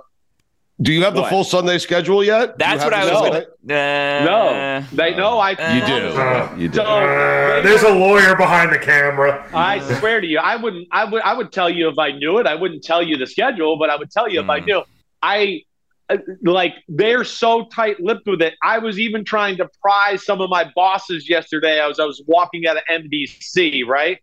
do 0.81 0.91
you 0.91 1.03
have 1.03 1.13
what? 1.15 1.23
the 1.23 1.29
full 1.29 1.43
Sunday 1.43 1.77
schedule 1.77 2.23
yet? 2.23 2.57
That's 2.57 2.83
what 2.83 2.93
I 2.93 3.05
was. 3.05 3.21
Gonna, 3.21 3.39
uh, 3.39 4.25
no, 4.25 4.85
they 4.91 5.15
know. 5.15 5.37
I 5.37 5.53
uh, 5.53 5.73
you 5.75 5.85
do. 5.85 5.93
Uh, 5.93 6.55
you 6.57 6.67
do. 6.67 6.75
So, 6.77 6.83
uh, 6.83 7.61
there's 7.61 7.83
a 7.83 7.93
lawyer 7.93 8.35
behind 8.35 8.71
the 8.71 8.79
camera. 8.79 9.47
I 9.53 9.79
swear 9.99 10.19
to 10.19 10.25
you, 10.25 10.39
I 10.39 10.55
wouldn't. 10.55 10.87
I 10.91 11.05
would. 11.05 11.21
I 11.21 11.35
would 11.35 11.51
tell 11.51 11.69
you 11.69 11.89
if 11.89 11.99
I 11.99 12.11
knew 12.11 12.39
it. 12.39 12.47
I 12.47 12.55
wouldn't 12.55 12.83
tell 12.83 13.03
you 13.03 13.17
the 13.17 13.27
schedule, 13.27 13.77
but 13.77 13.91
I 13.91 13.95
would 13.95 14.09
tell 14.09 14.27
you 14.27 14.39
mm. 14.39 14.43
if 14.45 14.49
I 14.49 14.59
hmm. 14.59 14.65
knew. 14.65 14.83
I 15.21 15.61
uh, 16.09 16.17
like 16.41 16.73
they're 16.89 17.23
so 17.23 17.65
tight-lipped 17.65 18.25
with 18.25 18.41
it. 18.41 18.55
I 18.63 18.79
was 18.79 18.99
even 18.99 19.23
trying 19.23 19.57
to 19.57 19.69
pry 19.79 20.15
some 20.15 20.41
of 20.41 20.49
my 20.49 20.71
bosses 20.75 21.29
yesterday. 21.29 21.79
I 21.79 21.87
was 21.87 21.99
I 21.99 22.05
was 22.05 22.23
walking 22.25 22.65
out 22.65 22.77
of 22.77 22.83
NBC, 22.89 23.85
right? 23.85 24.17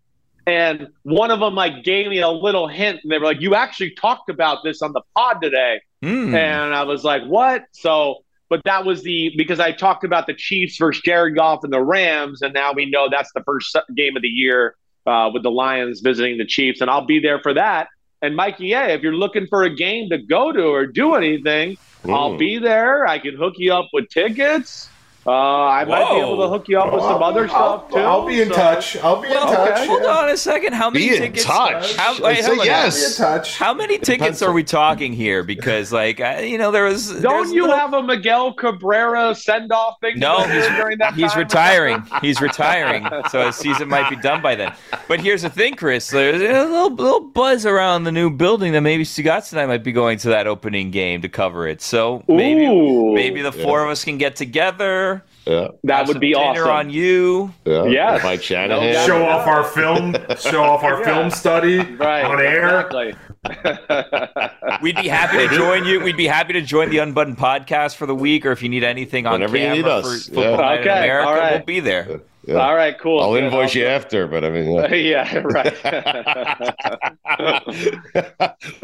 And 0.48 0.88
one 1.04 1.30
of 1.30 1.38
them 1.38 1.54
like 1.54 1.84
gave 1.84 2.08
me 2.08 2.18
a 2.18 2.28
little 2.28 2.66
hint, 2.66 3.00
and 3.04 3.12
they 3.12 3.18
were 3.18 3.26
like, 3.26 3.40
"You 3.40 3.54
actually 3.54 3.92
talked 3.92 4.30
about 4.30 4.64
this 4.64 4.82
on 4.82 4.92
the 4.92 5.02
pod 5.14 5.40
today." 5.40 5.80
Mm. 6.02 6.34
And 6.34 6.74
I 6.74 6.84
was 6.84 7.04
like, 7.04 7.24
what? 7.24 7.64
So, 7.72 8.24
but 8.48 8.62
that 8.64 8.84
was 8.84 9.02
the 9.02 9.32
because 9.36 9.60
I 9.60 9.72
talked 9.72 10.04
about 10.04 10.26
the 10.26 10.34
Chiefs 10.34 10.76
versus 10.78 11.02
Jared 11.02 11.36
Goff 11.36 11.62
and 11.62 11.72
the 11.72 11.82
Rams, 11.82 12.42
and 12.42 12.52
now 12.54 12.72
we 12.72 12.86
know 12.86 13.08
that's 13.10 13.30
the 13.32 13.42
first 13.44 13.76
game 13.94 14.16
of 14.16 14.22
the 14.22 14.28
year 14.28 14.76
uh, 15.06 15.30
with 15.32 15.42
the 15.42 15.50
Lions 15.50 16.00
visiting 16.00 16.38
the 16.38 16.46
Chiefs, 16.46 16.80
and 16.80 16.90
I'll 16.90 17.06
be 17.06 17.20
there 17.20 17.40
for 17.40 17.54
that. 17.54 17.88
And 18.22 18.36
Mikey, 18.36 18.66
yeah, 18.66 18.88
if 18.88 19.02
you're 19.02 19.14
looking 19.14 19.46
for 19.46 19.62
a 19.62 19.74
game 19.74 20.10
to 20.10 20.18
go 20.18 20.52
to 20.52 20.64
or 20.64 20.86
do 20.86 21.14
anything, 21.14 21.76
mm. 22.04 22.14
I'll 22.14 22.36
be 22.36 22.58
there. 22.58 23.06
I 23.06 23.18
can 23.18 23.36
hook 23.36 23.54
you 23.56 23.72
up 23.72 23.88
with 23.92 24.08
tickets. 24.08 24.88
Uh, 25.26 25.30
I 25.32 25.84
Whoa. 25.84 25.90
might 25.90 26.14
be 26.14 26.20
able 26.20 26.36
to 26.38 26.48
hook 26.48 26.66
you 26.66 26.80
up 26.80 26.94
with 26.94 27.02
some 27.02 27.22
other 27.22 27.42
I'll, 27.42 27.48
stuff 27.48 27.90
too. 27.90 27.98
I'll 27.98 28.26
be 28.26 28.40
in 28.40 28.48
so. 28.48 28.54
touch. 28.54 28.96
I'll 28.96 29.20
be 29.20 29.28
well, 29.28 29.50
in 29.50 29.54
touch. 29.54 29.78
Okay. 29.78 29.86
Hold 29.86 30.02
on 30.04 30.30
a 30.30 30.36
second. 30.36 30.72
How 30.72 30.88
many 30.88 31.10
be 31.10 31.18
tickets? 31.18 31.44
In 31.44 31.50
touch. 31.50 31.94
How, 31.96 32.22
wait, 32.22 32.42
hold 32.42 32.60
on. 32.60 32.64
yes. 32.64 32.98
Be 32.98 33.06
in 33.22 33.28
touch. 33.28 33.58
How 33.58 33.74
many 33.74 33.98
tickets 33.98 34.40
are 34.40 34.52
we 34.52 34.64
talking 34.64 35.12
here? 35.12 35.42
Because 35.42 35.92
like 35.92 36.20
you 36.20 36.56
know 36.56 36.70
there 36.70 36.84
was. 36.84 37.20
Don't 37.20 37.52
you 37.52 37.62
little... 37.62 37.76
have 37.76 37.92
a 37.92 38.02
Miguel 38.02 38.54
Cabrera 38.54 39.34
send 39.34 39.72
off 39.72 40.00
thing? 40.00 40.18
No, 40.18 40.38
he's, 40.38 40.66
during 40.68 40.96
that 40.98 41.12
he's 41.12 41.36
retiring. 41.36 42.02
He's 42.22 42.40
retiring, 42.40 43.06
so 43.30 43.44
his 43.46 43.56
season 43.56 43.88
might 43.88 44.08
be 44.08 44.16
done 44.16 44.40
by 44.40 44.54
then. 44.54 44.74
But 45.06 45.20
here's 45.20 45.42
the 45.42 45.50
thing, 45.50 45.74
Chris. 45.74 46.08
There's 46.08 46.40
a 46.40 46.64
little, 46.64 46.94
little 46.94 47.20
buzz 47.20 47.66
around 47.66 48.04
the 48.04 48.12
new 48.12 48.30
building 48.30 48.72
that 48.72 48.80
maybe 48.80 49.04
Stugotz 49.04 49.52
and 49.52 49.60
I 49.60 49.66
might 49.66 49.84
be 49.84 49.92
going 49.92 50.16
to 50.18 50.28
that 50.28 50.46
opening 50.46 50.90
game 50.90 51.20
to 51.20 51.28
cover 51.28 51.68
it. 51.68 51.82
So 51.82 52.24
maybe 52.26 52.64
Ooh. 52.64 53.12
maybe 53.14 53.42
the 53.42 53.52
four 53.52 53.80
yeah. 53.80 53.84
of 53.84 53.90
us 53.90 54.02
can 54.02 54.16
get 54.16 54.36
together 54.36 55.19
yeah. 55.50 55.68
That 55.82 56.06
would 56.06 56.20
be 56.20 56.34
awesome. 56.34 56.68
on 56.68 56.90
you. 56.90 57.52
Yeah. 57.64 57.86
Yes. 57.86 58.22
Mike 58.22 58.40
Shanahan. 58.40 58.92
No 58.92 59.06
show 59.06 59.24
off 59.24 59.48
our 59.48 59.64
film. 59.64 60.14
Show 60.38 60.62
off 60.62 60.84
our 60.84 60.98
yeah. 61.00 61.04
film 61.04 61.30
study 61.30 61.78
right. 61.78 62.24
on 62.24 62.40
air. 62.40 62.86
Exactly. 62.86 63.14
We'd 64.82 64.94
be 64.94 65.08
happy 65.08 65.38
to 65.38 65.48
join 65.48 65.84
you. 65.84 66.00
We'd 66.00 66.16
be 66.16 66.28
happy 66.28 66.52
to 66.52 66.62
join 66.62 66.90
the 66.90 66.98
Unbuttoned 66.98 67.36
podcast 67.36 67.96
for 67.96 68.06
the 68.06 68.14
week, 68.14 68.46
or 68.46 68.52
if 68.52 68.62
you 68.62 68.68
need 68.68 68.84
anything 68.84 69.26
on 69.26 69.32
Whenever 69.32 69.56
camera 69.56 69.76
you 69.76 69.82
need 69.82 69.88
us. 69.88 70.28
for 70.28 70.34
Football 70.34 70.58
yeah. 70.58 70.80
okay. 70.80 70.98
America, 71.04 71.28
All 71.28 71.36
right. 71.36 71.52
we'll 71.56 71.64
be 71.64 71.80
there. 71.80 72.20
Yeah. 72.46 72.54
All 72.56 72.74
right, 72.74 72.96
cool. 72.98 73.20
I'll 73.20 73.34
invoice 73.34 73.74
you 73.74 73.86
after, 73.86 74.26
but 74.26 74.44
I 74.44 74.50
mean, 74.50 74.70
yeah, 75.04 75.36
right. 75.44 75.74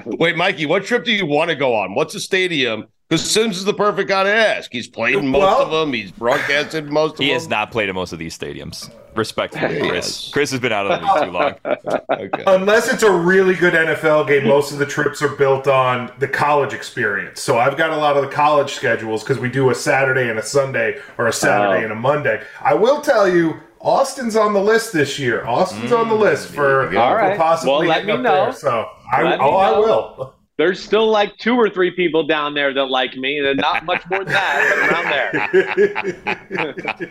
Wait, 0.04 0.36
Mikey, 0.36 0.66
what 0.66 0.84
trip 0.84 1.04
do 1.04 1.12
you 1.12 1.26
want 1.26 1.50
to 1.50 1.56
go 1.56 1.74
on? 1.74 1.94
What's 1.94 2.12
the 2.14 2.20
stadium 2.20 2.88
because 3.08 3.30
Simms 3.30 3.56
is 3.56 3.64
the 3.64 3.74
perfect 3.74 4.08
guy 4.08 4.24
to 4.24 4.30
ask. 4.30 4.72
He's 4.72 4.88
played 4.88 5.14
in 5.14 5.28
most 5.28 5.40
well, 5.40 5.62
of 5.62 5.70
them. 5.70 5.92
He's 5.92 6.10
broadcasted 6.10 6.90
most 6.90 7.12
of 7.12 7.18
he 7.18 7.24
them. 7.24 7.28
He 7.28 7.32
has 7.34 7.48
not 7.48 7.70
played 7.70 7.88
in 7.88 7.94
most 7.94 8.12
of 8.12 8.18
these 8.18 8.36
stadiums. 8.36 8.90
Respectfully, 9.14 9.88
Chris. 9.88 10.30
Chris 10.30 10.50
has 10.50 10.60
been 10.60 10.72
out 10.72 10.90
of 10.90 11.00
the 11.00 11.06
league 11.06 11.24
too 11.24 11.30
long. 11.30 11.54
okay. 12.20 12.44
Unless 12.46 12.92
it's 12.92 13.02
a 13.04 13.10
really 13.10 13.54
good 13.54 13.74
NFL 13.74 14.26
game, 14.26 14.46
most 14.46 14.72
of 14.72 14.78
the 14.78 14.86
trips 14.86 15.22
are 15.22 15.34
built 15.36 15.68
on 15.68 16.12
the 16.18 16.28
college 16.28 16.74
experience. 16.74 17.40
So 17.40 17.58
I've 17.58 17.76
got 17.76 17.90
a 17.90 17.96
lot 17.96 18.16
of 18.16 18.24
the 18.24 18.30
college 18.30 18.74
schedules 18.74 19.22
because 19.22 19.38
we 19.38 19.48
do 19.48 19.70
a 19.70 19.74
Saturday 19.74 20.28
and 20.28 20.38
a 20.38 20.42
Sunday 20.42 21.00
or 21.16 21.28
a 21.28 21.32
Saturday 21.32 21.82
oh. 21.82 21.84
and 21.84 21.92
a 21.92 21.96
Monday. 21.96 22.42
I 22.60 22.74
will 22.74 23.00
tell 23.00 23.28
you, 23.28 23.60
Austin's 23.80 24.34
on 24.34 24.52
the 24.52 24.60
list 24.60 24.92
this 24.92 25.18
year. 25.18 25.46
Austin's 25.46 25.92
mm, 25.92 25.98
on 25.98 26.08
the 26.08 26.14
mm, 26.14 26.20
list 26.20 26.48
for, 26.48 26.86
All 26.98 27.14
right. 27.14 27.32
for 27.32 27.38
possibly 27.38 27.72
well, 27.72 27.88
let 27.88 28.04
me 28.04 28.16
know. 28.16 28.46
There. 28.46 28.52
So 28.52 28.90
I, 29.12 29.36
oh, 29.36 29.56
I 29.56 29.78
will 29.78 30.35
there's 30.58 30.82
still 30.82 31.08
like 31.08 31.36
two 31.36 31.54
or 31.54 31.68
three 31.68 31.90
people 31.90 32.26
down 32.26 32.54
there 32.54 32.72
that 32.72 32.86
like 32.86 33.16
me. 33.16 33.38
and 33.38 33.58
not 33.58 33.84
much 33.84 34.02
more 34.10 34.24
than 34.24 34.32
that, 34.32 35.48
but 35.52 35.56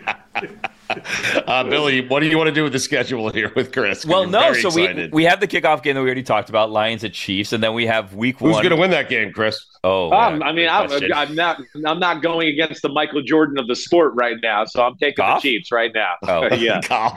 around 0.02 0.44
there. 0.44 0.70
uh, 1.46 1.64
Billy, 1.64 2.06
what 2.06 2.20
do 2.20 2.26
you 2.26 2.36
want 2.36 2.48
to 2.48 2.54
do 2.54 2.62
with 2.62 2.72
the 2.72 2.78
schedule 2.78 3.30
here 3.30 3.52
with 3.54 3.72
Chris? 3.72 4.04
Well, 4.04 4.26
no, 4.26 4.52
so 4.52 4.70
we 4.70 5.08
we 5.08 5.24
have 5.24 5.40
the 5.40 5.48
kickoff 5.48 5.82
game 5.82 5.94
that 5.94 6.02
we 6.02 6.06
already 6.06 6.22
talked 6.22 6.48
about, 6.48 6.70
Lions 6.70 7.04
at 7.04 7.12
Chiefs, 7.12 7.52
and 7.52 7.62
then 7.62 7.74
we 7.74 7.86
have 7.86 8.14
Week 8.14 8.36
Who's 8.36 8.42
One. 8.42 8.52
Who's 8.52 8.62
going 8.62 8.76
to 8.76 8.80
win 8.80 8.90
that 8.90 9.08
game, 9.08 9.32
Chris? 9.32 9.64
Oh, 9.84 10.12
um, 10.12 10.42
I 10.42 10.52
mean, 10.52 10.68
I'm, 10.68 10.90
I'm, 11.14 11.34
not 11.34 11.60
I'm 11.86 11.98
not 11.98 12.22
going 12.22 12.48
against 12.48 12.82
the 12.82 12.88
Michael 12.88 13.22
Jordan 13.22 13.58
of 13.58 13.68
the 13.68 13.76
sport 13.76 14.14
right 14.14 14.36
now, 14.42 14.64
so 14.64 14.82
I'm 14.82 14.96
taking 14.96 15.16
Goff? 15.16 15.42
the 15.42 15.48
Chiefs 15.48 15.72
right 15.72 15.92
now. 15.94 16.14
Oh, 16.22 16.46
yeah. 16.54 17.16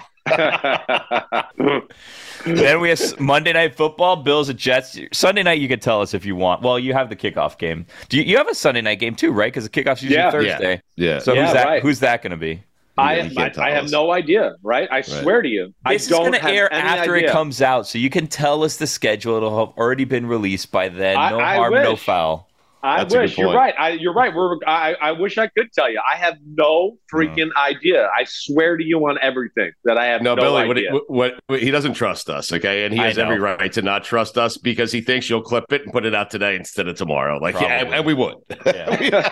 then 2.45 2.79
we 2.79 2.89
have 2.89 3.19
Monday 3.19 3.53
Night 3.53 3.75
Football, 3.75 4.17
Bills 4.17 4.49
at 4.49 4.57
Jets. 4.57 4.99
Sunday 5.11 5.43
night, 5.43 5.59
you 5.59 5.67
can 5.67 5.79
tell 5.79 6.01
us 6.01 6.13
if 6.13 6.25
you 6.25 6.35
want. 6.35 6.61
Well, 6.61 6.77
you 6.77 6.93
have 6.93 7.09
the 7.09 7.15
kickoff 7.15 7.57
game. 7.57 7.85
Do 8.09 8.17
you, 8.17 8.23
you 8.23 8.37
have 8.37 8.47
a 8.47 8.55
Sunday 8.55 8.81
night 8.81 8.99
game 8.99 9.15
too, 9.15 9.31
right? 9.31 9.51
Because 9.51 9.67
the 9.67 9.69
kickoff's 9.69 10.03
usually 10.03 10.19
yeah. 10.19 10.31
Thursday. 10.31 10.81
Yeah. 10.95 11.13
yeah. 11.13 11.19
So 11.19 11.33
yeah, 11.33 11.45
who's 11.45 11.53
that? 11.53 11.65
Right. 11.65 11.81
Who's 11.81 11.99
that 12.01 12.21
going 12.21 12.31
to 12.31 12.37
be? 12.37 12.63
I, 12.99 13.31
I, 13.37 13.51
I, 13.57 13.71
have 13.71 13.91
no 13.91 14.11
idea, 14.11 14.55
right? 14.61 14.87
I 14.91 14.95
right. 14.95 15.05
swear 15.05 15.41
to 15.41 15.47
you. 15.47 15.73
This 15.87 16.03
is 16.03 16.09
going 16.09 16.33
to 16.33 16.43
air 16.43 16.71
after 16.73 17.15
idea. 17.15 17.29
it 17.29 17.31
comes 17.31 17.61
out, 17.61 17.87
so 17.87 17.97
you 17.97 18.09
can 18.09 18.27
tell 18.27 18.63
us 18.63 18.77
the 18.77 18.87
schedule. 18.87 19.37
It'll 19.37 19.67
have 19.67 19.77
already 19.77 20.05
been 20.05 20.25
released 20.25 20.71
by 20.71 20.89
then. 20.89 21.15
No 21.15 21.39
harm, 21.39 21.73
no 21.73 21.95
foul. 21.95 22.49
I 22.81 22.99
That's 22.99 23.13
wish 23.13 23.37
you're 23.37 23.53
right. 23.53 23.73
I, 23.77 23.89
you're 23.89 24.13
right. 24.13 24.33
We're, 24.33 24.55
I, 24.65 24.93
I 25.01 25.11
wish 25.11 25.37
I 25.37 25.47
could 25.47 25.73
tell 25.73 25.91
you. 25.91 25.99
I 26.09 26.15
have 26.15 26.37
no 26.45 26.97
hmm. 27.11 27.17
freaking 27.17 27.49
idea. 27.57 28.09
I 28.17 28.23
swear 28.25 28.77
to 28.77 28.83
you 28.83 28.99
on 28.99 29.17
everything 29.21 29.71
that 29.83 29.97
I 29.97 30.05
have 30.05 30.21
no, 30.21 30.35
no 30.35 30.43
Billy. 30.43 30.69
idea. 30.69 30.93
What, 30.93 31.09
what, 31.09 31.39
what, 31.47 31.61
he 31.61 31.71
doesn't 31.71 31.95
trust 31.95 32.29
us, 32.29 32.53
okay, 32.53 32.85
and 32.85 32.93
he 32.93 32.99
has 32.99 33.17
every 33.17 33.39
right 33.39 33.71
to 33.73 33.81
not 33.81 34.05
trust 34.05 34.37
us 34.37 34.57
because 34.57 34.93
he 34.93 35.01
thinks 35.01 35.29
you'll 35.29 35.41
clip 35.41 35.65
it 35.73 35.83
and 35.83 35.91
put 35.91 36.05
it 36.05 36.15
out 36.15 36.29
today 36.29 36.55
instead 36.55 36.87
of 36.87 36.95
tomorrow. 36.95 37.37
Like, 37.37 37.55
Probably. 37.55 37.69
yeah, 37.69 37.81
and, 37.81 37.93
and, 37.93 38.05
we 38.05 38.13
would. 38.13 38.35
Yeah. 38.65 39.29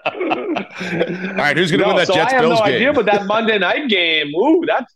All 0.64 1.34
right, 1.34 1.56
who's 1.56 1.70
going 1.70 1.80
to 1.80 1.86
no, 1.86 1.88
win 1.88 1.96
that 1.96 2.06
so 2.06 2.14
Jets 2.14 2.32
I 2.32 2.36
have 2.36 2.44
no 2.44 2.56
game? 2.56 2.64
idea, 2.64 2.92
but 2.92 3.06
that 3.06 3.26
Monday 3.26 3.58
night 3.58 3.88
game, 3.88 4.34
ooh, 4.34 4.64
that's 4.66 4.94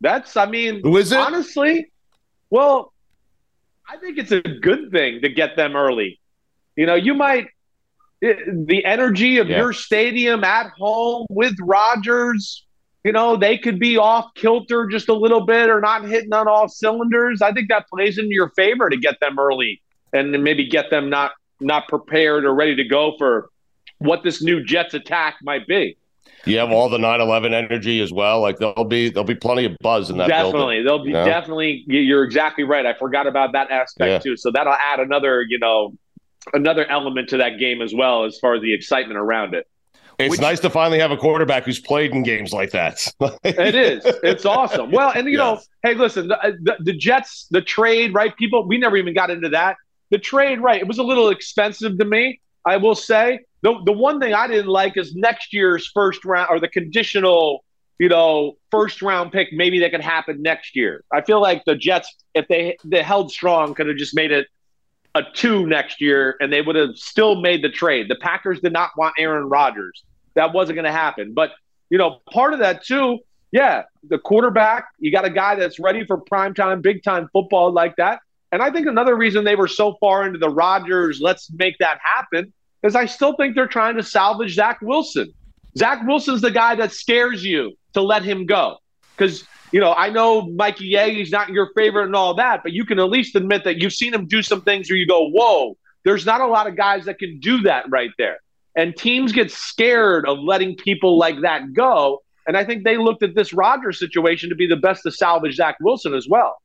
that's. 0.00 0.36
I 0.36 0.46
mean, 0.46 0.80
who 0.82 0.96
is 0.96 1.12
it? 1.12 1.18
Honestly, 1.18 1.90
well. 2.50 2.92
I 3.88 3.98
think 3.98 4.16
it's 4.16 4.32
a 4.32 4.40
good 4.40 4.90
thing 4.90 5.20
to 5.20 5.28
get 5.28 5.54
them 5.56 5.76
early. 5.76 6.18
You 6.76 6.86
know, 6.86 6.94
you 6.94 7.14
might 7.14 7.48
the 8.22 8.82
energy 8.84 9.38
of 9.38 9.48
yeah. 9.48 9.58
your 9.58 9.72
stadium 9.72 10.44
at 10.44 10.70
home 10.78 11.26
with 11.28 11.54
Rodgers. 11.60 12.64
You 13.04 13.10
know, 13.10 13.36
they 13.36 13.58
could 13.58 13.80
be 13.80 13.98
off 13.98 14.32
kilter 14.36 14.86
just 14.86 15.08
a 15.08 15.12
little 15.12 15.44
bit 15.44 15.68
or 15.68 15.80
not 15.80 16.04
hitting 16.04 16.32
on 16.32 16.46
all 16.46 16.68
cylinders. 16.68 17.42
I 17.42 17.52
think 17.52 17.68
that 17.68 17.88
plays 17.88 18.18
in 18.18 18.30
your 18.30 18.50
favor 18.50 18.88
to 18.88 18.96
get 18.96 19.18
them 19.20 19.38
early 19.40 19.82
and 20.12 20.30
maybe 20.42 20.68
get 20.68 20.88
them 20.90 21.10
not 21.10 21.32
not 21.60 21.88
prepared 21.88 22.44
or 22.44 22.54
ready 22.54 22.76
to 22.76 22.84
go 22.84 23.14
for 23.18 23.50
what 24.04 24.22
this 24.22 24.42
new 24.42 24.62
Jets 24.62 24.94
attack 24.94 25.36
might 25.42 25.66
be. 25.66 25.96
You 26.44 26.58
have 26.58 26.72
all 26.72 26.88
the 26.88 26.98
9/11 26.98 27.52
energy 27.52 28.00
as 28.00 28.12
well. 28.12 28.40
Like 28.40 28.58
there'll 28.58 28.84
be 28.84 29.10
there'll 29.10 29.24
be 29.24 29.34
plenty 29.34 29.64
of 29.64 29.76
buzz 29.80 30.10
in 30.10 30.18
that. 30.18 30.28
Definitely, 30.28 30.82
building, 30.82 30.84
there'll 30.84 31.04
be 31.04 31.08
you 31.10 31.14
know? 31.14 31.24
definitely. 31.24 31.84
You're 31.86 32.24
exactly 32.24 32.64
right. 32.64 32.84
I 32.84 32.94
forgot 32.94 33.26
about 33.26 33.52
that 33.52 33.70
aspect 33.70 34.08
yeah. 34.10 34.18
too. 34.18 34.36
So 34.36 34.50
that'll 34.50 34.72
add 34.72 34.98
another, 34.98 35.42
you 35.48 35.58
know, 35.58 35.96
another 36.52 36.84
element 36.90 37.28
to 37.30 37.36
that 37.38 37.58
game 37.58 37.80
as 37.80 37.94
well, 37.94 38.24
as 38.24 38.38
far 38.38 38.54
as 38.54 38.62
the 38.62 38.74
excitement 38.74 39.18
around 39.18 39.54
it. 39.54 39.68
It's 40.18 40.30
Which, 40.30 40.40
nice 40.40 40.60
to 40.60 40.70
finally 40.70 40.98
have 40.98 41.10
a 41.10 41.16
quarterback 41.16 41.64
who's 41.64 41.80
played 41.80 42.12
in 42.12 42.22
games 42.22 42.52
like 42.52 42.70
that. 42.72 43.06
it 43.44 43.74
is. 43.74 44.02
It's 44.22 44.44
awesome. 44.44 44.90
Well, 44.90 45.10
and 45.14 45.26
you 45.26 45.32
yes. 45.32 45.38
know, 45.38 45.60
hey, 45.82 45.94
listen, 45.94 46.28
the, 46.28 46.58
the, 46.60 46.76
the 46.80 46.92
Jets, 46.92 47.46
the 47.50 47.62
trade, 47.62 48.12
right? 48.12 48.36
People, 48.36 48.66
we 48.66 48.78
never 48.78 48.96
even 48.96 49.14
got 49.14 49.30
into 49.30 49.48
that. 49.50 49.76
The 50.10 50.18
trade, 50.18 50.60
right? 50.60 50.80
It 50.80 50.86
was 50.86 50.98
a 50.98 51.02
little 51.02 51.30
expensive 51.30 51.98
to 51.98 52.04
me. 52.04 52.40
I 52.64 52.76
will 52.76 52.94
say 52.94 53.40
the 53.62 53.80
the 53.84 53.92
one 53.92 54.20
thing 54.20 54.34
I 54.34 54.46
didn't 54.46 54.68
like 54.68 54.96
is 54.96 55.14
next 55.14 55.52
year's 55.52 55.90
first 55.92 56.24
round 56.24 56.48
or 56.50 56.60
the 56.60 56.68
conditional, 56.68 57.64
you 57.98 58.08
know, 58.08 58.54
first 58.70 59.02
round 59.02 59.32
pick. 59.32 59.48
Maybe 59.52 59.80
that 59.80 59.90
could 59.90 60.00
happen 60.00 60.42
next 60.42 60.76
year. 60.76 61.04
I 61.12 61.22
feel 61.22 61.40
like 61.40 61.64
the 61.64 61.74
Jets, 61.74 62.14
if 62.34 62.48
they 62.48 62.76
they 62.84 63.02
held 63.02 63.30
strong, 63.30 63.74
could 63.74 63.86
have 63.88 63.96
just 63.96 64.14
made 64.14 64.32
it 64.32 64.46
a 65.14 65.22
two 65.34 65.66
next 65.66 66.00
year, 66.00 66.36
and 66.40 66.52
they 66.52 66.62
would 66.62 66.76
have 66.76 66.96
still 66.96 67.40
made 67.40 67.62
the 67.62 67.68
trade. 67.68 68.08
The 68.08 68.16
Packers 68.16 68.60
did 68.60 68.72
not 68.72 68.90
want 68.96 69.14
Aaron 69.18 69.48
Rodgers. 69.48 70.04
That 70.34 70.52
wasn't 70.52 70.76
going 70.76 70.86
to 70.86 70.92
happen. 70.92 71.34
But 71.34 71.50
you 71.90 71.98
know, 71.98 72.20
part 72.30 72.54
of 72.54 72.60
that 72.60 72.84
too 72.84 73.18
yeah, 73.52 73.82
the 74.08 74.18
quarterback, 74.18 74.88
you 74.98 75.12
got 75.12 75.26
a 75.26 75.30
guy 75.30 75.54
that's 75.54 75.78
ready 75.78 76.04
for 76.06 76.16
prime 76.16 76.54
time, 76.54 76.80
big 76.80 77.02
time 77.02 77.28
football 77.32 77.70
like 77.70 77.96
that. 77.96 78.20
And 78.50 78.62
I 78.62 78.70
think 78.70 78.86
another 78.86 79.14
reason 79.14 79.44
they 79.44 79.56
were 79.56 79.68
so 79.68 79.96
far 80.00 80.26
into 80.26 80.38
the 80.38 80.48
Rodgers, 80.48 81.20
let's 81.20 81.50
make 81.52 81.78
that 81.78 81.98
happen, 82.02 82.52
is 82.82 82.96
I 82.96 83.06
still 83.06 83.34
think 83.36 83.54
they're 83.54 83.66
trying 83.66 83.96
to 83.96 84.02
salvage 84.02 84.54
Zach 84.54 84.80
Wilson. 84.82 85.32
Zach 85.76 86.06
Wilson's 86.06 86.40
the 86.40 86.50
guy 86.50 86.74
that 86.76 86.92
scares 86.92 87.44
you 87.44 87.72
to 87.94 88.02
let 88.02 88.22
him 88.22 88.46
go. 88.46 88.78
Because, 89.16 89.44
you 89.70 89.80
know, 89.80 89.92
I 89.92 90.10
know 90.10 90.42
Mikey 90.42 90.96
He's 91.14 91.30
not 91.30 91.50
your 91.50 91.70
favorite 91.76 92.06
and 92.06 92.16
all 92.16 92.34
that, 92.34 92.62
but 92.62 92.72
you 92.72 92.84
can 92.84 92.98
at 92.98 93.08
least 93.08 93.36
admit 93.36 93.64
that 93.64 93.78
you've 93.78 93.92
seen 93.92 94.12
him 94.12 94.26
do 94.26 94.42
some 94.42 94.62
things 94.62 94.90
where 94.90 94.96
you 94.96 95.06
go, 95.06 95.28
whoa, 95.28 95.76
there's 96.04 96.26
not 96.26 96.40
a 96.40 96.46
lot 96.46 96.66
of 96.66 96.76
guys 96.76 97.04
that 97.04 97.18
can 97.18 97.38
do 97.40 97.62
that 97.62 97.84
right 97.90 98.10
there. 98.18 98.38
And 98.74 98.96
teams 98.96 99.32
get 99.32 99.50
scared 99.50 100.26
of 100.26 100.38
letting 100.38 100.76
people 100.76 101.18
like 101.18 101.42
that 101.42 101.72
go. 101.72 102.22
And 102.46 102.56
I 102.56 102.64
think 102.64 102.84
they 102.84 102.96
looked 102.96 103.22
at 103.22 103.34
this 103.34 103.52
Rodgers 103.52 103.98
situation 103.98 104.48
to 104.48 104.54
be 104.54 104.66
the 104.66 104.76
best 104.76 105.02
to 105.04 105.10
salvage 105.10 105.56
Zach 105.56 105.76
Wilson 105.80 106.14
as 106.14 106.26
well. 106.28 106.56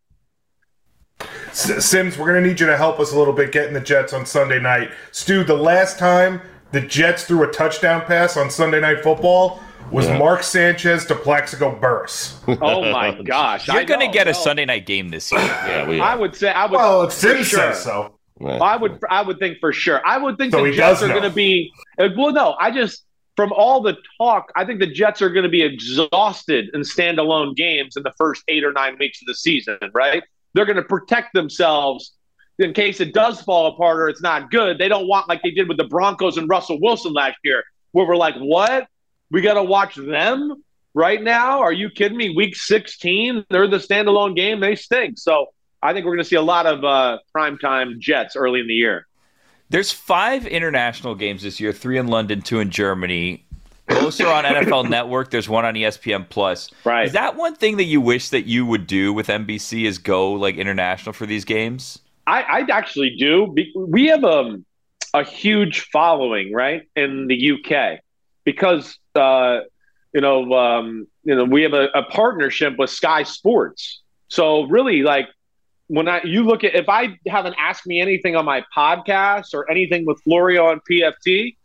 Simms, 1.51 2.17
we're 2.17 2.27
going 2.27 2.43
to 2.43 2.47
need 2.47 2.59
you 2.59 2.67
to 2.67 2.77
help 2.77 2.99
us 2.99 3.11
a 3.11 3.17
little 3.17 3.33
bit 3.33 3.51
getting 3.51 3.73
the 3.73 3.81
Jets 3.81 4.13
on 4.13 4.25
Sunday 4.25 4.59
night. 4.59 4.91
Stu, 5.11 5.43
the 5.43 5.55
last 5.55 5.97
time 5.97 6.41
the 6.71 6.81
Jets 6.81 7.23
threw 7.23 7.43
a 7.43 7.51
touchdown 7.51 8.01
pass 8.01 8.37
on 8.37 8.49
Sunday 8.51 8.79
Night 8.79 9.01
Football 9.01 9.61
was 9.91 10.05
yeah. 10.05 10.17
Mark 10.17 10.43
Sanchez 10.43 11.05
to 11.05 11.15
Plaxico 11.15 11.77
Burress. 11.79 12.41
Oh 12.61 12.91
my 12.91 13.19
gosh! 13.21 13.67
You're 13.67 13.85
going 13.85 13.99
to 13.99 14.07
get 14.07 14.27
a 14.27 14.33
Sunday 14.33 14.65
night 14.65 14.85
game 14.85 15.09
this 15.09 15.31
year. 15.31 15.41
yeah, 15.41 15.87
we, 15.87 15.99
I 15.99 16.15
would 16.15 16.35
say 16.35 16.49
I 16.49 16.65
would. 16.65 16.75
Well, 16.75 17.03
if 17.03 17.13
Simms 17.13 17.47
sure. 17.47 17.73
says 17.73 17.83
so. 17.83 18.13
I 18.41 18.77
would. 18.77 18.99
I 19.09 19.21
would 19.21 19.39
think 19.39 19.59
for 19.59 19.73
sure. 19.73 20.05
I 20.05 20.17
would 20.17 20.37
think 20.37 20.51
so 20.51 20.63
the 20.63 20.71
Jets 20.71 21.01
are 21.01 21.07
going 21.07 21.23
to 21.23 21.29
be. 21.29 21.71
Uh, 21.97 22.09
well, 22.17 22.31
no, 22.31 22.55
I 22.59 22.71
just 22.71 23.03
from 23.35 23.51
all 23.53 23.81
the 23.81 23.97
talk, 24.17 24.51
I 24.55 24.65
think 24.65 24.79
the 24.79 24.91
Jets 24.91 25.21
are 25.21 25.29
going 25.29 25.43
to 25.43 25.49
be 25.49 25.61
exhausted 25.61 26.69
in 26.73 26.81
standalone 26.81 27.55
games 27.55 27.95
in 27.97 28.03
the 28.03 28.13
first 28.17 28.43
eight 28.47 28.63
or 28.63 28.73
nine 28.73 28.97
weeks 28.99 29.21
of 29.21 29.27
the 29.27 29.35
season. 29.35 29.77
Right? 29.93 30.23
They're 30.53 30.65
going 30.65 30.77
to 30.77 30.83
protect 30.83 31.33
themselves 31.33 32.13
in 32.59 32.73
case 32.73 32.99
it 32.99 33.13
does 33.13 33.41
fall 33.41 33.67
apart 33.67 33.99
or 33.99 34.09
it's 34.09 34.21
not 34.21 34.49
good. 34.49 34.77
They 34.77 34.87
don't 34.87 35.07
want 35.07 35.29
like 35.29 35.43
they 35.43 35.51
did 35.51 35.67
with 35.67 35.77
the 35.77 35.83
Broncos 35.85 36.37
and 36.37 36.49
Russell 36.49 36.79
Wilson 36.81 37.13
last 37.13 37.37
year, 37.43 37.63
where 37.91 38.07
we're 38.07 38.15
like, 38.15 38.35
what? 38.35 38.87
We 39.29 39.41
got 39.41 39.55
to 39.55 39.63
watch 39.63 39.95
them 39.95 40.63
right 40.97 41.21
now? 41.21 41.59
Are 41.59 41.71
you 41.71 41.89
kidding 41.89 42.17
me? 42.17 42.33
Week 42.35 42.55
16, 42.55 43.45
they're 43.49 43.67
the 43.67 43.77
standalone 43.77 44.35
game. 44.35 44.59
They 44.59 44.75
stink. 44.75 45.19
So 45.19 45.47
I 45.81 45.93
think 45.93 46.05
we're 46.05 46.13
going 46.13 46.23
to 46.23 46.29
see 46.29 46.35
a 46.35 46.41
lot 46.41 46.65
of 46.65 46.83
uh, 46.83 47.19
primetime 47.35 47.99
Jets 47.99 48.35
early 48.35 48.59
in 48.59 48.67
the 48.67 48.73
year. 48.73 49.07
There's 49.69 49.91
five 49.91 50.47
international 50.47 51.13
games 51.15 51.43
this 51.43 51.59
year: 51.59 51.73
three 51.73 51.97
in 51.97 52.07
London, 52.07 52.41
two 52.41 52.61
in 52.61 52.71
Germany. 52.71 53.45
Most 53.89 54.19
are 54.21 54.33
on 54.33 54.43
NFL 54.43 54.89
Network. 54.89 55.31
There's 55.31 55.49
one 55.49 55.65
on 55.65 55.75
ESPN 55.75 56.27
Plus. 56.29 56.69
Right. 56.83 57.05
Is 57.05 57.13
that 57.13 57.35
one 57.35 57.55
thing 57.55 57.77
that 57.77 57.85
you 57.85 58.01
wish 58.01 58.29
that 58.29 58.45
you 58.45 58.65
would 58.65 58.87
do 58.87 59.13
with 59.13 59.27
NBC? 59.27 59.85
Is 59.85 59.97
go 59.97 60.33
like 60.33 60.55
international 60.55 61.13
for 61.13 61.25
these 61.25 61.45
games? 61.45 61.99
I, 62.25 62.41
I 62.41 62.65
actually 62.71 63.15
do. 63.17 63.55
We 63.75 64.07
have 64.07 64.23
a 64.23 64.27
um, 64.27 64.65
a 65.13 65.23
huge 65.23 65.87
following, 65.91 66.53
right, 66.53 66.83
in 66.95 67.27
the 67.27 67.53
UK 67.53 67.99
because 68.43 68.97
uh, 69.15 69.59
you 70.13 70.21
know 70.21 70.53
um, 70.53 71.07
you 71.23 71.35
know 71.35 71.45
we 71.45 71.63
have 71.63 71.73
a, 71.73 71.87
a 71.93 72.03
partnership 72.03 72.77
with 72.77 72.89
Sky 72.89 73.23
Sports. 73.23 74.01
So 74.29 74.63
really, 74.63 75.03
like 75.03 75.27
when 75.87 76.07
I 76.07 76.21
you 76.23 76.43
look 76.43 76.63
at 76.63 76.75
if 76.75 76.89
I 76.89 77.17
haven't 77.27 77.55
asked 77.57 77.85
me 77.87 78.01
anything 78.01 78.35
on 78.35 78.45
my 78.45 78.63
podcast 78.75 79.53
or 79.53 79.69
anything 79.69 80.05
with 80.05 80.21
Florio 80.21 80.69
and 80.71 80.81
PFT, 80.89 81.56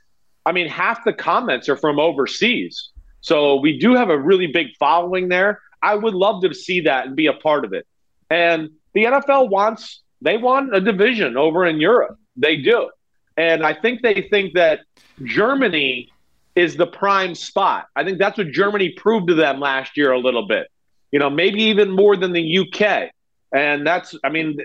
I 0.44 0.52
mean 0.52 0.68
half 0.68 1.04
the 1.04 1.12
comments 1.12 1.68
are 1.68 1.76
from 1.76 1.98
overseas. 1.98 2.90
So 3.20 3.56
we 3.60 3.78
do 3.78 3.94
have 3.94 4.10
a 4.10 4.18
really 4.18 4.48
big 4.48 4.68
following 4.78 5.28
there. 5.28 5.60
I 5.82 5.94
would 5.94 6.14
love 6.14 6.42
to 6.42 6.54
see 6.54 6.80
that 6.82 7.06
and 7.06 7.16
be 7.16 7.26
a 7.26 7.32
part 7.32 7.64
of 7.64 7.72
it. 7.72 7.86
And 8.30 8.70
the 8.94 9.04
NFL 9.04 9.48
wants 9.50 10.02
they 10.20 10.36
want 10.36 10.74
a 10.74 10.80
division 10.80 11.36
over 11.36 11.66
in 11.66 11.80
Europe. 11.80 12.16
They 12.36 12.56
do. 12.56 12.90
And 13.36 13.64
I 13.64 13.74
think 13.74 14.02
they 14.02 14.26
think 14.30 14.54
that 14.54 14.80
Germany 15.22 16.10
is 16.54 16.76
the 16.76 16.86
prime 16.86 17.34
spot. 17.34 17.86
I 17.96 18.04
think 18.04 18.18
that's 18.18 18.38
what 18.38 18.50
Germany 18.50 18.90
proved 18.90 19.28
to 19.28 19.34
them 19.34 19.58
last 19.58 19.96
year 19.96 20.12
a 20.12 20.18
little 20.18 20.46
bit. 20.46 20.68
You 21.10 21.18
know, 21.18 21.30
maybe 21.30 21.62
even 21.64 21.90
more 21.90 22.16
than 22.16 22.32
the 22.32 22.58
UK. 22.58 23.10
And 23.54 23.86
that's, 23.86 24.14
I 24.24 24.30
mean, 24.30 24.58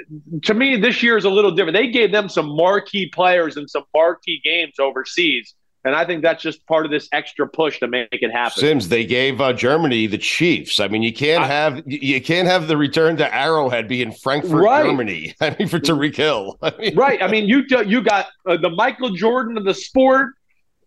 to 0.44 0.54
me, 0.54 0.78
this 0.78 1.04
year 1.04 1.18
is 1.18 1.26
a 1.26 1.30
little 1.30 1.52
different. 1.52 1.76
They 1.76 1.90
gave 1.90 2.12
them 2.12 2.30
some 2.30 2.56
marquee 2.56 3.10
players 3.10 3.58
and 3.58 3.70
some 3.70 3.84
marquee 3.94 4.40
games 4.44 4.76
overseas. 4.80 5.54
And 5.86 5.96
I 5.96 6.06
think 6.06 6.22
that's 6.22 6.44
just 6.44 6.66
part 6.66 6.86
of 6.86 6.92
this 6.92 7.08
extra 7.12 7.48
push 7.48 7.80
to 7.80 7.88
make 7.88 8.10
it 8.12 8.32
happen. 8.32 8.60
Simms, 8.60 8.90
they 8.90 9.06
gave 9.06 9.40
uh, 9.40 9.54
Germany 9.54 10.08
the 10.08 10.18
Chiefs. 10.18 10.80
I 10.80 10.88
mean, 10.88 11.02
you 11.02 11.14
can't 11.14 11.44
I, 11.44 11.48
have 11.48 11.84
you 11.86 12.22
can't 12.22 12.48
have 12.48 12.68
the 12.68 12.76
return 12.76 13.16
to 13.18 13.36
Arrowhead 13.36 13.88
be 13.88 14.02
in 14.02 14.12
Frankfurt, 14.12 14.62
right. 14.62 14.86
Germany. 14.86 15.34
I 15.42 15.56
mean, 15.58 15.68
for 15.68 15.80
Tyreek 15.80 16.16
Hill. 16.16 16.58
I 16.62 16.74
mean, 16.78 16.96
right. 16.96 17.22
I 17.22 17.28
mean, 17.28 17.48
you 17.48 17.64
you 17.86 18.02
got 18.02 18.28
uh, 18.46 18.58
the 18.58 18.70
Michael 18.70 19.12
Jordan 19.12 19.58
of 19.58 19.64
the 19.64 19.74
sport 19.74 20.34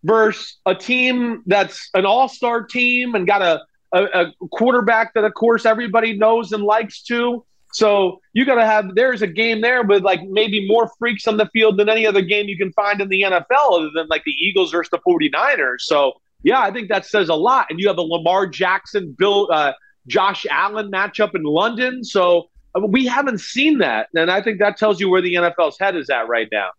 versus 0.03 0.57
a 0.65 0.75
team 0.75 1.43
that's 1.45 1.89
an 1.93 2.05
all 2.05 2.27
star 2.27 2.63
team 2.63 3.15
and 3.15 3.25
got 3.25 3.41
a, 3.41 3.61
a, 3.93 4.03
a 4.03 4.47
quarterback 4.51 5.13
that, 5.13 5.23
of 5.23 5.33
course, 5.33 5.65
everybody 5.65 6.17
knows 6.17 6.51
and 6.51 6.63
likes 6.63 7.01
to. 7.03 7.45
So 7.73 8.19
you 8.33 8.45
got 8.45 8.55
to 8.55 8.65
have 8.65 8.95
there's 8.95 9.21
a 9.21 9.27
game 9.27 9.61
there 9.61 9.83
with 9.83 10.03
like 10.03 10.21
maybe 10.27 10.67
more 10.67 10.89
freaks 10.99 11.27
on 11.27 11.37
the 11.37 11.47
field 11.53 11.77
than 11.77 11.89
any 11.89 12.05
other 12.05 12.21
game 12.21 12.47
you 12.47 12.57
can 12.57 12.71
find 12.73 13.01
in 13.01 13.09
the 13.09 13.21
NFL 13.21 13.79
other 13.79 13.89
than 13.95 14.07
like 14.09 14.23
the 14.25 14.31
Eagles 14.31 14.71
versus 14.71 14.89
the 14.91 14.99
49ers. 14.99 15.81
So 15.81 16.13
yeah, 16.43 16.61
I 16.61 16.71
think 16.71 16.89
that 16.89 17.05
says 17.05 17.29
a 17.29 17.35
lot. 17.35 17.67
And 17.69 17.79
you 17.79 17.87
have 17.87 17.97
a 17.97 18.01
Lamar 18.01 18.47
Jackson, 18.47 19.15
Bill, 19.17 19.47
uh, 19.51 19.73
Josh 20.07 20.45
Allen 20.49 20.91
matchup 20.91 21.35
in 21.35 21.43
London. 21.43 22.03
So 22.03 22.49
uh, 22.75 22.81
we 22.87 23.05
haven't 23.05 23.39
seen 23.39 23.79
that, 23.79 24.07
and 24.15 24.31
I 24.31 24.41
think 24.41 24.59
that 24.59 24.77
tells 24.77 24.99
you 24.99 25.09
where 25.09 25.21
the 25.21 25.35
NFL's 25.35 25.77
head 25.79 25.95
is 25.95 26.09
at 26.09 26.27
right 26.27 26.47
now. 26.51 26.69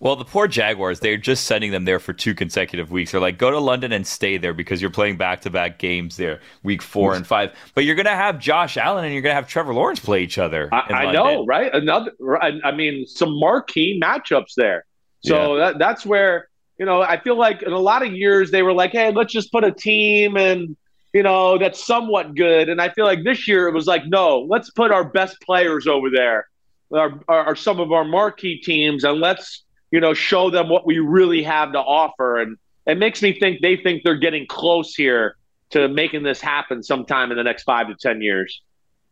Well, 0.00 0.16
the 0.16 0.24
poor 0.24 0.48
Jaguars, 0.48 1.00
they're 1.00 1.18
just 1.18 1.44
sending 1.44 1.72
them 1.72 1.84
there 1.84 1.98
for 1.98 2.14
two 2.14 2.34
consecutive 2.34 2.90
weeks. 2.90 3.12
They're 3.12 3.20
like, 3.20 3.36
go 3.36 3.50
to 3.50 3.58
London 3.58 3.92
and 3.92 4.06
stay 4.06 4.38
there 4.38 4.54
because 4.54 4.80
you're 4.80 4.90
playing 4.90 5.18
back 5.18 5.42
to 5.42 5.50
back 5.50 5.78
games 5.78 6.16
there, 6.16 6.40
week 6.62 6.80
four 6.80 7.12
mm. 7.12 7.16
and 7.16 7.26
five. 7.26 7.52
But 7.74 7.84
you're 7.84 7.96
going 7.96 8.06
to 8.06 8.12
have 8.12 8.38
Josh 8.38 8.78
Allen 8.78 9.04
and 9.04 9.12
you're 9.12 9.20
going 9.22 9.32
to 9.32 9.34
have 9.34 9.46
Trevor 9.46 9.74
Lawrence 9.74 10.00
play 10.00 10.22
each 10.22 10.38
other. 10.38 10.70
I, 10.72 10.78
I 10.78 11.12
know, 11.12 11.44
right? 11.44 11.72
Another, 11.74 12.12
I 12.42 12.72
mean, 12.72 13.06
some 13.06 13.38
marquee 13.38 14.00
matchups 14.02 14.54
there. 14.56 14.86
So 15.22 15.56
yeah. 15.56 15.64
that, 15.64 15.78
that's 15.78 16.06
where, 16.06 16.48
you 16.78 16.86
know, 16.86 17.02
I 17.02 17.20
feel 17.20 17.36
like 17.36 17.60
in 17.60 17.72
a 17.72 17.78
lot 17.78 18.02
of 18.02 18.10
years 18.14 18.50
they 18.50 18.62
were 18.62 18.72
like, 18.72 18.92
hey, 18.92 19.12
let's 19.12 19.34
just 19.34 19.52
put 19.52 19.64
a 19.64 19.70
team 19.70 20.38
and, 20.38 20.78
you 21.12 21.22
know, 21.22 21.58
that's 21.58 21.84
somewhat 21.84 22.34
good. 22.34 22.70
And 22.70 22.80
I 22.80 22.88
feel 22.88 23.04
like 23.04 23.22
this 23.22 23.46
year 23.46 23.68
it 23.68 23.74
was 23.74 23.86
like, 23.86 24.06
no, 24.06 24.46
let's 24.48 24.70
put 24.70 24.92
our 24.92 25.04
best 25.04 25.38
players 25.42 25.86
over 25.86 26.08
there, 26.08 26.48
our, 26.90 27.20
our, 27.28 27.44
our 27.48 27.56
some 27.56 27.80
of 27.80 27.92
our 27.92 28.04
marquee 28.04 28.56
teams, 28.56 29.04
and 29.04 29.20
let's 29.20 29.64
you 29.90 30.00
know, 30.00 30.14
show 30.14 30.50
them 30.50 30.68
what 30.68 30.86
we 30.86 30.98
really 30.98 31.42
have 31.42 31.72
to 31.72 31.78
offer. 31.78 32.40
And 32.40 32.56
it 32.86 32.98
makes 32.98 33.22
me 33.22 33.38
think 33.38 33.60
they 33.60 33.76
think 33.76 34.02
they're 34.02 34.16
getting 34.16 34.46
close 34.46 34.94
here 34.94 35.36
to 35.70 35.88
making 35.88 36.22
this 36.22 36.40
happen 36.40 36.82
sometime 36.82 37.30
in 37.30 37.36
the 37.36 37.44
next 37.44 37.64
five 37.64 37.88
to 37.88 37.94
10 37.94 38.22
years. 38.22 38.62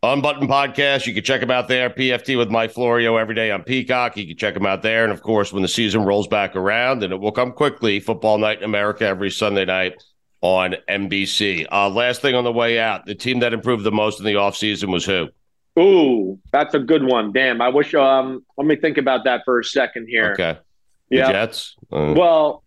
Unbutton 0.01 0.47
podcast. 0.47 1.05
You 1.07 1.13
can 1.13 1.23
check 1.23 1.41
them 1.41 1.51
out 1.51 1.67
there. 1.67 1.89
PFT 1.89 2.37
with 2.37 2.49
Mike 2.49 2.71
Florio 2.71 3.17
every 3.17 3.35
day 3.35 3.51
on 3.51 3.63
Peacock. 3.63 4.15
You 4.15 4.25
can 4.27 4.37
check 4.37 4.53
them 4.53 4.65
out 4.65 4.81
there. 4.81 5.03
And 5.03 5.11
of 5.11 5.21
course, 5.21 5.51
when 5.51 5.61
the 5.61 5.67
season 5.67 6.03
rolls 6.03 6.27
back 6.27 6.55
around, 6.55 7.03
and 7.03 7.11
it 7.11 7.19
will 7.19 7.33
come 7.33 7.51
quickly, 7.51 7.99
Football 7.99 8.37
Night 8.37 8.59
in 8.59 8.63
America 8.63 9.05
every 9.05 9.29
Sunday 9.29 9.65
night 9.65 10.01
on 10.41 10.75
NBC. 10.87 11.67
Uh, 11.69 11.89
last 11.89 12.21
thing 12.21 12.33
on 12.33 12.45
the 12.45 12.51
way 12.51 12.79
out 12.79 13.05
the 13.05 13.15
team 13.15 13.39
that 13.39 13.51
improved 13.51 13.83
the 13.83 13.91
most 13.91 14.19
in 14.19 14.25
the 14.25 14.33
offseason 14.33 14.89
was 14.89 15.05
who? 15.05 15.27
Ooh, 15.77 16.39
that's 16.51 16.73
a 16.73 16.79
good 16.79 17.03
one. 17.03 17.33
Damn. 17.33 17.61
I 17.61 17.67
wish, 17.67 17.93
um, 17.93 18.45
let 18.57 18.67
me 18.67 18.77
think 18.77 18.97
about 18.97 19.25
that 19.25 19.41
for 19.43 19.59
a 19.59 19.63
second 19.65 20.07
here. 20.09 20.31
Okay. 20.31 20.59
The. 21.09 21.17
Jets. 21.17 21.75
Uh, 21.91 22.13
well, 22.15 22.63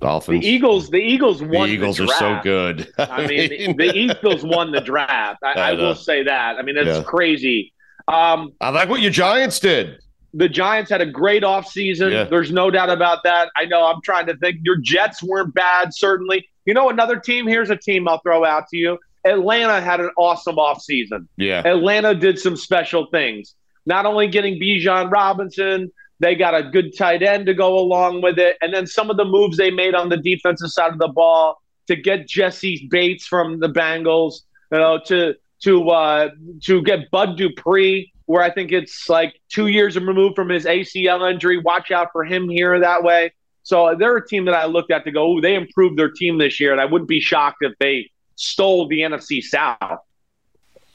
Dolphins. 0.00 0.42
The 0.42 0.48
Eagles. 0.48 0.90
The 0.90 0.98
Eagles 0.98 1.42
won. 1.42 1.68
The 1.68 1.74
Eagles 1.74 1.96
the 1.96 2.04
are 2.04 2.18
so 2.18 2.40
good. 2.42 2.92
I 2.98 3.26
mean, 3.26 3.48
the, 3.76 3.86
the, 3.86 3.96
Eagles 3.96 4.44
won 4.44 4.70
the 4.70 4.80
draft. 4.80 5.42
I, 5.42 5.52
I, 5.52 5.70
I 5.70 5.72
will 5.72 5.94
say 5.94 6.22
that. 6.24 6.56
I 6.56 6.62
mean, 6.62 6.74
that's 6.74 6.98
yeah. 6.98 7.02
crazy. 7.02 7.72
Um, 8.08 8.52
I 8.60 8.70
like 8.70 8.88
what 8.88 9.00
your 9.00 9.10
Giants 9.10 9.60
did. 9.60 9.98
The 10.34 10.48
Giants 10.48 10.90
had 10.90 11.00
a 11.00 11.06
great 11.06 11.42
offseason. 11.42 12.10
Yeah. 12.10 12.24
There's 12.24 12.50
no 12.50 12.70
doubt 12.70 12.90
about 12.90 13.20
that. 13.24 13.50
I 13.56 13.66
know. 13.66 13.86
I'm 13.86 14.02
trying 14.02 14.26
to 14.26 14.36
think. 14.36 14.58
Your 14.62 14.76
Jets 14.76 15.22
weren't 15.22 15.54
bad, 15.54 15.94
certainly. 15.94 16.48
You 16.66 16.74
know, 16.74 16.90
another 16.90 17.16
team. 17.18 17.46
Here's 17.46 17.70
a 17.70 17.76
team 17.76 18.08
I'll 18.08 18.20
throw 18.20 18.44
out 18.44 18.68
to 18.68 18.76
you. 18.76 18.98
Atlanta 19.24 19.80
had 19.80 20.00
an 20.00 20.10
awesome 20.18 20.56
offseason. 20.56 21.28
Yeah. 21.36 21.66
Atlanta 21.66 22.14
did 22.14 22.38
some 22.38 22.56
special 22.56 23.06
things. 23.10 23.54
Not 23.86 24.06
only 24.06 24.28
getting 24.28 24.60
Bijan 24.60 25.10
Robinson, 25.10 25.92
they 26.20 26.34
got 26.34 26.54
a 26.54 26.62
good 26.62 26.96
tight 26.96 27.22
end 27.22 27.46
to 27.46 27.54
go 27.54 27.78
along 27.78 28.22
with 28.22 28.38
it. 28.38 28.56
And 28.62 28.72
then 28.72 28.86
some 28.86 29.10
of 29.10 29.16
the 29.16 29.24
moves 29.24 29.56
they 29.56 29.70
made 29.70 29.94
on 29.94 30.08
the 30.08 30.16
defensive 30.16 30.70
side 30.70 30.92
of 30.92 30.98
the 30.98 31.08
ball 31.08 31.60
to 31.88 31.96
get 31.96 32.28
Jessie 32.28 32.86
Bates 32.90 33.26
from 33.26 33.60
the 33.60 33.68
Bengals, 33.68 34.42
you 34.72 34.78
know, 34.78 35.00
to 35.06 35.34
to 35.62 35.90
uh, 35.90 36.30
to 36.64 36.82
get 36.82 37.10
Bud 37.10 37.36
Dupree, 37.36 38.12
where 38.26 38.42
I 38.42 38.50
think 38.50 38.72
it's 38.72 39.08
like 39.08 39.40
two 39.50 39.66
years 39.66 39.96
removed 39.96 40.36
from 40.36 40.48
his 40.48 40.64
ACL 40.64 41.30
injury. 41.30 41.58
Watch 41.58 41.90
out 41.90 42.08
for 42.12 42.24
him 42.24 42.48
here 42.48 42.78
that 42.80 43.02
way. 43.02 43.32
So 43.62 43.96
they're 43.98 44.16
a 44.16 44.26
team 44.26 44.44
that 44.44 44.54
I 44.54 44.66
looked 44.66 44.90
at 44.90 45.04
to 45.04 45.10
go, 45.10 45.36
oh, 45.36 45.40
they 45.40 45.54
improved 45.54 45.98
their 45.98 46.10
team 46.10 46.38
this 46.38 46.60
year, 46.60 46.72
and 46.72 46.80
I 46.80 46.84
wouldn't 46.84 47.08
be 47.08 47.20
shocked 47.20 47.58
if 47.62 47.72
they 47.80 48.10
stole 48.36 48.88
the 48.88 49.00
NFC 49.00 49.42
South. 49.42 50.00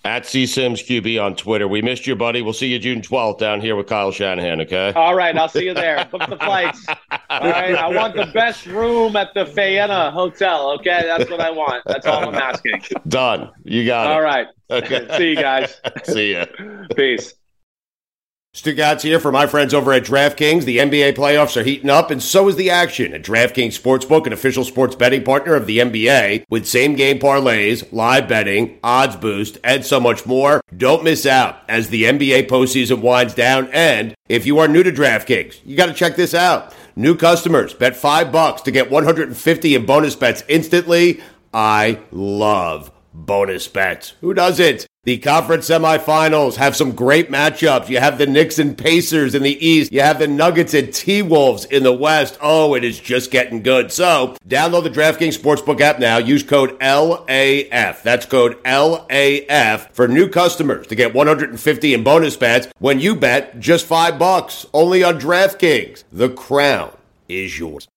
At 0.06 0.26
C 0.26 0.46
Simms 0.46 0.82
QB 0.82 1.22
on 1.22 1.36
Twitter. 1.36 1.68
We 1.68 1.82
missed 1.82 2.08
you, 2.08 2.16
buddy. 2.16 2.42
We'll 2.42 2.54
see 2.54 2.68
you 2.68 2.80
June 2.80 3.02
12th 3.02 3.38
down 3.38 3.60
here 3.60 3.76
with 3.76 3.88
Kyle 3.88 4.12
Shanahan, 4.12 4.62
okay? 4.62 4.94
All 4.96 5.14
right, 5.14 5.38
I'll 5.38 5.50
see 5.50 5.66
you 5.66 5.74
there. 5.74 6.06
Book 6.12 6.22
the 6.30 6.38
flights. 6.38 6.86
All 7.30 7.42
right, 7.42 7.76
I 7.76 7.88
want 7.90 8.16
the 8.16 8.28
best 8.28 8.66
room 8.66 9.18
at 9.18 9.34
the 9.34 9.44
Faena 9.44 10.14
Hotel, 10.14 10.72
okay? 10.72 11.04
That's 11.04 11.30
what 11.30 11.42
I 11.42 11.52
want. 11.52 11.84
That's 11.86 12.06
all 12.06 12.28
I'm 12.28 12.36
asking. 12.36 12.82
Done. 13.10 13.52
You 13.66 13.86
got 13.86 14.08
All 14.08 14.14
it. 14.14 14.16
All 14.16 14.22
right. 14.22 14.48
Okay. 14.72 15.18
See 15.18 15.30
you 15.32 15.36
guys. 15.36 15.82
see 16.04 16.34
ya. 16.34 16.46
Peace. 16.96 17.34
Stugotz 18.52 19.02
here 19.02 19.20
for 19.20 19.32
my 19.32 19.46
friends 19.46 19.76
over 19.76 19.94
at 19.94 20.04
DraftKings. 20.04 20.66
The 20.66 20.80
NBA 20.80 21.16
playoffs 21.16 21.56
are 21.56 21.64
heating 21.64 21.90
up, 21.92 22.10
and 22.10 22.22
so 22.22 22.48
is 22.48 22.56
the 22.56 22.72
action 22.72 23.14
at 23.14 23.22
DraftKings 23.22 23.80
Sportsbook, 23.80 24.26
an 24.26 24.34
official 24.34 24.64
sports 24.64 24.96
betting 24.96 25.24
partner 25.24 25.54
of 25.54 25.68
the 25.68 25.78
NBA, 25.78 26.46
with 26.50 26.66
same 26.66 26.96
game 26.96 27.20
parlays, 27.20 27.88
live 27.94 28.28
betting, 28.28 28.80
odds 28.84 29.16
boost, 29.16 29.60
and 29.64 29.86
so 29.86 30.00
much 30.00 30.26
more. 30.26 30.62
Don't 30.76 31.04
miss 31.04 31.28
out 31.28 31.62
as 31.70 31.90
the 31.90 32.06
NBA 32.06 32.50
postseason 32.50 33.02
winds 33.02 33.36
down. 33.36 33.70
And 33.72 34.16
if 34.28 34.48
you 34.48 34.58
are 34.58 34.68
new 34.68 34.82
to 34.82 34.92
DraftKings, 34.92 35.60
you 35.64 35.78
got 35.78 35.86
to 35.86 35.94
check 35.94 36.16
this 36.16 36.34
out. 36.34 36.74
New 36.96 37.16
customers 37.16 37.76
bet 37.76 37.96
five 37.96 38.32
bucks 38.32 38.64
to 38.64 38.72
get 38.72 38.90
150 38.90 39.76
in 39.76 39.86
bonus 39.86 40.16
bets 40.16 40.44
instantly. 40.48 41.22
I 41.54 42.00
love 42.12 42.92
bonus 43.26 43.68
bets. 43.68 44.14
Who 44.22 44.34
doesn't? 44.34 44.88
The 45.04 45.18
conference 45.18 45.70
semifinals 45.70 46.58
have 46.58 46.76
some 46.76 46.92
great 46.92 47.32
matchups. 47.32 47.90
You 47.90 48.00
have 48.00 48.18
the 48.18 48.28
Knicks 48.28 48.60
and 48.60 48.78
Pacers 48.78 49.34
in 49.34 49.44
the 49.44 49.66
East. 49.66 49.92
You 49.92 50.02
have 50.02 50.20
the 50.20 50.28
Nuggets 50.28 50.74
and 50.74 50.94
T 50.94 51.22
Wolves 51.22 51.66
in 51.66 51.84
the 51.84 51.94
West. 51.94 52.38
Oh, 52.42 52.76
it 52.76 52.84
is 52.84 53.00
just 53.00 53.32
getting 53.32 53.64
good. 53.64 53.92
So, 53.92 54.36
download 54.48 54.84
the 54.84 54.90
DraftKings 54.90 55.40
Sportsbook 55.40 55.80
app 55.82 56.00
now. 56.00 56.18
Use 56.18 56.44
code 56.44 56.78
LAF. 56.80 58.04
That's 58.04 58.26
code 58.26 58.62
LAF 58.64 59.90
for 59.94 60.08
new 60.08 60.28
customers 60.30 60.86
to 60.88 60.96
get 60.96 61.14
150 61.14 61.94
in 61.94 62.04
bonus 62.04 62.36
bets 62.36 62.68
when 62.80 63.00
you 63.00 63.16
bet 63.16 63.60
just 63.60 63.86
5 63.86 64.20
bucks 64.20 64.66
only 64.74 65.04
on 65.04 65.20
DraftKings. 65.20 66.04
The 66.12 66.30
crown 66.30 66.96
is 67.30 67.58
yours. 67.58 67.88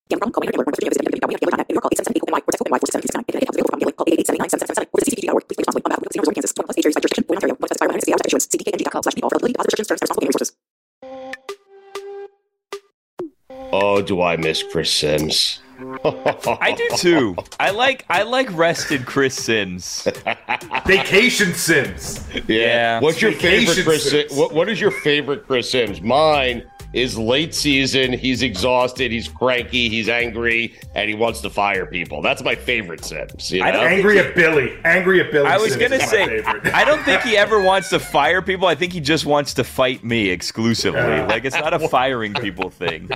Do 14.13 14.21
I 14.21 14.37
miss 14.37 14.63
Chris 14.63 14.93
Simms? 14.93 15.61
I 15.81 16.75
do 16.77 16.97
too. 16.99 17.35
I 17.59 17.71
like 17.71 18.05
I 18.11 18.25
like 18.25 18.55
rested 18.55 19.07
Chris 19.07 19.35
Simms. 19.35 20.07
Vacation 20.87 21.55
Simms. 21.55 22.23
Yeah. 22.47 23.01
What's 23.01 23.23
your 23.23 23.33
favorite 23.33 23.83
Chris? 23.83 24.11
Simms. 24.11 24.29
Sim- 24.29 24.39
what, 24.39 24.53
what 24.53 24.69
is 24.69 24.79
your 24.83 24.91
favorite 24.91 25.47
Chris 25.47 25.71
Simms? 25.71 26.03
Mine 26.03 26.63
is 26.93 27.17
late 27.19 27.55
season. 27.55 28.13
He's 28.13 28.43
exhausted. 28.43 29.11
He's 29.13 29.29
cranky. 29.29 29.89
He's 29.89 30.09
angry, 30.09 30.75
and 30.95 31.09
he 31.09 31.15
wants 31.15 31.41
to 31.43 31.51
fire 31.51 31.87
people. 31.87 32.21
That's 32.23 32.43
my 32.43 32.55
favorite 32.55 33.05
Simms. 33.05 33.51
You 33.51 33.61
know? 33.61 33.67
I 33.67 33.71
don't- 33.73 33.87
Angry 33.87 34.19
at 34.19 34.35
Billy. 34.35 34.73
Angry 34.85 35.21
at 35.21 35.31
Billy. 35.33 35.47
I 35.49 35.57
was 35.59 35.77
gonna 35.77 36.01
say. 36.01 36.43
I 36.75 36.85
don't 36.85 37.03
think 37.05 37.23
he 37.23 37.37
ever 37.37 37.61
wants 37.63 37.89
to 37.91 37.99
fire 37.99 38.43
people. 38.43 38.67
I 38.69 38.75
think 38.75 38.93
he 38.93 39.01
just 39.01 39.25
wants 39.27 39.55
to 39.55 39.65
fight 39.65 40.05
me 40.05 40.29
exclusively. 40.31 41.01
Like 41.23 41.45
it's 41.45 41.57
not 41.57 41.73
a 41.75 41.89
firing 41.89 42.35
people 42.35 42.71
thing. 42.71 43.11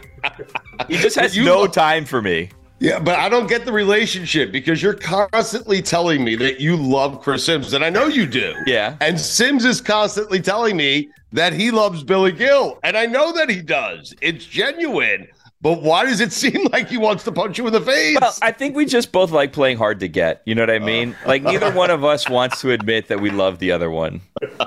He 0.88 0.96
just 0.96 1.16
has 1.20 1.36
You 1.36 1.44
no 1.44 1.60
lo- 1.60 1.66
time 1.66 2.04
for 2.04 2.22
me. 2.22 2.50
Yeah, 2.78 2.98
but 2.98 3.18
I 3.18 3.28
don't 3.28 3.48
get 3.48 3.64
the 3.64 3.72
relationship 3.72 4.52
because 4.52 4.82
you're 4.82 4.94
constantly 4.94 5.80
telling 5.80 6.22
me 6.22 6.36
that 6.36 6.60
you 6.60 6.76
love 6.76 7.22
Chris 7.22 7.44
Simms, 7.44 7.72
and 7.72 7.84
I 7.84 7.90
know 7.90 8.06
you 8.06 8.26
do. 8.26 8.54
Yeah. 8.66 8.96
And 9.00 9.18
Simms 9.18 9.64
is 9.64 9.80
constantly 9.80 10.40
telling 10.40 10.76
me 10.76 11.08
that 11.32 11.54
he 11.54 11.70
loves 11.70 12.04
Billy 12.04 12.32
Gil, 12.32 12.78
and 12.82 12.96
I 12.96 13.06
know 13.06 13.32
that 13.32 13.48
he 13.48 13.62
does. 13.62 14.14
It's 14.20 14.44
genuine. 14.44 15.28
But 15.62 15.82
why 15.82 16.04
does 16.04 16.20
it 16.20 16.32
seem 16.34 16.66
like 16.70 16.88
he 16.88 16.98
wants 16.98 17.24
to 17.24 17.32
punch 17.32 17.56
you 17.56 17.66
in 17.66 17.72
the 17.72 17.80
face? 17.80 18.18
Well, 18.20 18.34
I 18.42 18.52
think 18.52 18.76
we 18.76 18.84
just 18.84 19.10
both 19.10 19.30
like 19.30 19.52
playing 19.52 19.78
hard 19.78 20.00
to 20.00 20.08
get. 20.08 20.42
You 20.44 20.54
know 20.54 20.62
what 20.62 20.70
I 20.70 20.76
oh. 20.76 20.84
mean? 20.84 21.16
Like 21.26 21.42
neither 21.42 21.72
one 21.72 21.90
of 21.90 22.04
us 22.04 22.28
wants 22.28 22.60
to 22.60 22.72
admit 22.72 23.08
that 23.08 23.20
we 23.20 23.30
love 23.30 23.58
the 23.58 23.72
other 23.72 23.90
one. 23.90 24.20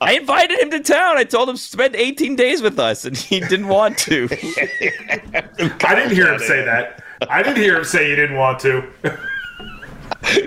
I 0.00 0.14
invited 0.14 0.58
him 0.60 0.70
to 0.70 0.80
town. 0.80 1.16
I 1.16 1.24
told 1.24 1.48
him 1.48 1.56
to 1.56 1.62
spend 1.62 1.96
18 1.96 2.36
days 2.36 2.60
with 2.60 2.78
us, 2.78 3.06
and 3.06 3.16
he 3.16 3.40
didn't 3.40 3.68
want 3.68 3.96
to. 3.98 4.28
I 4.30 5.94
didn't 5.94 6.10
hear 6.10 6.30
him 6.30 6.38
say 6.40 6.62
that. 6.62 7.03
I 7.28 7.42
didn't 7.42 7.62
hear 7.62 7.76
him 7.76 7.84
say 7.84 8.10
he 8.10 8.16
didn't 8.16 8.36
want 8.36 8.58
to. 8.60 8.82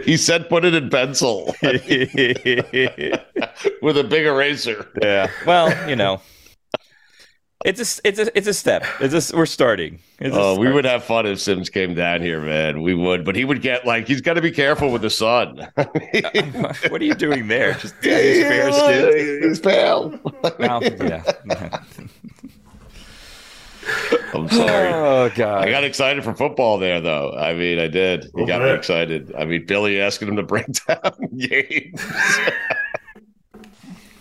he 0.03 0.17
said 0.17 0.49
put 0.49 0.65
it 0.65 0.73
in 0.73 0.89
pencil 0.89 1.55
with 1.61 1.81
a 3.97 4.03
big 4.07 4.25
eraser. 4.25 4.87
yeah. 5.01 5.29
Well, 5.45 5.89
you 5.89 5.95
know, 5.95 6.21
it's 7.65 7.79
a 7.79 8.07
it's 8.07 8.19
a 8.19 8.37
it's 8.37 8.47
a 8.47 8.53
step. 8.53 8.85
It's 8.99 9.31
a, 9.31 9.35
we're 9.35 9.45
starting. 9.45 9.99
It's 10.19 10.35
a 10.35 10.39
Oh, 10.39 10.59
we 10.59 10.71
would 10.71 10.85
have 10.85 11.03
fun 11.03 11.25
if 11.25 11.39
Simms 11.39 11.69
came 11.69 11.95
down 11.95 12.21
here, 12.21 12.41
man. 12.41 12.81
We 12.81 12.93
would, 12.93 13.25
but 13.25 13.35
he 13.35 13.45
would 13.45 13.61
get 13.61 13.85
like 13.85 14.07
he's 14.07 14.21
got 14.21 14.35
to 14.35 14.41
be 14.41 14.51
careful 14.51 14.91
with 14.91 15.01
the 15.01 15.09
sun. 15.09 15.67
Uh, 15.77 16.73
what 16.89 17.01
are 17.01 17.05
you 17.05 17.13
doing 17.13 17.47
there? 17.47 17.73
Just 17.73 17.93
he's 18.01 18.41
fair 18.41 18.71
skinned. 18.71 19.43
He's 19.43 19.59
pale. 19.59 20.19
Well, 20.59 20.83
yeah. 20.83 21.23
I'm 24.49 24.57
sorry. 24.57 24.87
Oh 25.17 25.29
god. 25.35 25.67
I 25.67 25.71
got 25.71 25.83
excited 25.83 26.23
for 26.23 26.33
football 26.33 26.77
there, 26.77 27.01
though. 27.01 27.31
I 27.33 27.53
mean, 27.53 27.79
I 27.79 27.87
did. 27.87 28.29
He 28.35 28.45
got 28.45 28.61
me 28.61 28.69
excited. 28.69 29.33
I 29.35 29.45
mean, 29.45 29.65
Billy 29.65 29.99
asking 29.99 30.27
him 30.29 30.35
to 30.37 30.43
break 30.43 30.65
down 30.87 31.27
games. 31.37 32.01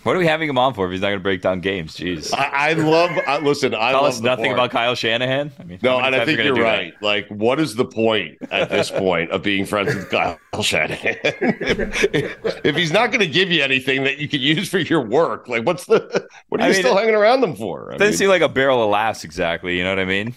What 0.07 0.15
are 0.15 0.21
we 0.21 0.27
having 0.29 0.49
him 0.49 0.57
on 0.57 0.73
for 0.73 0.87
if 0.87 0.93
he's 0.93 1.01
not 1.01 1.09
going 1.09 1.19
to 1.19 1.23
break 1.25 1.41
down 1.41 1.61
games? 1.61 1.97
Jeez. 1.97 2.33
I, 2.33 2.71
I 2.71 2.73
love. 2.75 3.11
I, 3.27 3.39
listen, 3.39 3.75
I 3.75 3.91
Tell 3.91 4.03
love 4.03 4.13
us 4.13 4.21
nothing 4.21 4.53
about 4.53 4.71
Kyle 4.71 4.95
Shanahan. 4.95 5.51
I 5.59 5.65
mean, 5.65 5.81
No, 5.83 5.99
and 5.99 6.15
I 6.15 6.25
think 6.25 6.39
you're 6.45 6.55
right. 6.55 6.95
Like, 7.03 7.27
what 7.27 7.59
is 7.59 7.75
the 7.75 7.85
point 7.85 8.39
at 8.53 8.69
this 8.71 8.89
point 8.89 9.33
of 9.33 9.43
being 9.43 9.67
friends 9.67 9.97
with 9.97 10.09
Kyle 10.09 10.39
Shanahan? 10.63 11.17
if, 11.25 12.61
if 12.65 12.77
he's 12.77 12.93
not 12.93 13.09
going 13.09 13.19
to 13.19 13.27
give 13.27 13.51
you 13.51 13.65
anything 13.65 14.05
that 14.05 14.19
you 14.19 14.29
can 14.29 14.41
use 14.41 14.69
for 14.69 14.79
your 14.79 15.01
work, 15.05 15.49
like, 15.49 15.67
what's 15.67 15.87
the? 15.87 16.29
What 16.51 16.61
are 16.61 16.65
I 16.65 16.67
you 16.69 16.73
mean, 16.75 16.83
still 16.83 16.97
it- 16.97 17.01
hanging 17.01 17.17
around 17.17 17.41
them 17.41 17.57
for? 17.57 17.89
I 17.93 17.97
Doesn't 17.97 18.13
mean, 18.13 18.17
seem 18.19 18.29
like 18.29 18.43
a 18.43 18.49
barrel 18.49 18.85
of 18.85 18.91
laughs 18.91 19.25
exactly. 19.25 19.77
You 19.77 19.83
know 19.83 19.91
what 19.91 19.99
I 19.99 20.05
mean? 20.05 20.35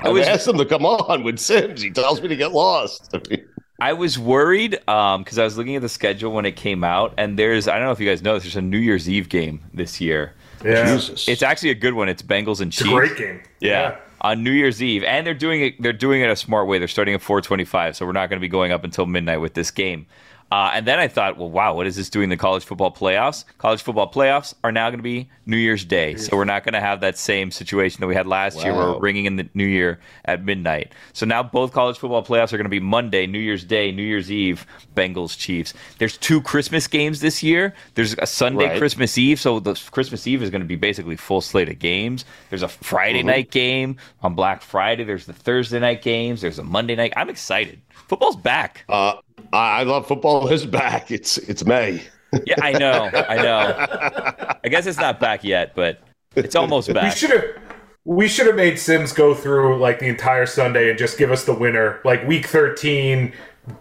I 0.00 0.08
was- 0.08 0.26
asked 0.26 0.48
him 0.48 0.58
to 0.58 0.64
come 0.66 0.84
on 0.84 1.22
with 1.22 1.38
Simms. 1.38 1.80
He 1.80 1.92
tells 1.92 2.20
me 2.20 2.26
to 2.26 2.34
get 2.34 2.50
lost. 2.50 3.08
I 3.14 3.20
mean, 3.30 3.46
I 3.78 3.92
was 3.92 4.18
worried 4.18 4.70
because 4.70 5.38
I 5.38 5.44
was 5.44 5.58
looking 5.58 5.76
at 5.76 5.82
the 5.82 5.88
schedule 5.88 6.32
when 6.32 6.46
it 6.46 6.56
came 6.56 6.82
out, 6.82 7.14
and 7.18 7.38
there's 7.38 7.68
I 7.68 7.76
don't 7.76 7.84
know 7.86 7.92
if 7.92 8.00
you 8.00 8.08
guys 8.08 8.22
know 8.22 8.34
this. 8.34 8.44
There's 8.44 8.56
a 8.56 8.62
New 8.62 8.78
Year's 8.78 9.08
Eve 9.08 9.28
game 9.28 9.60
this 9.74 10.00
year. 10.00 10.34
Yeah. 10.64 10.94
Jesus. 10.96 11.28
It's 11.28 11.42
actually 11.42 11.70
a 11.70 11.74
good 11.74 11.94
one. 11.94 12.08
It's 12.08 12.22
Bengals 12.22 12.60
and 12.60 12.72
It's 12.72 12.80
a 12.80 12.84
Chiefs. 12.84 12.94
great 12.94 13.16
game. 13.16 13.42
Yeah. 13.60 13.98
On 14.22 14.42
New 14.42 14.50
Year's 14.50 14.82
Eve, 14.82 15.04
and 15.04 15.26
they're 15.26 15.34
doing 15.34 15.60
it. 15.62 15.80
They're 15.82 15.92
doing 15.92 16.22
it 16.22 16.30
a 16.30 16.36
smart 16.36 16.66
way. 16.66 16.78
They're 16.78 16.88
starting 16.88 17.14
at 17.14 17.20
4:25, 17.20 17.94
so 17.96 18.06
we're 18.06 18.12
not 18.12 18.30
going 18.30 18.38
to 18.38 18.44
be 18.44 18.48
going 18.48 18.72
up 18.72 18.82
until 18.82 19.04
midnight 19.06 19.40
with 19.42 19.52
this 19.54 19.70
game. 19.70 20.06
Uh, 20.50 20.70
and 20.74 20.86
then 20.86 20.98
I 20.98 21.08
thought, 21.08 21.36
well, 21.36 21.50
wow, 21.50 21.74
what 21.74 21.86
is 21.88 21.96
this 21.96 22.08
doing? 22.08 22.28
The 22.28 22.36
college 22.36 22.64
football 22.64 22.92
playoffs? 22.92 23.44
College 23.58 23.82
football 23.82 24.10
playoffs 24.10 24.54
are 24.62 24.70
now 24.72 24.88
going 24.88 25.00
to 25.00 25.02
be 25.02 25.28
New 25.48 25.56
Year's 25.56 25.84
Day, 25.84 26.16
so 26.16 26.36
we're 26.36 26.44
not 26.44 26.64
going 26.64 26.72
to 26.72 26.80
have 26.80 27.00
that 27.02 27.16
same 27.16 27.52
situation 27.52 28.00
that 28.00 28.08
we 28.08 28.14
had 28.16 28.26
last 28.26 28.62
year, 28.64 28.74
where 28.74 28.86
we're 28.92 28.98
ringing 28.98 29.26
in 29.26 29.36
the 29.36 29.48
New 29.54 29.64
Year 29.66 30.00
at 30.24 30.44
midnight. 30.44 30.92
So 31.12 31.24
now 31.24 31.42
both 31.42 31.72
college 31.72 31.96
football 31.98 32.24
playoffs 32.24 32.52
are 32.52 32.56
going 32.56 32.64
to 32.64 32.68
be 32.68 32.80
Monday, 32.80 33.26
New 33.28 33.38
Year's 33.38 33.62
Day, 33.64 33.92
New 33.92 34.02
Year's 34.02 34.30
Eve, 34.30 34.66
Bengals 34.96 35.38
Chiefs. 35.38 35.72
There's 35.98 36.16
two 36.16 36.40
Christmas 36.42 36.88
games 36.88 37.20
this 37.20 37.42
year. 37.44 37.74
There's 37.94 38.14
a 38.18 38.26
Sunday 38.26 38.66
Right. 38.70 38.78
Christmas 38.78 39.16
Eve, 39.16 39.38
so 39.38 39.60
the 39.60 39.74
Christmas 39.92 40.26
Eve 40.26 40.42
is 40.42 40.50
going 40.50 40.62
to 40.62 40.66
be 40.66 40.74
basically 40.76 41.14
full 41.16 41.40
slate 41.40 41.68
of 41.68 41.78
games. 41.78 42.24
There's 42.50 42.62
a 42.62 42.68
Friday 42.68 43.20
Mm-hmm. 43.20 43.26
night 43.28 43.50
game 43.52 43.96
on 44.22 44.34
Black 44.34 44.62
Friday. 44.62 45.04
There's 45.04 45.26
the 45.26 45.32
Thursday 45.32 45.78
night 45.78 46.02
games. 46.02 46.40
There's 46.40 46.58
a 46.58 46.64
Monday 46.64 46.96
night. 46.96 47.12
I'm 47.16 47.30
excited. 47.30 47.80
Football's 48.08 48.36
back. 48.36 48.84
uh, 48.88 49.14
I, 49.52 49.80
I 49.80 49.82
love 49.84 50.08
football 50.08 50.48
is 50.52 50.66
back. 50.66 51.10
It's 51.12 51.38
it's 51.38 51.64
May. 51.64 52.02
Yeah, 52.44 52.56
I 52.62 52.72
know. 52.72 53.10
I 53.14 53.36
know. 53.36 54.56
I 54.64 54.68
guess 54.68 54.86
it's 54.86 54.98
not 54.98 55.20
back 55.20 55.44
yet, 55.44 55.74
but 55.74 56.00
it's 56.34 56.54
almost 56.56 56.88
We 56.88 56.94
back. 56.94 57.16
should 57.16 57.30
have. 57.30 57.44
We 58.04 58.28
should 58.28 58.46
have 58.46 58.54
made 58.56 58.78
Simms 58.78 59.12
go 59.12 59.34
through 59.34 59.78
like 59.78 59.98
the 59.98 60.06
entire 60.06 60.46
Sunday 60.46 60.90
and 60.90 60.98
just 60.98 61.18
give 61.18 61.32
us 61.32 61.44
the 61.44 61.54
winner, 61.54 62.00
like 62.04 62.24
Week 62.28 62.46
13, 62.46 63.32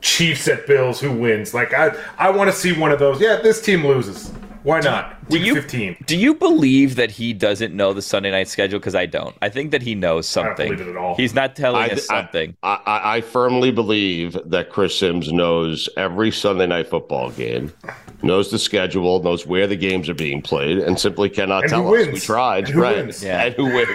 Chiefs 0.01 0.47
at 0.47 0.65
Bills, 0.65 0.99
who 0.99 1.11
wins? 1.11 1.53
Like 1.53 1.73
I, 1.75 1.95
I 2.17 2.31
want 2.31 2.49
to 2.49 2.55
see 2.55 2.73
one 2.73 2.91
of 2.91 2.97
those. 2.97 3.21
Yeah, 3.21 3.37
this 3.41 3.61
team 3.61 3.85
loses. 3.85 4.31
Why 4.63 4.79
not? 4.79 5.29
Do 5.29 5.37
Week 5.37 5.45
you 5.45 5.53
15. 5.53 5.97
do 6.07 6.17
you 6.17 6.33
believe 6.33 6.95
that 6.95 7.11
he 7.11 7.33
doesn't 7.33 7.75
know 7.75 7.93
the 7.93 8.01
Sunday 8.01 8.31
night 8.31 8.47
schedule? 8.47 8.79
Because 8.79 8.95
I 8.95 9.05
don't. 9.05 9.35
I 9.43 9.49
think 9.49 9.69
that 9.69 9.83
he 9.83 9.93
knows 9.93 10.31
don't 10.33 10.45
something. 10.47 10.71
believe 10.73 10.87
it 10.87 10.89
at 10.89 10.97
all. 10.97 11.13
He's 11.15 11.35
not 11.35 11.55
telling 11.55 11.83
I- 11.83 11.93
us 11.93 12.09
I- 12.09 12.21
something. 12.21 12.57
I, 12.63 12.79
I, 12.83 13.15
I 13.17 13.21
firmly 13.21 13.69
believe 13.69 14.35
that 14.43 14.71
Chris 14.71 14.97
Simms 14.97 15.31
knows 15.31 15.87
every 15.97 16.31
Sunday 16.31 16.65
night 16.65 16.87
football 16.87 17.29
game, 17.29 17.71
knows 18.23 18.51
the 18.51 18.59
schedule, 18.59 19.21
knows 19.23 19.45
where 19.45 19.67
the 19.67 19.75
games 19.75 20.09
are 20.09 20.13
being 20.15 20.41
played, 20.41 20.77
and 20.79 20.99
simply 20.99 21.29
cannot 21.29 21.63
And 21.63 21.69
tell 21.69 21.83
who 21.83 21.95
us. 21.95 22.05
wins. 22.07 22.13
We 22.13 22.19
tried, 22.21 22.65
And 22.65 22.73
who 22.73 22.81
right? 22.81 22.95
wins. 22.97 23.23
Yeah. 23.23 23.43
And 23.45 23.55
who 23.55 23.65
wins? 23.65 23.89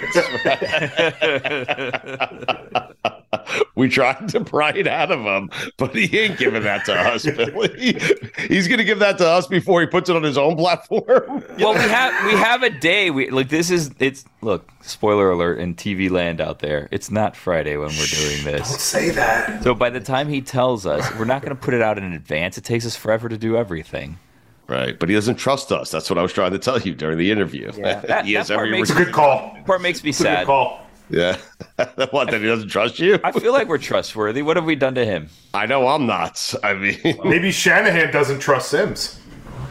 we 3.74 3.88
tried 3.88 4.28
to 4.28 4.40
pry 4.44 4.70
it 4.70 4.86
out 4.86 5.10
of 5.10 5.20
him, 5.20 5.50
but 5.76 5.94
he 5.94 6.18
ain't 6.18 6.38
giving 6.38 6.62
that 6.62 6.84
to 6.86 6.94
us, 6.94 7.24
Billy. 7.24 7.98
He's 8.48 8.66
going 8.68 8.78
to 8.78 8.84
give 8.84 8.98
that 8.98 9.18
to 9.18 9.26
us 9.28 9.46
before 9.46 9.80
he 9.80 9.86
puts 9.86 10.10
it 10.10 10.16
on 10.16 10.22
his 10.22 10.36
own 10.38 10.56
platform. 10.56 11.44
Well, 11.58 11.74
we 11.74 11.80
have 11.80 12.26
we 12.26 12.32
have 12.32 12.62
a 12.62 12.70
day. 12.70 13.10
We 13.10 13.30
like 13.30 13.48
this 13.48 13.70
is 13.70 13.90
it's 13.98 14.24
look 14.42 14.68
spoiler 14.82 15.30
alert 15.30 15.58
in 15.58 15.74
TV 15.74 16.10
land 16.10 16.40
out 16.40 16.58
there. 16.60 16.88
It's 16.90 17.10
not 17.10 17.36
Friday 17.36 17.76
when 17.76 17.88
we're 17.88 18.06
doing 18.06 18.44
this. 18.44 18.68
Don't 18.68 18.80
say 18.80 19.10
that. 19.10 19.62
So 19.62 19.74
by 19.74 19.90
the 19.90 20.00
time 20.00 20.28
he 20.28 20.40
tells 20.40 20.86
us, 20.86 21.08
we're 21.18 21.24
not 21.24 21.42
going 21.42 21.54
to 21.54 21.60
put 21.60 21.74
it 21.74 21.82
out 21.82 21.98
in 21.98 22.12
advance. 22.12 22.58
It 22.58 22.64
takes 22.64 22.84
us 22.86 22.96
forever 22.96 23.28
to 23.28 23.38
do 23.38 23.56
everything. 23.56 24.18
Right, 24.66 24.96
but 24.96 25.08
he 25.08 25.16
doesn't 25.16 25.34
trust 25.34 25.72
us. 25.72 25.90
That's 25.90 26.08
what 26.08 26.16
I 26.16 26.22
was 26.22 26.32
trying 26.32 26.52
to 26.52 26.58
tell 26.60 26.78
you 26.80 26.94
during 26.94 27.18
the 27.18 27.32
interview. 27.32 27.72
Yeah. 27.76 28.00
That- 28.02 28.24
he 28.24 28.34
has 28.34 28.46
that 28.48 28.54
part 28.54 28.68
every 28.68 28.78
makes- 28.78 28.90
a 28.90 28.94
good 28.94 29.12
call. 29.12 29.56
Part 29.66 29.82
makes 29.82 30.04
me 30.04 30.10
It's 30.10 30.20
a 30.20 30.22
good 30.22 30.28
sad. 30.28 30.46
call. 30.46 30.86
Yeah. 31.10 31.36
what? 32.10 32.30
That 32.30 32.40
he 32.40 32.46
doesn't 32.46 32.68
trust 32.68 32.98
you? 32.98 33.18
I 33.24 33.32
feel 33.32 33.52
like 33.52 33.68
we're 33.68 33.78
trustworthy. 33.78 34.42
What 34.42 34.56
have 34.56 34.64
we 34.64 34.76
done 34.76 34.94
to 34.94 35.04
him? 35.04 35.28
I 35.52 35.66
know 35.66 35.88
I'm 35.88 36.06
not. 36.06 36.54
I 36.62 36.74
mean, 36.74 36.98
Maybe 37.24 37.50
Shanahan 37.50 38.12
doesn't 38.12 38.38
trust 38.40 38.70
Simms. 38.70 39.20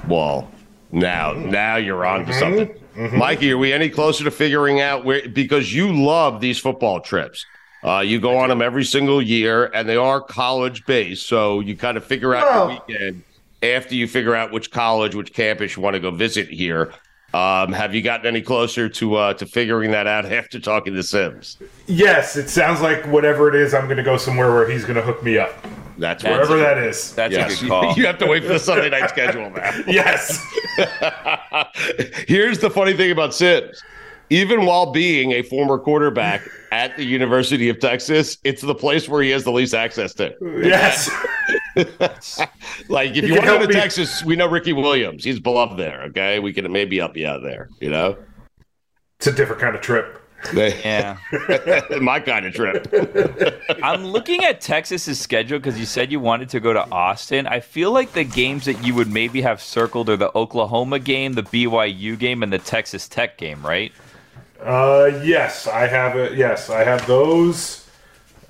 well, 0.07 0.51
now, 0.91 1.33
now 1.33 1.75
you're 1.77 2.05
on 2.05 2.25
to 2.25 2.33
something. 2.33 2.73
Mikey, 2.95 3.51
are 3.53 3.57
we 3.57 3.71
any 3.71 3.89
closer 3.89 4.23
to 4.25 4.31
figuring 4.31 4.81
out 4.81 5.05
where? 5.05 5.27
Because 5.29 5.73
you 5.73 5.93
love 5.93 6.41
these 6.41 6.59
football 6.59 6.99
trips. 6.99 7.45
Uh, 7.83 7.99
you 7.99 8.19
go 8.19 8.37
on 8.37 8.49
them 8.49 8.61
every 8.61 8.83
single 8.83 9.21
year, 9.21 9.65
and 9.73 9.87
they 9.87 9.95
are 9.95 10.19
college 10.19 10.85
based. 10.85 11.27
So 11.27 11.61
you 11.61 11.77
kind 11.77 11.95
of 11.95 12.03
figure 12.03 12.35
out 12.35 12.43
Well- 12.47 12.67
the 12.67 12.93
weekend 12.93 13.23
after 13.63 13.95
you 13.95 14.07
figure 14.07 14.35
out 14.35 14.51
which 14.51 14.71
college, 14.71 15.15
which 15.15 15.31
campus 15.33 15.75
you 15.77 15.81
want 15.81 15.93
to 15.93 15.99
go 15.99 16.11
visit 16.11 16.49
here. 16.49 16.91
Um, 17.33 17.71
have 17.73 17.93
you 17.93 18.01
gotten 18.01 18.25
any 18.25 18.41
closer 18.41 18.89
to 18.89 19.15
uh, 19.15 19.33
to 19.35 19.45
figuring 19.45 19.91
that 19.91 20.07
out 20.07 20.25
after 20.31 20.59
talking 20.59 20.93
to 20.95 21.03
Simms? 21.03 21.57
Yes, 21.87 22.35
it 22.35 22.49
sounds 22.49 22.81
like 22.81 23.05
whatever 23.05 23.47
it 23.49 23.55
is, 23.55 23.73
I'm 23.73 23.85
going 23.85 23.97
to 23.97 24.03
go 24.03 24.17
somewhere 24.17 24.51
where 24.51 24.69
he's 24.69 24.83
going 24.83 24.95
to 24.95 25.01
hook 25.03 25.21
me 25.23 25.37
up. 25.37 25.53
That's 25.97 26.23
That's 26.23 26.23
what. 26.23 26.31
Wherever 26.49 26.57
that 26.57 26.77
is. 26.77 27.13
That's 27.13 27.33
Yes, 27.33 27.57
a 27.59 27.61
good 27.61 27.69
call. 27.69 27.93
you 27.97 28.05
have 28.05 28.17
to 28.19 28.25
wait 28.25 28.43
for 28.43 28.53
the 28.53 28.59
Sunday 28.59 28.89
night 28.89 29.09
schedule 29.09 29.49
now. 29.49 29.71
Yes. 29.87 30.43
Here's 32.27 32.59
the 32.59 32.69
funny 32.69 32.93
thing 32.93 33.11
about 33.11 33.33
Simms. 33.33 33.81
Even 34.31 34.65
while 34.65 34.91
being 34.91 35.31
a 35.33 35.41
former 35.41 35.77
quarterback 35.79 36.41
at 36.71 36.95
the 36.95 37.03
University 37.03 37.67
of 37.67 37.79
Texas, 37.79 38.37
it's 38.43 38.61
the 38.61 38.75
place 38.75 39.09
where 39.09 39.21
he 39.23 39.29
has 39.31 39.43
the 39.43 39.51
least 39.51 39.73
access 39.73 40.13
to. 40.15 40.33
yes. 40.63 41.09
Like, 42.89 43.15
if 43.15 43.23
He 43.25 43.27
you 43.27 43.35
can 43.35 43.45
want 43.45 43.61
to 43.61 43.67
go 43.67 43.67
to 43.67 43.67
me. 43.67 43.73
Texas, 43.73 44.23
we 44.23 44.35
know 44.35 44.47
Ricky 44.47 44.73
Williams. 44.73 45.23
He's 45.23 45.39
beloved 45.39 45.77
there. 45.77 46.03
Okay, 46.09 46.39
we 46.39 46.53
can 46.53 46.71
maybe 46.71 46.97
help 46.97 47.15
you 47.15 47.27
out 47.27 47.41
there. 47.43 47.69
You 47.79 47.89
know, 47.89 48.17
It's 49.19 49.27
a 49.27 49.31
different 49.31 49.61
kind 49.61 49.75
of 49.75 49.81
trip. 49.81 50.15
Yeah. 50.53 51.17
my 52.01 52.19
kind 52.21 52.45
of 52.45 52.53
trip. 52.53 52.87
I'm 53.83 54.05
looking 54.05 54.45
at 54.45 54.61
Texas's 54.61 55.19
schedule 55.19 55.59
because 55.59 55.77
you 55.77 55.85
said 55.85 56.11
you 56.13 56.21
wanted 56.21 56.47
to 56.49 56.61
go 56.61 56.71
to 56.71 56.89
Austin. 56.91 57.45
I 57.45 57.59
feel 57.59 57.91
like 57.91 58.13
the 58.13 58.23
games 58.23 58.63
that 58.65 58.81
you 58.83 58.95
would 58.95 59.11
maybe 59.11 59.41
have 59.41 59.61
circled 59.61 60.09
are 60.09 60.15
the 60.17 60.31
Oklahoma 60.37 60.99
game, 60.99 61.33
the 61.33 61.43
BYU 61.43 62.17
game, 62.17 62.41
and 62.41 62.53
the 62.53 62.59
Texas 62.59 63.07
Tech 63.09 63.37
game, 63.37 63.65
right? 63.65 63.91
Uh, 64.61 65.11
yes, 65.23 65.67
I 65.67 65.87
have 65.87 66.15
it. 66.15 66.37
Yes, 66.37 66.69
I 66.69 66.83
have 66.85 67.05
those. 67.05 67.88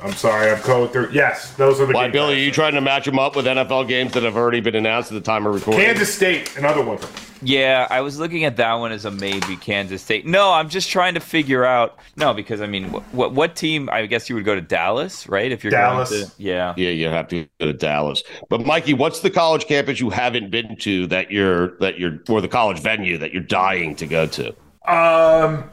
I'm 0.02 0.14
sorry, 0.14 0.50
I'm 0.50 0.62
going 0.62 0.90
through. 0.90 1.10
Yes, 1.12 1.52
those 1.56 1.82
are 1.82 1.86
the 1.86 1.94
games. 1.94 1.96
Why, 1.96 2.04
games 2.06 2.14
Billy? 2.14 2.34
Are 2.36 2.38
you 2.38 2.52
trying 2.52 2.74
to 2.74 2.82
match 2.82 3.06
them 3.06 3.20
up 3.20 3.36
with 3.36 3.46
NFL 3.46 3.88
games 3.88 4.14
that 4.14 4.24
have 4.24 4.38
already 4.38 4.62
been 4.62 4.76
announced 4.76 5.12
at 5.12 5.16
the 5.16 5.22
time 5.22 5.46
of 5.46 5.54
recording? 5.54 5.82
Kansas 5.84 6.14
State, 6.14 6.56
another 6.58 6.82
one. 6.82 7.00
Yeah, 7.42 7.88
I 7.90 8.02
was 8.02 8.20
looking 8.20 8.44
at 8.44 8.58
that 8.58 8.74
one 8.76 8.92
as 8.92 9.06
a 9.06 9.12
maybe 9.12 9.56
Kansas 9.58 10.02
State. 10.02 10.26
No, 10.26 10.52
I'm 10.52 10.70
just 10.70 10.90
trying 10.90 11.14
to 11.14 11.20
figure 11.20 11.66
out. 11.66 12.00
No, 12.16 12.34
because 12.34 12.62
I 12.62 12.68
mean, 12.68 12.90
what 12.92 13.34
what 13.34 13.56
team? 13.56 13.90
I 13.92 14.06
guess 14.06 14.30
you 14.30 14.36
would 14.36 14.46
go 14.46 14.56
to 14.56 14.62
Dallas, 14.62 15.28
right? 15.28 15.52
If 15.52 15.64
you're 15.64 15.72
Dallas. 15.72 16.10
going 16.10 16.26
to, 16.26 16.32
yeah. 16.38 16.74
Yeah, 16.78 16.90
you 16.92 17.08
have 17.10 17.28
to 17.30 17.46
go 17.60 17.66
to 17.66 17.74
Dallas. 17.74 18.24
But 18.50 18.66
Mikey, 18.66 18.94
what's 18.94 19.20
the 19.20 19.30
college 19.30 19.66
campus 19.66 20.00
you 20.00 20.10
haven't 20.10 20.50
been 20.50 20.76
to 20.78 21.08
that 21.08 21.32
you're 21.32 21.78
that 21.80 22.00
you're 22.00 22.20
or 22.30 22.42
the 22.42 22.48
college 22.48 22.80
venue 22.80 23.18
that 23.18 23.34
you're 23.34 23.44
dying 23.44 23.96
to 23.98 24.06
go 24.08 24.28
to? 24.28 24.56
Um, 24.88 25.70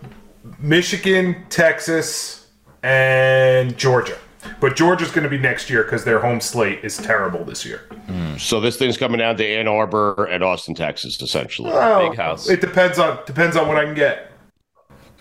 Michigan, 0.60 1.44
Texas, 1.48 2.45
and 2.82 3.76
Georgia. 3.76 4.18
But 4.60 4.76
Georgia's 4.76 5.10
going 5.10 5.24
to 5.24 5.28
be 5.28 5.38
next 5.38 5.68
year 5.68 5.82
because 5.82 6.04
their 6.04 6.20
home 6.20 6.40
slate 6.40 6.84
is 6.84 6.96
terrible 6.96 7.44
this 7.44 7.64
year. 7.64 7.78
Hmm, 8.06 8.36
so 8.36 8.60
this 8.60 8.76
thing's 8.76 8.96
coming 8.96 9.18
down 9.18 9.36
to 9.38 9.46
Ann 9.46 9.66
Arbor 9.66 10.26
and 10.26 10.42
Austin, 10.44 10.74
Texas, 10.74 11.20
essentially. 11.20 11.70
Oh, 11.72 12.08
Big 12.08 12.16
house. 12.16 12.48
It 12.48 12.60
depends 12.60 12.98
on 12.98 13.18
depends 13.26 13.56
on 13.56 13.68
what 13.68 13.76
I 13.76 13.84
can 13.84 13.94
get. 13.94 14.30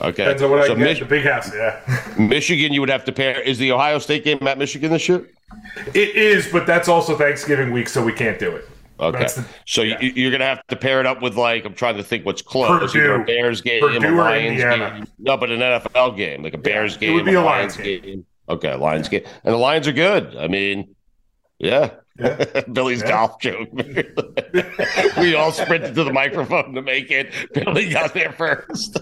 Okay. 0.02 0.24
Depends 0.24 0.42
on 0.42 0.52
what 0.52 0.60
I 0.60 0.68
so 0.68 0.76
can 0.76 0.84
get. 0.84 1.00
The 1.00 1.06
big 1.06 1.26
house, 1.26 1.54
yeah. 1.54 1.80
Michigan, 2.20 2.74
you 2.74 2.82
would 2.82 2.90
have 2.90 3.06
to 3.06 3.12
pair. 3.12 3.42
Is 3.42 3.58
the 3.58 3.72
Ohio 3.72 3.98
State 4.00 4.24
game 4.24 4.46
at 4.46 4.58
Michigan 4.58 4.92
this 4.92 5.08
year? 5.08 5.28
it 5.94 6.16
is, 6.16 6.52
but 6.52 6.68
that's 6.68 6.88
also 6.88 7.18
Thanksgiving 7.18 7.72
week, 7.72 7.88
so 7.88 8.04
we 8.04 8.12
can't 8.12 8.38
do 8.38 8.52
it. 8.56 8.68
Okay. 9.00 9.24
The- 9.26 9.46
so 9.66 9.82
yeah. 9.82 10.00
you, 10.00 10.12
you're 10.16 10.32
going 10.32 10.40
to 10.42 10.46
have 10.46 10.66
to 10.68 10.76
pair 10.76 11.00
it 11.00 11.06
up 11.06 11.22
with 11.22 11.36
like 11.36 11.66
I'm 11.66 11.74
trying 11.74 11.98
to 11.98 12.04
think 12.04 12.26
what's 12.26 12.42
close. 12.42 12.92
Purdue. 12.92 13.00
Either 13.00 13.22
a 13.22 13.26
Bears 13.26 13.62
game, 13.62 13.82
Purdue 13.82 14.16
a 14.16 14.18
Lions 14.18 14.62
game. 14.62 15.08
No, 15.20 15.38
but 15.38 15.52
an 15.52 15.60
NFL 15.60 16.16
game, 16.18 16.44
like 16.44 16.54
a 16.54 16.58
Bears 16.58 16.98
game, 16.98 17.10
it 17.10 17.12
game, 17.12 17.16
would 17.16 17.26
be 17.26 17.34
a 17.36 17.42
Lions 17.42 17.78
game. 17.78 18.26
Okay, 18.48 18.72
a 18.72 18.78
Lions 18.78 19.10
game, 19.10 19.24
and 19.44 19.54
the 19.54 19.58
Lions 19.58 19.88
are 19.88 19.92
good. 19.94 20.36
I 20.38 20.48
mean, 20.48 20.96
yeah. 21.60 21.92
Yeah. 22.18 22.62
Billy's 22.72 23.02
Yeah. 23.02 23.10
golf 23.10 23.40
joke. 23.42 23.68
we 25.18 25.36
all 25.36 25.52
sprinted 25.52 25.96
to 25.96 26.04
the 26.06 26.14
microphone 26.14 26.74
to 26.74 26.82
make 26.82 27.12
it. 27.12 27.34
Billy 27.54 27.90
got 27.90 28.14
there 28.14 28.32
first. 28.32 28.98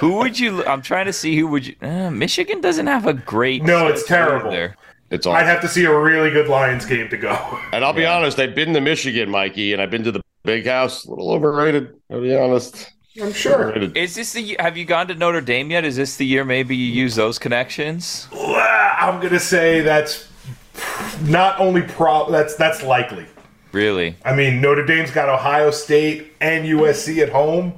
Who 0.00 0.14
would 0.14 0.38
you? 0.38 0.64
I'm 0.64 0.82
trying 0.82 1.06
to 1.06 1.12
see 1.12 1.36
who 1.36 1.46
would 1.48 1.66
you. 1.66 1.76
Uh, 1.80 2.10
Michigan 2.10 2.60
doesn't 2.60 2.86
have 2.88 3.06
a 3.06 3.14
great. 3.14 3.62
No, 3.62 3.86
it's 3.86 4.04
terrible. 4.06 4.50
There. 4.50 4.76
It's 5.10 5.26
all. 5.26 5.34
I'd 5.34 5.46
have 5.46 5.60
to 5.62 5.68
see 5.68 5.84
a 5.84 5.98
really 5.98 6.30
good 6.30 6.48
Lions 6.48 6.84
game 6.84 7.08
to 7.08 7.16
go. 7.16 7.58
and 7.72 7.84
I'll 7.84 7.92
be 7.92 8.04
honest, 8.06 8.38
I've 8.38 8.54
been 8.54 8.74
to 8.74 8.80
Michigan, 8.80 9.30
Mikey, 9.30 9.72
and 9.72 9.80
I've 9.80 9.90
been 9.90 10.04
to 10.04 10.12
the 10.12 10.20
Big 10.44 10.66
House. 10.66 11.04
A 11.06 11.10
little 11.10 11.30
overrated. 11.30 11.94
I'll 12.10 12.20
be 12.20 12.36
honest. 12.36 12.92
I'm 13.20 13.32
sure. 13.32 13.70
Overrated. 13.70 13.96
Is 13.96 14.14
this 14.14 14.32
the? 14.32 14.56
Have 14.60 14.76
you 14.76 14.84
gone 14.84 15.08
to 15.08 15.14
Notre 15.14 15.40
Dame 15.40 15.70
yet? 15.70 15.84
Is 15.84 15.96
this 15.96 16.16
the 16.16 16.26
year 16.26 16.44
maybe 16.44 16.76
you 16.76 16.92
use 16.92 17.14
those 17.14 17.38
connections? 17.38 18.28
I'm 18.32 19.20
gonna 19.20 19.40
say 19.40 19.80
that's 19.80 20.28
not 21.22 21.58
only 21.60 21.82
pro. 21.82 22.30
That's 22.30 22.54
that's 22.56 22.82
likely. 22.82 23.26
Really? 23.72 24.16
I 24.24 24.34
mean, 24.34 24.60
Notre 24.60 24.84
Dame's 24.84 25.10
got 25.10 25.28
Ohio 25.28 25.70
State 25.70 26.32
and 26.40 26.64
USC 26.66 27.18
at 27.22 27.28
home. 27.28 27.72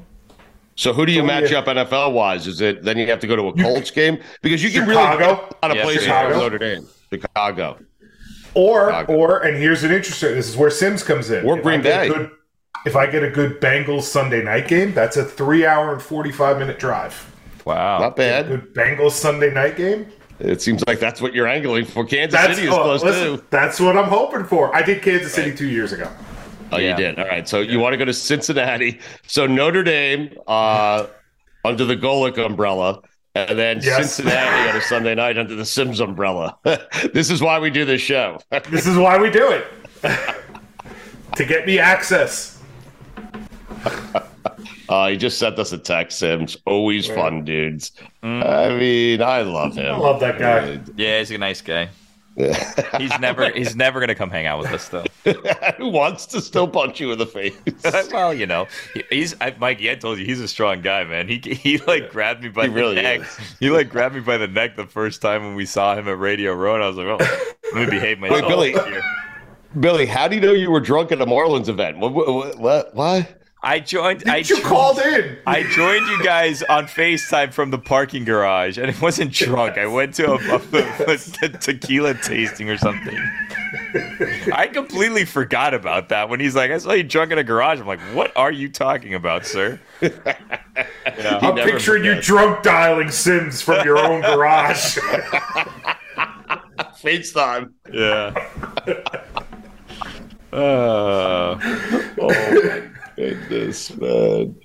So 0.76 0.92
who 0.92 1.04
do 1.04 1.12
you 1.12 1.22
Oh, 1.22 1.26
match 1.26 1.50
yeah. 1.50 1.58
up 1.58 1.66
NFL 1.66 2.12
wise? 2.12 2.46
Is 2.46 2.60
it 2.60 2.82
then 2.84 2.96
you 2.96 3.06
have 3.08 3.20
to 3.20 3.26
go 3.26 3.36
to 3.36 3.48
a 3.48 3.52
Colts 3.62 3.90
game 3.90 4.18
because 4.42 4.62
you 4.62 4.70
can 4.70 4.88
really 4.88 5.02
Chicago? 5.02 5.36
get 5.36 5.58
a 5.62 5.66
lot 5.66 5.70
of 5.72 5.76
Yeah, 5.76 5.82
places 5.84 6.02
Chicago. 6.04 6.38
Notre 6.38 6.58
Dame, 6.58 6.86
Chicago. 7.12 7.78
Or 8.54 8.86
Chicago. 8.88 9.12
or 9.14 9.38
and 9.40 9.56
here's 9.56 9.84
an 9.84 9.92
interesting. 9.92 10.34
This 10.34 10.48
is 10.48 10.56
where 10.56 10.70
Simms 10.70 11.02
comes 11.02 11.30
in. 11.30 11.44
Or 11.44 11.56
If 11.58 11.62
Green 11.64 11.80
I 11.80 11.82
get 11.82 12.06
a 12.06 12.08
Bay. 12.12 12.14
good- 12.18 12.30
if 12.86 12.96
I 12.96 13.06
get 13.06 13.22
a 13.22 13.28
good 13.30 13.60
Bengals 13.60 14.04
Sunday 14.04 14.42
night 14.42 14.66
game, 14.66 14.94
that's 14.94 15.18
a 15.18 15.24
three-hour 15.24 15.92
and 15.92 16.00
forty-five 16.02 16.58
minute 16.58 16.78
drive. 16.78 17.30
Wow. 17.66 17.98
Not 17.98 18.16
bad. 18.16 18.48
Good 18.48 18.74
Bengals 18.74 19.10
Sunday 19.12 19.52
night 19.52 19.76
game. 19.76 20.06
It 20.38 20.62
seems 20.62 20.82
like 20.86 20.98
that's 20.98 21.20
what 21.20 21.34
you're 21.34 21.46
angling 21.46 21.84
for. 21.84 22.06
Kansas 22.06 22.40
That's 22.40 22.54
City 22.54 22.68
is 22.68 22.72
oh, 22.74 22.82
close 22.82 23.04
listen, 23.04 23.36
too. 23.36 23.44
That's 23.50 23.78
what 23.78 23.98
I'm 23.98 24.08
hoping 24.08 24.44
for. 24.44 24.74
I 24.74 24.80
did 24.80 25.02
Kansas 25.02 25.34
City 25.34 25.54
two 25.54 25.66
years 25.68 25.92
ago. 25.92 26.10
Oh, 26.72 26.78
Yeah. 26.78 26.92
you 26.92 26.96
did. 26.96 27.18
All 27.18 27.26
right. 27.26 27.46
So 27.46 27.60
you 27.60 27.78
want 27.80 27.92
to 27.92 27.98
go 27.98 28.06
to 28.06 28.14
Cincinnati. 28.14 28.98
So 29.26 29.46
Notre 29.46 29.82
Dame 29.82 30.30
uh, 30.46 31.08
under 31.66 31.84
the 31.84 31.96
Golic 31.96 32.38
umbrella, 32.38 33.02
and 33.34 33.58
then 33.58 33.80
Yes. 33.82 34.14
Cincinnati 34.14 34.70
on 34.70 34.76
a 34.76 34.80
Sunday 34.80 35.14
night 35.14 35.38
under 35.38 35.54
the 35.54 35.64
Simms 35.64 36.00
umbrella. 36.00 36.56
this 37.12 37.30
is 37.30 37.40
why 37.42 37.58
we 37.58 37.70
do 37.70 37.84
this 37.84 38.00
show. 38.00 38.38
This 38.70 38.86
is 38.86 38.96
why 38.96 39.18
we 39.18 39.30
do 39.30 39.50
it 39.50 39.66
to 41.36 41.44
get 41.44 41.66
me 41.66 41.78
access. 41.78 42.60
Uh, 44.88 45.08
he 45.08 45.16
just 45.16 45.38
sent 45.38 45.58
us 45.58 45.72
a 45.72 45.78
text, 45.78 46.18
Simms. 46.18 46.56
Always 46.66 47.06
fun, 47.06 47.44
dudes. 47.44 47.92
I 48.22 48.70
mean, 48.70 49.22
I 49.22 49.42
love 49.42 49.76
him. 49.76 49.94
I 49.94 49.96
love 49.96 50.18
that 50.20 50.38
guy. 50.38 50.80
Yeah, 50.96 51.20
he's 51.20 51.30
a 51.30 51.38
nice 51.38 51.60
guy. 51.60 51.88
He's 52.98 53.18
never 53.18 53.50
he's 53.50 53.74
never 53.74 53.98
gonna 54.00 54.14
come 54.14 54.30
hang 54.30 54.46
out 54.46 54.60
with 54.60 54.72
us 54.72 54.88
though. 54.88 55.04
Who 55.78 55.88
wants 55.88 56.26
to 56.26 56.40
still 56.40 56.68
punch 56.68 57.00
you 57.00 57.10
in 57.12 57.18
the 57.18 57.26
face? 57.26 57.54
well, 58.12 58.32
you 58.32 58.46
know, 58.46 58.66
he- 58.94 59.04
he's 59.10 59.34
I, 59.40 59.50
Mikey. 59.58 59.90
I 59.90 59.96
told 59.96 60.18
you 60.18 60.24
he's 60.24 60.40
a 60.40 60.48
strong 60.48 60.80
guy, 60.80 61.04
man. 61.04 61.28
He 61.28 61.38
he 61.38 61.78
like 61.78 62.10
grabbed 62.10 62.42
me 62.42 62.48
by 62.48 62.62
He 62.62 62.68
the 62.68 62.74
really 62.74 62.94
neck. 62.96 63.20
is. 63.20 63.38
He 63.58 63.68
like 63.70 63.90
grabbed 63.90 64.14
me 64.14 64.20
by 64.20 64.36
the 64.36 64.46
neck 64.48 64.76
the 64.76 64.86
first 64.86 65.20
time 65.20 65.42
when 65.42 65.54
we 65.54 65.66
saw 65.66 65.96
him 65.96 66.08
at 66.08 66.18
Radio 66.18 66.54
Row, 66.54 66.74
and 66.74 66.84
I 66.84 66.88
was 66.88 66.96
like, 66.96 67.06
oh, 67.08 67.52
let 67.74 67.84
me 67.84 67.86
behave 67.90 68.18
myself. 68.20 68.46
Billy. 68.48 68.72
here. 68.72 69.02
Billy, 69.78 70.06
how 70.06 70.26
do 70.28 70.36
you 70.36 70.40
know 70.40 70.52
you 70.52 70.70
were 70.70 70.80
drunk 70.80 71.12
at 71.12 71.20
a 71.20 71.26
Marlins 71.26 71.68
event? 71.68 71.98
What? 71.98 72.12
What? 72.14 72.58
What? 72.58 72.94
what? 72.94 73.39
I 73.62 73.80
joined. 73.80 74.24
I 74.28 74.38
You 74.38 74.44
jo- 74.44 74.60
called 74.62 74.98
in. 75.00 75.36
I 75.46 75.62
joined 75.64 76.06
you 76.06 76.22
guys 76.24 76.62
on 76.62 76.86
FaceTime 76.86 77.52
from 77.52 77.70
the 77.70 77.78
parking 77.78 78.24
garage, 78.24 78.78
and 78.78 78.88
it 78.88 79.00
wasn't 79.02 79.32
drunk. 79.32 79.76
I 79.76 79.86
went 79.86 80.14
to 80.14 80.32
a, 80.32 80.36
a, 80.36 81.14
a 81.44 81.48
tequila 81.48 82.14
tasting 82.14 82.70
or 82.70 82.78
something. 82.78 83.18
I 84.52 84.66
completely 84.72 85.24
forgot 85.26 85.74
about 85.74 86.08
that 86.08 86.28
when 86.30 86.40
he's 86.40 86.56
like, 86.56 86.70
"I 86.70 86.78
saw 86.78 86.92
you 86.92 87.02
drunk 87.02 87.32
in 87.32 87.38
a 87.38 87.44
garage." 87.44 87.80
I'm 87.80 87.86
like, 87.86 88.00
"What 88.14 88.34
are 88.36 88.50
you 88.52 88.68
talking 88.70 89.14
about, 89.14 89.44
sir?" 89.44 89.78
You 90.00 90.08
know? 90.08 91.38
I'm 91.42 91.54
never 91.54 91.72
picturing 91.72 92.04
you 92.04 92.20
drunk 92.22 92.62
dialing 92.62 93.10
Simms 93.10 93.60
from 93.60 93.84
your 93.84 93.98
own 93.98 94.22
garage. 94.22 94.96
FaceTime. 97.02 97.72
Yeah. 97.92 98.34
Uh, 100.52 101.56
oh 101.62 102.10
my 102.18 102.90
goodness, 103.28 103.96
man. 103.96 104.56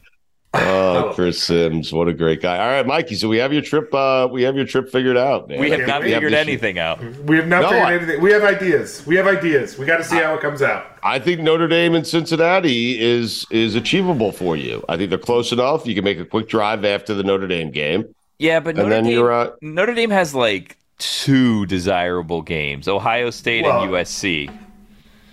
Oh, 0.58 1.12
Chris 1.14 1.44
Simms, 1.44 1.92
what 1.92 2.08
a 2.08 2.14
great 2.14 2.42
guy! 2.42 2.58
All 2.58 2.68
right, 2.70 2.88
Mikey. 2.88 3.16
So 3.16 3.28
we 3.28 3.38
have 3.40 3.52
your 3.52 3.62
trip. 3.62 3.94
Uh, 3.94 4.30
we 4.32 4.44
have 4.44 4.56
your 4.56 4.64
trip 4.66 4.90
figured 4.90 5.18
out. 5.18 5.50
Man. 5.50 5.60
We 5.60 5.70
have 5.72 5.82
Yeah, 5.82 5.86
not 5.86 6.02
we 6.02 6.12
have 6.12 6.18
figured 6.22 6.32
this- 6.32 6.40
anything 6.48 6.80
out. 6.80 7.02
We 7.26 7.36
have 7.36 7.48
not 7.50 7.64
No, 7.64 7.70
figured 7.72 7.86
I- 7.88 7.94
anything. 7.96 8.22
We 8.22 8.32
have 8.32 8.44
ideas. 8.46 9.04
We 9.06 9.18
have 9.18 9.28
ideas. 9.28 9.78
We 9.78 9.86
got 9.86 9.98
to 9.98 10.04
see 10.06 10.16
how 10.16 10.34
it 10.34 10.40
comes 10.40 10.62
out. 10.62 10.86
I 11.04 11.20
think 11.20 11.42
Notre 11.42 11.68
Dame 11.68 11.94
and 11.94 12.08
Cincinnati 12.08 12.98
is 13.02 13.46
is 13.52 13.76
achievable 13.76 14.32
for 14.32 14.56
you. 14.56 14.82
I 14.88 14.96
think 14.96 15.10
they're 15.10 15.20
close 15.20 15.52
enough. 15.52 15.86
You 15.86 15.94
can 15.94 16.06
make 16.06 16.20
a 16.20 16.26
quick 16.26 16.48
drive 16.48 16.86
after 16.86 17.14
the 17.14 17.24
Notre 17.24 17.48
Dame 17.48 17.70
game, 17.72 18.06
Yeah, 18.40 18.62
but 18.62 18.70
and 18.70 18.78
Notre 18.78 18.90
then 18.92 19.04
Dame, 19.04 19.14
you're. 19.14 19.34
Uh, 19.34 19.50
Notre 19.62 19.94
Dame 19.94 20.12
has 20.12 20.34
like 20.34 20.78
two 21.00 21.66
desirable 21.66 22.42
games: 22.42 22.88
Ohio 22.88 23.30
State 23.30 23.66
Well- 23.66 23.82
and 23.84 23.92
USC. 23.92 24.50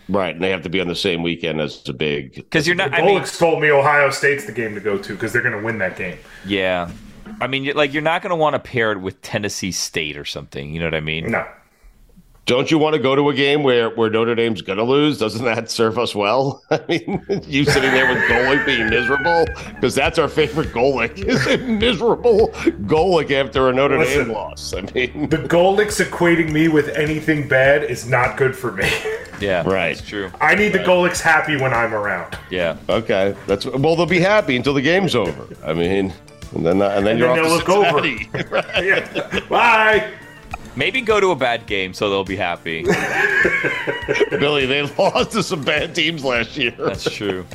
Right, 0.09 0.35
and 0.35 0.43
they 0.43 0.51
have 0.51 0.63
to 0.63 0.69
be 0.69 0.81
on 0.81 0.89
the 0.89 0.97
same 0.97 1.23
weekend 1.23 1.61
as 1.61 1.83
the 1.83 1.93
big. 1.93 2.35
Because 2.35 2.67
you're 2.67 2.77
not. 2.77 2.93
I 2.93 3.03
mean, 3.03 3.19
Golic's 3.19 3.39
told 3.39 3.61
me 3.63 3.71
Ohio 3.71 4.11
State's 4.11 4.47
the 4.47 4.53
game 4.53 4.75
to 4.75 4.81
go 4.81 4.99
to 4.99 5.13
because 5.15 5.33
they're 5.33 5.43
going 5.43 5.57
to 5.57 5.63
win 5.65 5.79
that 5.79 5.97
game. 5.97 6.19
yeah. 6.47 6.91
I 7.41 7.47
mean, 7.47 7.73
like 7.75 7.93
you're 7.93 8.03
not 8.03 8.21
going 8.21 8.31
to 8.31 8.37
want 8.37 8.55
to 8.55 8.59
pair 8.59 8.93
it 8.93 8.99
with 8.99 9.21
Tennessee 9.23 9.73
State 9.73 10.17
or 10.19 10.25
something. 10.25 10.73
You 10.73 10.81
know 10.81 10.87
what 10.87 10.95
I 10.95 11.01
mean? 11.01 11.31
No. 11.31 11.47
Don't 12.45 12.73
you 12.73 12.79
want 12.79 12.95
to 12.95 12.99
go 13.01 13.15
to 13.15 13.29
a 13.29 13.35
game 13.35 13.63
where, 13.63 13.91
where 13.91 14.11
Notre 14.11 14.35
Dame's 14.35 14.63
going 14.63 14.79
to 14.79 14.85
lose? 14.85 15.17
Doesn't 15.17 15.45
that 15.45 15.71
serve 15.71 15.97
us 15.97 16.13
well? 16.13 16.61
I 16.73 16.81
mean, 16.89 17.25
you 17.47 17.65
sitting 17.65 17.93
there 17.93 18.13
with 18.13 18.21
Golic 18.25 18.67
being 18.67 18.91
miserable 18.91 19.45
because 19.75 19.95
that's 19.95 20.19
our 20.19 20.27
favorite 20.27 20.71
Golic 20.71 21.19
is 21.25 21.47
a 21.47 21.57
miserable 21.59 22.49
Golic 22.89 23.31
after 23.31 23.69
a 23.69 23.73
Notre 23.73 23.97
Listen. 23.99 24.25
Dame 24.27 24.33
loss. 24.35 24.75
I 24.75 24.81
mean, 24.93 25.29
The 25.29 25.37
Golics 25.39 26.05
equating 26.05 26.51
me 26.51 26.67
with 26.67 26.89
anything 26.89 27.47
bad 27.47 27.85
is 27.85 28.09
not 28.09 28.37
good 28.37 28.57
for 28.57 28.73
me. 28.73 28.91
Yeah, 29.41 29.63
Right. 29.67 29.97
That's 29.97 30.09
true. 30.09 30.31
I 30.41 30.55
need 30.55 30.73
the 30.73 30.79
Golics 30.79 31.21
happy 31.21 31.57
when 31.57 31.75
I'm 31.75 31.93
around. 31.95 32.39
Yeah. 32.49 32.77
okay, 32.89 33.35
that's 33.49 33.67
well, 33.67 33.97
they'll 33.97 34.07
be 34.07 34.21
happy 34.21 34.55
until 34.55 34.73
the 34.73 34.81
game's 34.83 35.17
over. 35.17 35.49
I 35.65 35.73
mean, 35.75 36.13
and 36.55 36.65
then 36.65 36.81
and 36.81 37.05
then 37.05 37.07
And 37.09 37.19
you're 37.19 37.35
then 37.35 37.45
off 37.45 37.65
they'll 37.65 37.65
to 37.65 37.73
look 37.83 37.93
over. 37.95 38.07
Cincinnati. 38.07 38.49
Right. 38.51 38.85
Yeah. 38.85 39.41
Bye. 39.49 40.13
Maybe 40.75 41.01
go 41.03 41.21
to 41.21 41.31
a 41.31 41.37
bad 41.37 41.67
game 41.67 41.93
so 41.93 42.09
they'll 42.09 42.25
be 42.25 42.37
happy. 42.37 42.83
Billy, 44.31 44.67
they 44.67 44.83
lost 44.83 45.33
to 45.33 45.43
some 45.43 45.63
bad 45.63 45.95
teams 45.95 46.25
last 46.25 46.57
year. 46.57 46.75
That's 46.79 47.05
true. 47.05 47.47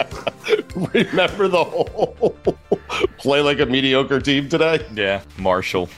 Remember 0.94 1.48
the 1.48 1.64
whole 1.64 2.36
play 3.18 3.40
like 3.40 3.60
a 3.60 3.66
mediocre 3.66 4.20
team 4.20 4.48
today? 4.48 4.84
Yeah. 4.94 5.22
Marshall. 5.38 5.88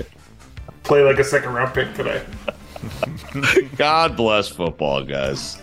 Play 0.83 1.03
like 1.03 1.19
a 1.19 1.25
second 1.25 1.53
round 1.55 1.73
pick 1.75 1.95
today. 1.95 2.23
God 3.77 4.17
bless 4.17 4.49
football, 4.49 5.05
guys. 5.05 5.63